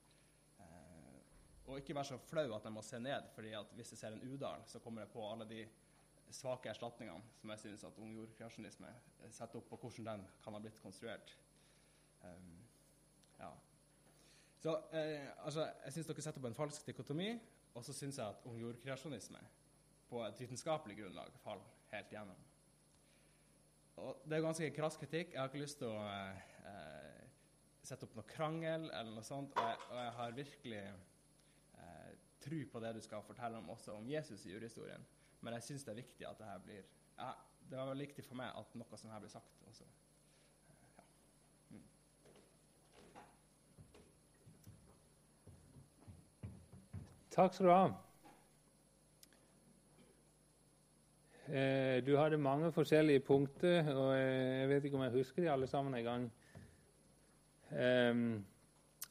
og 1.66 1.80
ikke 1.80 1.96
være 1.98 2.12
så 2.12 2.18
flau 2.22 2.54
at 2.54 2.68
jeg 2.68 2.74
må 2.74 2.84
se 2.86 3.00
ned, 3.02 3.32
fordi 3.34 3.56
at 3.58 3.72
hvis 3.74 3.92
jeg 3.94 4.00
ser 4.00 4.14
en 4.14 4.34
udal, 4.34 4.64
så 4.70 4.80
kommer 4.80 5.02
jeg 5.02 5.12
på 5.16 5.26
alle 5.32 5.48
de 5.50 5.64
svake 6.34 6.70
erstatningene 6.70 7.38
som 7.40 7.52
jeg 7.54 7.62
syns 7.64 7.86
at 7.88 7.98
ung 8.02 8.14
jordkreasjonisme 8.14 8.92
setter 9.34 9.60
opp 9.60 9.70
på 9.72 9.80
hvordan 9.82 10.22
den 10.22 10.28
kan 10.44 10.54
ha 10.54 10.62
blitt 10.62 10.82
konstruert. 10.82 11.34
Um, 12.22 12.56
ja. 13.40 13.52
Så 14.62 14.76
eh, 14.98 15.30
altså, 15.46 15.68
jeg 15.86 15.94
syns 15.96 16.10
dere 16.10 16.26
setter 16.26 16.42
opp 16.42 16.50
en 16.50 16.58
falsk 16.58 16.88
dikotomi, 16.88 17.30
og 17.76 17.86
så 17.86 17.94
syns 17.94 18.20
jeg 18.22 18.26
at 18.26 18.46
ung 18.50 18.60
jordkreasjonisme 18.62 19.42
på 20.10 20.22
et 20.26 20.42
vitenskapelig 20.42 21.00
grunnlag 21.02 21.34
faller 21.42 21.74
helt 21.94 22.14
gjennom. 22.14 22.46
Og 24.02 24.22
det 24.28 24.38
er 24.38 24.44
ganske 24.44 24.70
krass 24.76 25.00
kritikk. 25.00 25.34
Jeg 25.34 25.40
har 25.40 25.50
ikke 25.52 25.64
lyst 25.64 25.80
til 25.80 25.92
å 25.92 26.04
eh, 26.04 27.26
sette 27.86 28.08
opp 28.08 28.16
noe 28.18 28.28
krangel 28.28 28.90
eller 28.90 29.12
noe 29.16 29.26
sånt, 29.26 29.56
og 29.56 29.70
jeg, 29.70 29.84
og 29.92 30.00
jeg 30.02 30.16
har 30.20 30.40
virkelig 30.40 30.86
tro 32.46 32.66
på 32.72 32.80
det 32.80 32.94
du 32.94 33.02
skal 33.02 33.24
fortelle 33.26 33.58
om 33.58 33.70
også 33.70 33.92
om 33.98 34.08
Jesus 34.10 34.46
i 34.46 34.52
julehistorien. 34.54 35.06
Men 35.42 35.54
jeg 35.54 35.64
syns 35.64 35.84
det 35.84 35.92
er 35.92 36.02
viktig 36.02 36.28
at 36.28 36.40
det 36.40 36.46
her 36.46 36.58
blir 36.64 36.82
ja, 37.18 37.32
Det 37.70 37.78
var 37.78 37.86
veldig 37.90 38.08
viktig 38.08 38.26
for 38.26 38.36
meg 38.38 38.54
at 38.54 38.76
noe 38.78 38.98
sånt 38.98 39.14
her 39.14 39.20
blir 39.24 39.32
sagt 39.34 39.62
også. 39.66 39.86
Ja. 40.70 41.04
Mm. 41.70 41.86
Takk 47.34 47.54
skal 47.54 47.66
du 47.66 47.72
ha. 47.74 47.86
Eh, 47.86 47.94
du 51.46 52.16
hadde 52.18 52.38
mange 52.42 52.72
forskjellige 52.74 53.20
punkter, 53.20 53.92
og 53.94 54.16
jeg 54.18 54.70
vet 54.70 54.86
ikke 54.88 54.98
om 54.98 55.04
jeg 55.04 55.12
husker 55.12 55.44
de 55.44 55.52
alle 55.52 55.68
sammen 55.68 55.94
en 55.96 56.04
gang. 56.04 56.26
Um, 57.72 58.46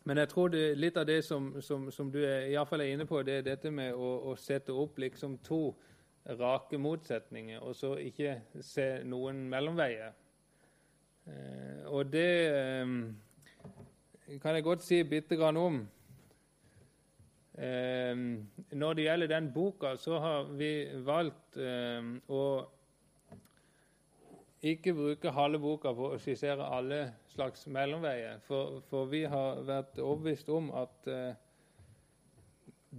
men 0.04 0.18
jeg 0.20 0.28
tror 0.28 0.50
det, 0.52 0.62
litt 0.76 0.96
av 1.00 1.06
det 1.08 1.22
som, 1.24 1.46
som, 1.64 1.86
som 1.92 2.10
du 2.12 2.20
er, 2.20 2.50
i 2.52 2.64
fall 2.68 2.82
er 2.84 2.92
inne 2.92 3.06
på, 3.08 3.22
det 3.24 3.38
er 3.38 3.46
dette 3.46 3.70
med 3.72 3.96
å, 3.96 4.10
å, 4.28 4.34
sette 4.36 4.72
opp 4.72 4.98
liksom 5.00 5.38
to 5.44 5.74
rake 6.40 6.76
motsetninger, 6.78 7.62
og 7.64 7.72
så 7.76 7.94
ikke 8.00 8.36
se 8.60 8.88
noen 9.08 9.46
mellomveier. 9.48 10.12
Eh, 11.24 11.88
og 11.88 12.12
det 12.12 12.28
eh, 12.50 12.92
kan 14.42 14.58
jeg 14.58 14.66
godt 14.66 14.84
si 14.84 15.00
bitte 15.08 15.40
grann 15.40 15.56
om. 15.56 15.80
Eh, 17.54 18.14
når 18.74 18.94
det 18.94 19.06
gjelder 19.06 19.30
den 19.30 19.52
boka, 19.54 19.96
så 19.96 20.18
har 20.18 20.48
vi 20.58 20.70
valgt 21.06 21.58
eh, 21.60 22.08
å 22.28 22.44
ikke 24.64 24.94
bruke 24.96 25.32
halve 25.36 25.60
boka 25.60 25.92
på 25.94 26.14
å 26.14 26.18
skissere 26.18 26.66
alle 26.72 27.00
slags 27.34 27.66
mellomveier. 27.68 28.40
For, 28.46 28.80
for 28.88 29.10
vi 29.12 29.24
har 29.28 29.60
vært 29.68 30.00
overbevist 30.00 30.48
om 30.48 30.70
at 30.72 31.10
uh, 31.12 31.34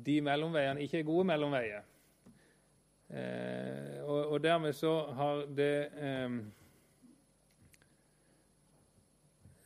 de 0.05 0.19
mellomveiene 0.21 0.83
ikke 0.85 0.99
er 1.01 1.07
gode 1.07 1.25
mellomveier. 1.31 1.83
Eh, 3.09 4.03
og, 4.03 4.31
og, 4.31 4.43
dermed 4.43 4.73
så 4.73 4.93
har 5.13 5.43
det 5.57 5.89
eh, 6.01 6.37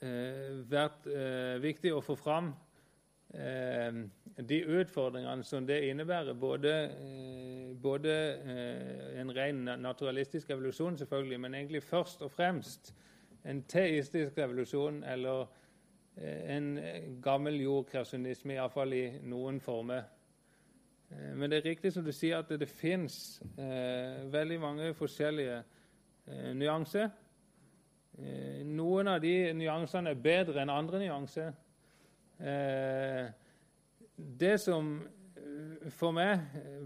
eh, 0.04 0.50
vært 0.70 1.08
viktig 1.64 1.94
å 1.96 2.04
få 2.04 2.18
fram 2.20 2.52
de 4.48 4.60
utfordringene 4.80 5.44
som 5.44 5.68
det 5.68 5.82
innebærer. 5.90 6.34
Både, 6.34 6.74
både 7.82 8.14
en 9.20 9.36
ren 9.36 9.68
naturalistisk 9.82 10.50
evolusjon, 10.50 10.98
selvfølgelig, 10.98 11.40
men 11.40 11.56
egentlig 11.56 11.84
først 11.84 12.22
og 12.22 12.32
fremst 12.32 12.94
en 13.46 13.64
teistisk 13.64 14.38
revolusjon 14.38 15.04
eller 15.04 15.46
eh, 16.18 16.56
en 16.56 16.80
gammel 17.24 17.62
jordkreasjonisme, 17.62 18.56
iallfall 18.58 18.94
i 18.94 19.04
noen 19.24 19.60
former. 19.64 20.04
Eh, 21.10 21.32
men 21.36 21.50
det 21.50 21.62
er 21.62 21.70
riktig 21.72 21.94
som 21.94 22.06
du 22.06 22.12
sier, 22.16 22.40
at 22.40 22.50
det, 22.50 22.60
det 22.64 22.70
fins 22.70 23.42
eh, 23.58 24.26
veldig 24.32 24.60
mange 24.60 24.94
forskjellige 24.98 25.58
eh, 26.28 26.52
nyanser. 26.54 27.10
Eh, 28.20 28.62
noen 28.68 29.08
av 29.08 29.22
de 29.24 29.54
nyansene 29.56 30.14
er 30.14 30.24
bedre 30.24 30.64
enn 30.64 30.74
andre 30.74 31.04
nyanser. 31.06 31.54
Eh, 32.40 33.30
det 34.40 34.58
som 34.62 34.92
for 35.96 36.12
meg 36.16 36.44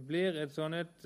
blir 0.08 0.38
et 0.42 0.54
sånn 0.54 0.76
et, 0.78 1.06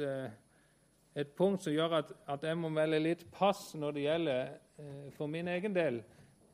et 1.15 1.29
punkt 1.37 1.63
som 1.63 1.73
gjør 1.73 1.99
at, 2.01 2.13
at 2.27 2.43
jeg 2.43 2.57
må 2.59 2.69
melde 2.73 2.99
litt 2.99 3.23
pass 3.31 3.69
når 3.79 3.95
det 3.95 4.07
gjelder 4.07 4.41
Eh, 4.79 5.11
for 5.11 5.27
min 5.27 5.47
egen 5.47 5.73
del 5.73 6.03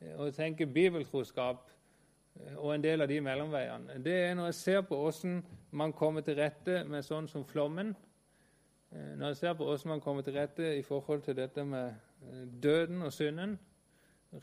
eh, 0.00 0.14
å 0.16 0.30
tenke 0.32 0.64
bibeltroskap 0.64 1.66
eh, 2.40 2.54
og 2.56 2.70
en 2.72 2.84
del 2.84 3.04
av 3.04 3.10
de 3.10 3.18
mellomveiene, 3.20 3.98
det 4.00 4.14
er 4.30 4.32
når 4.38 4.48
jeg 4.48 4.60
ser 4.60 4.80
på 4.88 4.96
hvordan 4.96 5.42
man 5.76 5.92
kommer 5.92 6.24
til 6.24 6.38
rette 6.38 6.78
med 6.88 7.04
sånn 7.04 7.28
som 7.28 7.44
flommen. 7.44 7.92
Eh, 8.94 9.12
når 9.20 9.34
jeg 9.34 9.40
ser 9.42 9.58
på 9.58 9.68
hvordan 9.68 9.92
man 9.92 10.00
kommer 10.00 10.24
til 10.24 10.38
rette 10.38 10.70
i 10.78 10.82
forhold 10.86 11.26
til 11.26 11.36
dette 11.36 11.66
med 11.68 11.92
eh, 12.30 12.46
døden 12.64 13.04
og 13.04 13.12
synden, 13.12 13.58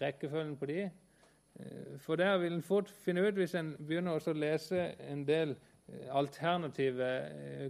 rekkefølgen 0.02 0.54
på 0.62 0.70
de. 0.70 0.86
For 2.02 2.16
der 2.16 2.38
vil 2.38 2.54
en 2.54 2.64
fort 2.64 2.90
finne 2.90 3.28
ut, 3.28 3.36
hvis 3.38 3.56
en 3.60 3.74
begynner 3.78 4.18
å 4.18 4.34
lese 4.34 4.86
en 5.10 5.26
del 5.28 5.56
alternative 6.10 7.10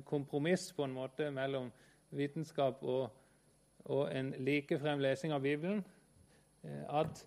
kompromiss 0.06 0.70
på 0.74 0.86
en 0.86 0.94
måte 0.94 1.32
mellom 1.34 1.72
vitenskap 2.16 2.84
og, 2.84 3.10
og 3.86 4.04
en 4.14 4.34
likefrem 4.46 5.02
lesing 5.02 5.34
av 5.34 5.42
Bibelen, 5.42 5.82
at 6.90 7.26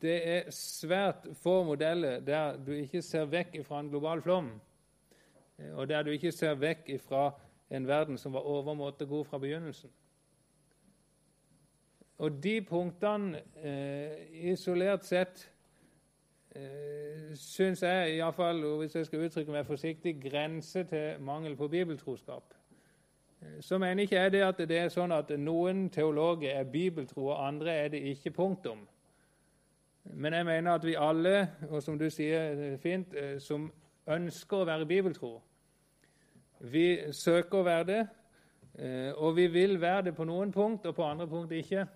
det 0.00 0.16
er 0.28 0.50
svært 0.50 1.26
få 1.40 1.62
modeller 1.64 2.20
der 2.20 2.56
du 2.60 2.72
ikke 2.76 3.02
ser 3.04 3.28
vekk 3.30 3.58
fra 3.66 3.80
en 3.80 3.90
global 3.90 4.22
flom, 4.22 4.50
eh, 5.58 5.72
og 5.72 5.88
der 5.88 6.02
du 6.02 6.12
ikke 6.12 6.32
ser 6.32 6.56
vekk 6.60 6.90
fra 7.04 7.30
en 7.70 7.86
verden 7.88 8.18
som 8.18 8.32
var 8.32 8.46
overmåte 8.46 9.06
god 9.06 9.24
fra 9.24 9.38
begynnelsen. 9.38 9.90
Og 12.18 12.42
de 12.42 12.60
punktene, 12.64 13.42
eh, 13.62 14.50
isolert 14.50 15.04
sett, 15.04 15.52
eh, 16.54 17.34
syns 17.34 17.82
jeg 17.82 18.16
iallfall, 18.16 18.76
hvis 18.78 18.94
jeg 18.94 19.06
skal 19.06 19.24
uttrykke 19.26 19.52
meg 19.52 19.66
forsiktig, 19.66 20.22
grenser 20.22 20.82
til 20.82 21.20
mangel 21.20 21.56
på 21.56 21.68
bibeltroskap. 21.68 22.54
Eh, 23.42 23.60
så 23.60 23.78
mener 23.78 24.02
ikke 24.02 24.16
jeg 24.16 24.32
det 24.32 24.42
at 24.42 24.58
det 24.68 24.78
er 24.78 24.88
sånn 24.88 25.12
at 25.12 25.30
noen 25.38 25.90
teologer 25.90 26.56
er 26.56 26.64
bibeltro, 26.64 27.26
og 27.26 27.46
andre 27.46 27.72
er 27.72 27.88
det 27.88 28.02
ikke. 28.02 28.30
Punktum. 28.30 28.88
Men 30.14 30.32
jeg 30.32 30.46
mener 30.46 30.74
at 30.74 30.84
vi 30.84 30.94
alle, 30.98 31.50
og 31.70 31.82
som 31.82 31.98
du 31.98 32.10
sier 32.10 32.76
fint, 32.76 33.14
eh, 33.14 33.38
som 33.38 33.72
ønsker 34.06 34.56
å 34.56 34.66
være 34.66 34.86
bibeltro 34.86 35.42
Vi 36.60 37.12
søker 37.12 37.58
å 37.58 37.64
være 37.66 37.84
det, 37.84 38.08
eh, 38.78 39.12
og 39.12 39.36
vi 39.36 39.46
vil 39.46 39.80
være 39.80 40.02
det 40.02 40.14
på 40.16 40.24
noen 40.24 40.52
punkt, 40.52 40.86
og 40.86 40.94
på 40.94 41.04
andre 41.04 41.26
punkt 41.28 41.52
ikke. 41.52 41.86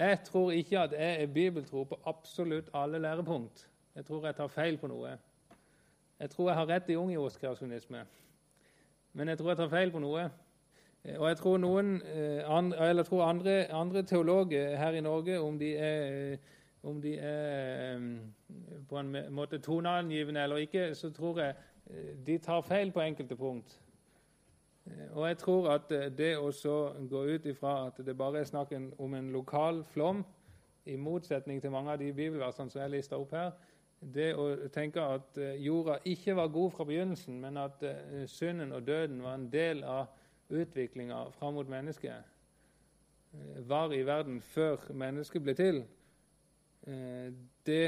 Jeg 0.00 0.20
tror 0.24 0.50
ikke 0.50 0.78
at 0.80 0.92
jeg 0.92 1.22
er 1.22 1.26
bibeltro 1.26 1.82
på 1.84 1.98
absolutt 2.06 2.70
alle 2.74 2.98
lærepunkt. 2.98 3.68
Jeg 3.94 4.04
tror 4.04 4.26
jeg 4.26 4.34
tar 4.34 4.46
feil 4.46 4.78
på 4.78 4.88
noe. 4.88 5.10
Jeg 6.20 6.30
tror 6.30 6.48
jeg 6.48 6.56
har 6.56 6.68
rett 6.68 6.88
i 6.88 6.96
ungjordskreasjonisme, 6.96 8.00
men 9.12 9.28
jeg 9.28 9.38
tror 9.38 9.50
jeg 9.50 9.56
tar 9.56 9.68
feil 9.68 9.92
på 9.92 10.00
noe. 10.00 10.30
Eh, 11.04 11.18
og 11.18 11.28
jeg 11.28 11.36
tror, 11.36 11.58
noen, 11.58 12.02
eh, 12.02 12.88
eller 12.88 13.02
tror 13.02 13.24
andre, 13.24 13.66
andre, 13.72 14.02
teologer 14.02 14.76
her 14.76 14.96
i 14.96 15.00
Norge, 15.00 15.40
om 15.40 15.58
de 15.58 15.76
er, 15.76 16.36
om 16.82 17.02
de 17.02 17.14
er 17.18 17.94
eh, 17.94 18.08
på 18.88 18.98
en 18.98 19.16
måte 19.30 19.58
toneangivende 19.58 20.42
eller 20.42 20.56
ikke, 20.56 20.94
så 20.94 21.10
tror 21.10 21.40
jeg 21.40 21.54
de 22.26 22.38
tar 22.38 22.60
feil 22.60 22.92
på 22.92 23.00
enkelte 23.00 23.36
punkt. 23.36 23.80
Og 25.12 25.26
jeg 25.28 25.38
tror 25.38 25.70
at 25.74 25.88
det 26.18 26.34
å 26.38 26.50
gå 27.10 27.24
ut 27.34 27.46
ifra 27.46 27.86
at 27.86 27.98
det 28.06 28.16
bare 28.18 28.40
er 28.40 28.48
snakk 28.48 28.72
om 28.98 29.14
en 29.14 29.32
lokal 29.32 29.84
flom, 29.84 30.24
i 30.88 30.96
motsetning 30.96 31.60
til 31.60 31.70
mange 31.70 31.92
av 31.92 31.98
de 32.00 32.08
bibelversene 32.12 32.72
som 32.72 32.80
jeg 32.80 32.90
lista 32.90 33.18
opp 33.20 33.34
her, 33.36 33.50
det 34.00 34.30
å 34.32 34.46
tenke 34.72 35.02
at 35.04 35.36
jorda 35.60 35.98
ikke 36.08 36.34
var 36.34 36.48
god 36.48 36.70
fra 36.72 36.86
begynnelsen, 36.88 37.36
men 37.40 37.60
at 37.60 37.84
synden 38.32 38.72
og 38.72 38.86
døden 38.86 39.20
var 39.22 39.36
en 39.36 39.50
del 39.52 39.84
av 39.84 40.08
utviklinga 40.50 41.30
fram 41.30 41.54
mot 41.54 41.68
mennesket 41.68 42.12
eh, 43.32 43.68
var 43.68 43.92
i 43.92 44.02
verden 44.06 44.40
før 44.42 44.90
mennesket 44.94 45.42
ble 45.42 45.54
til, 45.54 45.82
eh, 46.86 47.32
det 47.66 47.86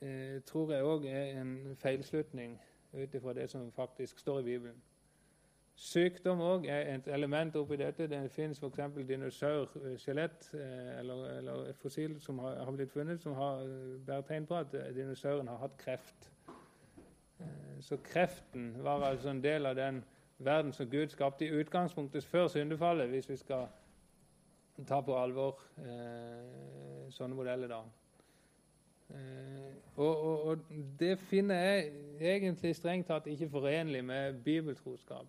eh, 0.00 0.40
tror 0.46 0.72
jeg 0.72 0.86
òg 0.86 1.06
er 1.06 1.40
en 1.40 1.76
feilslutning 1.78 2.58
ut 2.92 3.14
ifra 3.14 3.32
det 3.32 3.50
som 3.50 3.70
faktisk 3.72 4.18
står 4.18 4.40
i 4.40 4.42
Bibelen. 4.42 4.82
Sykdom 5.82 6.40
òg 6.46 6.66
er 6.70 6.92
et 6.94 7.08
element 7.10 7.56
oppi 7.58 7.76
dette. 7.80 8.06
Det 8.06 8.20
finnes 8.30 8.60
f.eks. 8.62 9.00
dinosaurskjelett 9.08 10.52
eller, 10.54 11.24
eller 11.38 11.72
fossil 11.82 12.14
som 12.22 12.38
har, 12.38 12.60
har, 12.64 12.70
blitt 12.76 12.92
funnet, 12.92 13.22
som 13.22 13.34
har 13.34 13.64
bærer 14.06 14.22
tegn 14.28 14.46
på 14.46 14.60
at 14.60 14.76
dinosauren 14.94 15.50
har 15.50 15.58
hatt 15.64 15.74
kreft. 15.80 16.30
Så 17.82 17.98
kreften 18.04 18.76
var 18.84 19.02
altså 19.08 19.32
en 19.34 19.42
del 19.42 19.66
av 19.66 19.74
den 19.76 20.04
verden 20.38 20.72
som 20.72 20.90
Gud 20.90 21.08
skapte 21.08 21.44
i 21.44 21.50
utgangspunktet 21.60 22.24
før 22.24 22.48
syndefallet, 22.48 23.08
hvis 23.08 23.28
vi 23.28 23.36
skal 23.36 23.66
ta 24.86 25.00
på 25.00 25.18
alvor 25.18 25.58
eh, 25.82 27.10
sånne 27.10 27.34
modeller. 27.34 27.68
da. 27.68 27.82
Eh, 29.10 29.74
og, 29.96 30.24
og, 30.24 30.46
og, 30.46 30.58
det 30.98 31.18
finner 31.18 31.54
jeg 31.54 31.92
egentlig 32.20 32.76
strengt 32.76 33.10
tatt 33.10 33.26
ikke 33.26 33.50
forenlig 33.50 34.04
med 34.04 34.42
bibeltroskap. 34.44 35.26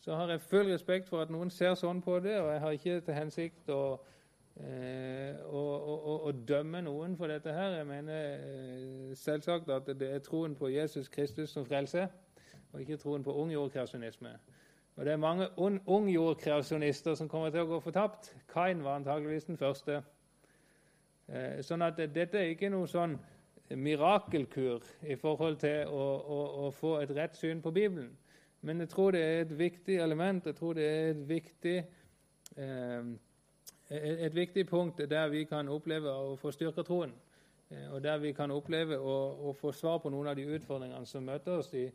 Så 0.00 0.14
har 0.14 0.30
jeg 0.30 0.40
full 0.40 0.70
respekt 0.72 1.08
for 1.08 1.22
at 1.22 1.30
noen 1.30 1.50
ser 1.50 1.74
sånn 1.74 2.02
på 2.02 2.20
det, 2.22 2.36
og 2.40 2.52
jeg 2.52 2.60
har 2.60 2.76
ikke 2.76 3.00
til 3.00 3.14
hensikt 3.14 3.70
å, 3.74 3.82
eh, 4.60 5.34
å, 5.46 5.62
å, 5.94 6.14
å 6.28 6.32
dømme 6.32 6.82
noen 6.86 7.16
for 7.18 7.30
dette 7.30 7.52
her. 7.52 7.80
Jeg 7.80 7.86
mener 7.86 8.20
eh, 8.36 9.16
selvsagt 9.18 9.68
at 9.74 9.90
det 9.98 10.12
er 10.14 10.22
troen 10.24 10.54
på 10.56 10.70
Jesus 10.70 11.08
Kristus 11.08 11.50
som 11.50 11.66
frelse 11.66 12.08
og 12.72 12.80
ikke 12.80 12.96
troen 13.00 13.24
på 13.24 13.34
ungjordkreasjonisme. 13.42 14.36
Og 14.98 15.04
Det 15.04 15.12
er 15.12 15.16
mange 15.16 15.48
un 15.56 15.80
ungjordkreasjonister 15.86 17.14
som 17.14 17.28
kommer 17.28 17.50
til 17.50 17.60
å 17.62 17.70
gå 17.70 17.80
fortapt. 17.80 18.32
Kain 18.50 18.84
var 18.84 18.96
antageligvis 18.98 19.44
den 19.44 19.56
første. 19.56 20.02
Eh, 21.28 21.60
sånn 21.62 21.84
at 21.86 22.00
dette 22.14 22.38
er 22.38 22.50
ikke 22.50 22.70
noe 22.72 22.88
sånn 22.90 23.18
mirakelkur 23.76 24.82
i 25.06 25.14
forhold 25.20 25.60
til 25.62 25.86
å, 25.86 26.06
å, 26.66 26.70
få 26.74 26.96
et 27.02 27.12
rett 27.14 27.36
syn 27.36 27.62
på 27.62 27.70
Bibelen. 27.70 28.10
Men 28.60 28.80
jeg 28.80 28.88
tror 28.88 29.10
det 29.14 29.22
er 29.22 29.40
et 29.40 29.58
viktig 29.58 29.96
element, 30.02 30.46
jeg 30.46 30.56
tror 30.58 30.72
det 30.74 30.86
er 30.86 31.10
et 31.10 31.28
viktig, 31.28 31.76
eh, 32.56 33.04
et 33.90 34.34
viktig 34.34 34.66
punkt 34.66 34.98
der 35.10 35.28
vi 35.28 35.44
kan 35.44 35.68
oppleve 35.68 36.10
å 36.10 36.36
få 36.36 36.50
styrka 36.50 36.82
troen. 36.82 37.14
Eh, 37.70 37.92
og 37.92 38.02
der 38.02 38.18
vi 38.18 38.32
kan 38.32 38.50
oppleve 38.50 38.98
å, 38.98 39.16
å, 39.48 39.52
få 39.52 39.72
svar 39.72 39.98
på 40.02 40.10
noen 40.10 40.30
av 40.32 40.36
de 40.36 40.46
utfordringene 40.56 41.06
som 41.06 41.24
møter 41.24 41.60
oss 41.60 41.72
i, 41.74 41.86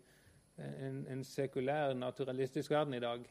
en, 0.58 1.06
en 1.10 1.24
sekulær, 1.26 1.96
naturalistisk 1.98 2.72
verden 2.72 2.94
i 2.94 3.02
dag. 3.04 3.24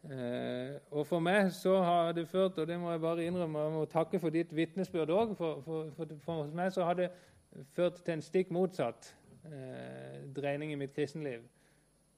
Eh, 0.00 0.76
og 0.90 1.06
For 1.06 1.20
meg 1.20 1.50
så 1.52 1.74
har 1.84 2.12
det 2.16 2.28
ført, 2.28 2.58
og 2.58 2.68
det 2.68 2.78
må 2.80 2.90
jeg 2.90 3.00
bare 3.00 3.24
innrømme, 3.24 3.70
må 3.74 3.84
takke 3.84 4.20
for 4.20 4.32
ditt 4.32 4.52
vitnesbyrd 4.56 5.12
òg, 5.12 5.34
for, 5.36 5.60
for, 5.64 5.90
for, 5.96 6.14
for, 6.24 6.52
meg 6.56 6.72
så 6.72 6.86
har 6.88 6.96
det 6.96 7.10
ført 7.74 8.00
til 8.04 8.16
en 8.16 8.24
stikk 8.24 8.52
motsatt 8.54 9.10
eh, 9.50 10.20
dreining 10.36 10.72
i 10.72 10.78
mitt 10.80 10.94
kristenliv. 10.96 11.44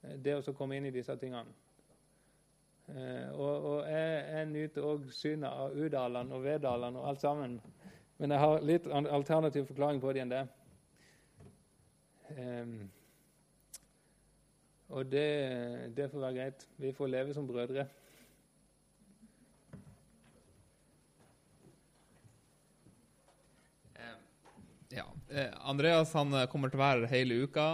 Eh, 0.02 0.16
det 0.18 0.38
å 0.38 0.56
komme 0.56 0.78
inn 0.78 0.88
i 0.90 0.94
disse 0.94 1.16
tingene. 1.20 1.52
Eh, 2.90 3.28
og, 3.32 3.52
og, 3.52 3.78
jeg, 3.86 4.24
jeg 4.34 4.48
nyter 4.50 4.88
òg 4.88 5.06
synet 5.14 5.50
av 5.50 5.76
Udalen 5.78 6.32
og 6.34 6.42
Vedalen 6.44 6.98
og 6.98 7.08
alt 7.12 7.22
sammen. 7.22 7.60
Men 8.18 8.34
jeg 8.34 8.42
har 8.42 8.66
litt 8.66 8.90
alternativ 8.90 9.70
forklaring 9.70 10.02
på 10.02 10.12
det 10.14 10.22
enn 10.22 10.34
det. 10.34 10.42
Um, 12.32 12.76
og 14.92 15.08
det, 15.10 15.26
det 15.96 16.06
får 16.12 16.22
være 16.22 16.36
greit. 16.36 16.66
Vi 16.80 16.92
får 16.92 17.10
leve 17.10 17.34
som 17.34 17.48
brødre. 17.48 17.86
Eh, 23.96 24.16
ja. 24.98 25.08
Eh, 25.32 25.48
Andreas 25.68 26.12
han 26.12 26.34
eh, 26.36 26.46
kommer 26.52 26.70
til 26.70 26.80
å 26.80 26.84
være 26.84 27.10
hele 27.12 27.42
uka, 27.46 27.70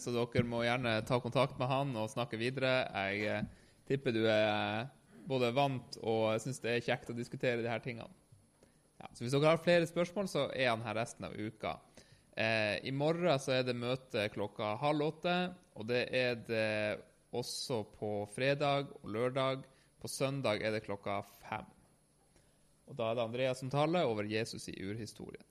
så 0.00 0.12
dere 0.14 0.46
må 0.48 0.62
gjerne 0.64 0.94
ta 1.04 1.18
kontakt 1.20 1.58
med 1.60 1.68
han 1.68 1.90
og 2.00 2.08
snakke 2.08 2.38
videre. 2.40 2.86
Jeg 3.12 3.42
tipper 3.84 4.14
du 4.16 4.22
er 4.24 4.86
både 5.28 5.50
vant 5.52 5.98
og 6.00 6.38
syns 6.40 6.62
det 6.62 6.70
er 6.72 6.86
kjekt 6.86 7.10
å 7.12 7.16
diskutere 7.16 7.60
de 7.60 7.68
her 7.68 7.82
tingene. 7.84 8.08
Ja, 9.02 9.10
så 9.12 9.24
Hvis 9.24 9.34
dere 9.34 9.50
har 9.50 9.60
flere 9.60 9.88
spørsmål, 9.90 10.30
så 10.30 10.46
er 10.54 10.70
han 10.70 10.84
her 10.86 10.96
resten 10.96 11.26
av 11.26 11.34
uka. 11.36 11.74
Eh, 12.32 12.78
I 12.88 12.92
morgen 12.96 13.38
så 13.42 13.58
er 13.58 13.66
det 13.66 13.76
møte 13.76 14.28
klokka 14.32 14.76
halv 14.80 15.08
åtte, 15.10 15.36
og 15.76 15.88
det 15.90 16.06
er 16.16 16.40
det 16.46 17.02
også 17.36 17.82
på 17.98 18.14
fredag 18.32 18.92
og 19.02 19.08
lørdag. 19.12 19.66
På 20.00 20.08
søndag 20.08 20.62
er 20.62 20.72
det 20.74 20.84
klokka 20.86 21.20
fem. 21.44 21.66
Og 22.88 22.96
Da 22.96 23.10
er 23.10 23.14
det 23.16 23.24
Andreas 23.24 23.60
som 23.60 23.70
taler 23.70 24.08
over 24.08 24.24
Jesus 24.24 24.68
i 24.68 24.78
urhistorien. 24.82 25.44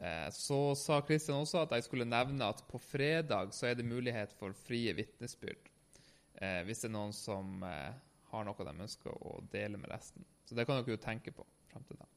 Eh, 0.00 0.30
så 0.30 0.74
sa 0.74 1.02
Kristian 1.04 1.42
også 1.42 1.60
at 1.60 1.74
jeg 1.76 1.84
skulle 1.84 2.08
nevne 2.08 2.46
at 2.48 2.62
på 2.70 2.78
fredag 2.80 3.52
så 3.52 3.66
er 3.68 3.76
det 3.76 3.84
mulighet 3.84 4.32
for 4.38 4.56
frie 4.56 4.94
vitnesbyrd. 4.96 5.68
Eh, 6.40 6.62
hvis 6.64 6.80
det 6.80 6.88
er 6.88 6.94
noen 6.94 7.12
som 7.12 7.60
eh, 7.68 7.92
har 8.30 8.46
noe 8.46 8.64
de 8.64 8.72
ønsker 8.86 9.12
å 9.12 9.40
dele 9.52 9.76
med 9.80 9.92
resten. 9.92 10.24
Så 10.48 10.56
det 10.56 10.64
kan 10.64 10.80
dere 10.80 10.96
jo 10.96 11.02
tenke 11.02 11.34
på 11.36 11.44
frem 11.70 11.84
til 11.88 12.00
da. 12.00 12.08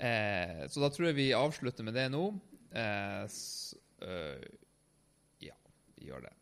Så 0.00 0.80
da 0.80 0.88
tror 0.88 1.10
jeg 1.10 1.16
vi 1.18 1.26
avslutter 1.36 1.84
med 1.84 1.92
det 1.92 2.06
nå. 2.08 2.22
Ja, 5.44 5.56
vi 5.98 6.06
gjør 6.08 6.24
det. 6.24 6.32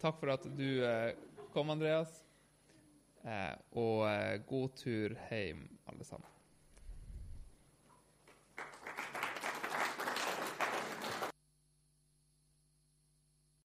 Takk 0.00 0.16
for 0.22 0.32
at 0.32 0.48
du 0.56 0.80
kom, 1.52 1.68
Andreas. 1.74 2.22
Og 3.76 4.08
god 4.48 4.80
tur 4.80 5.18
hjem, 5.28 5.66
alle 5.92 6.08
sammen. 6.08 6.37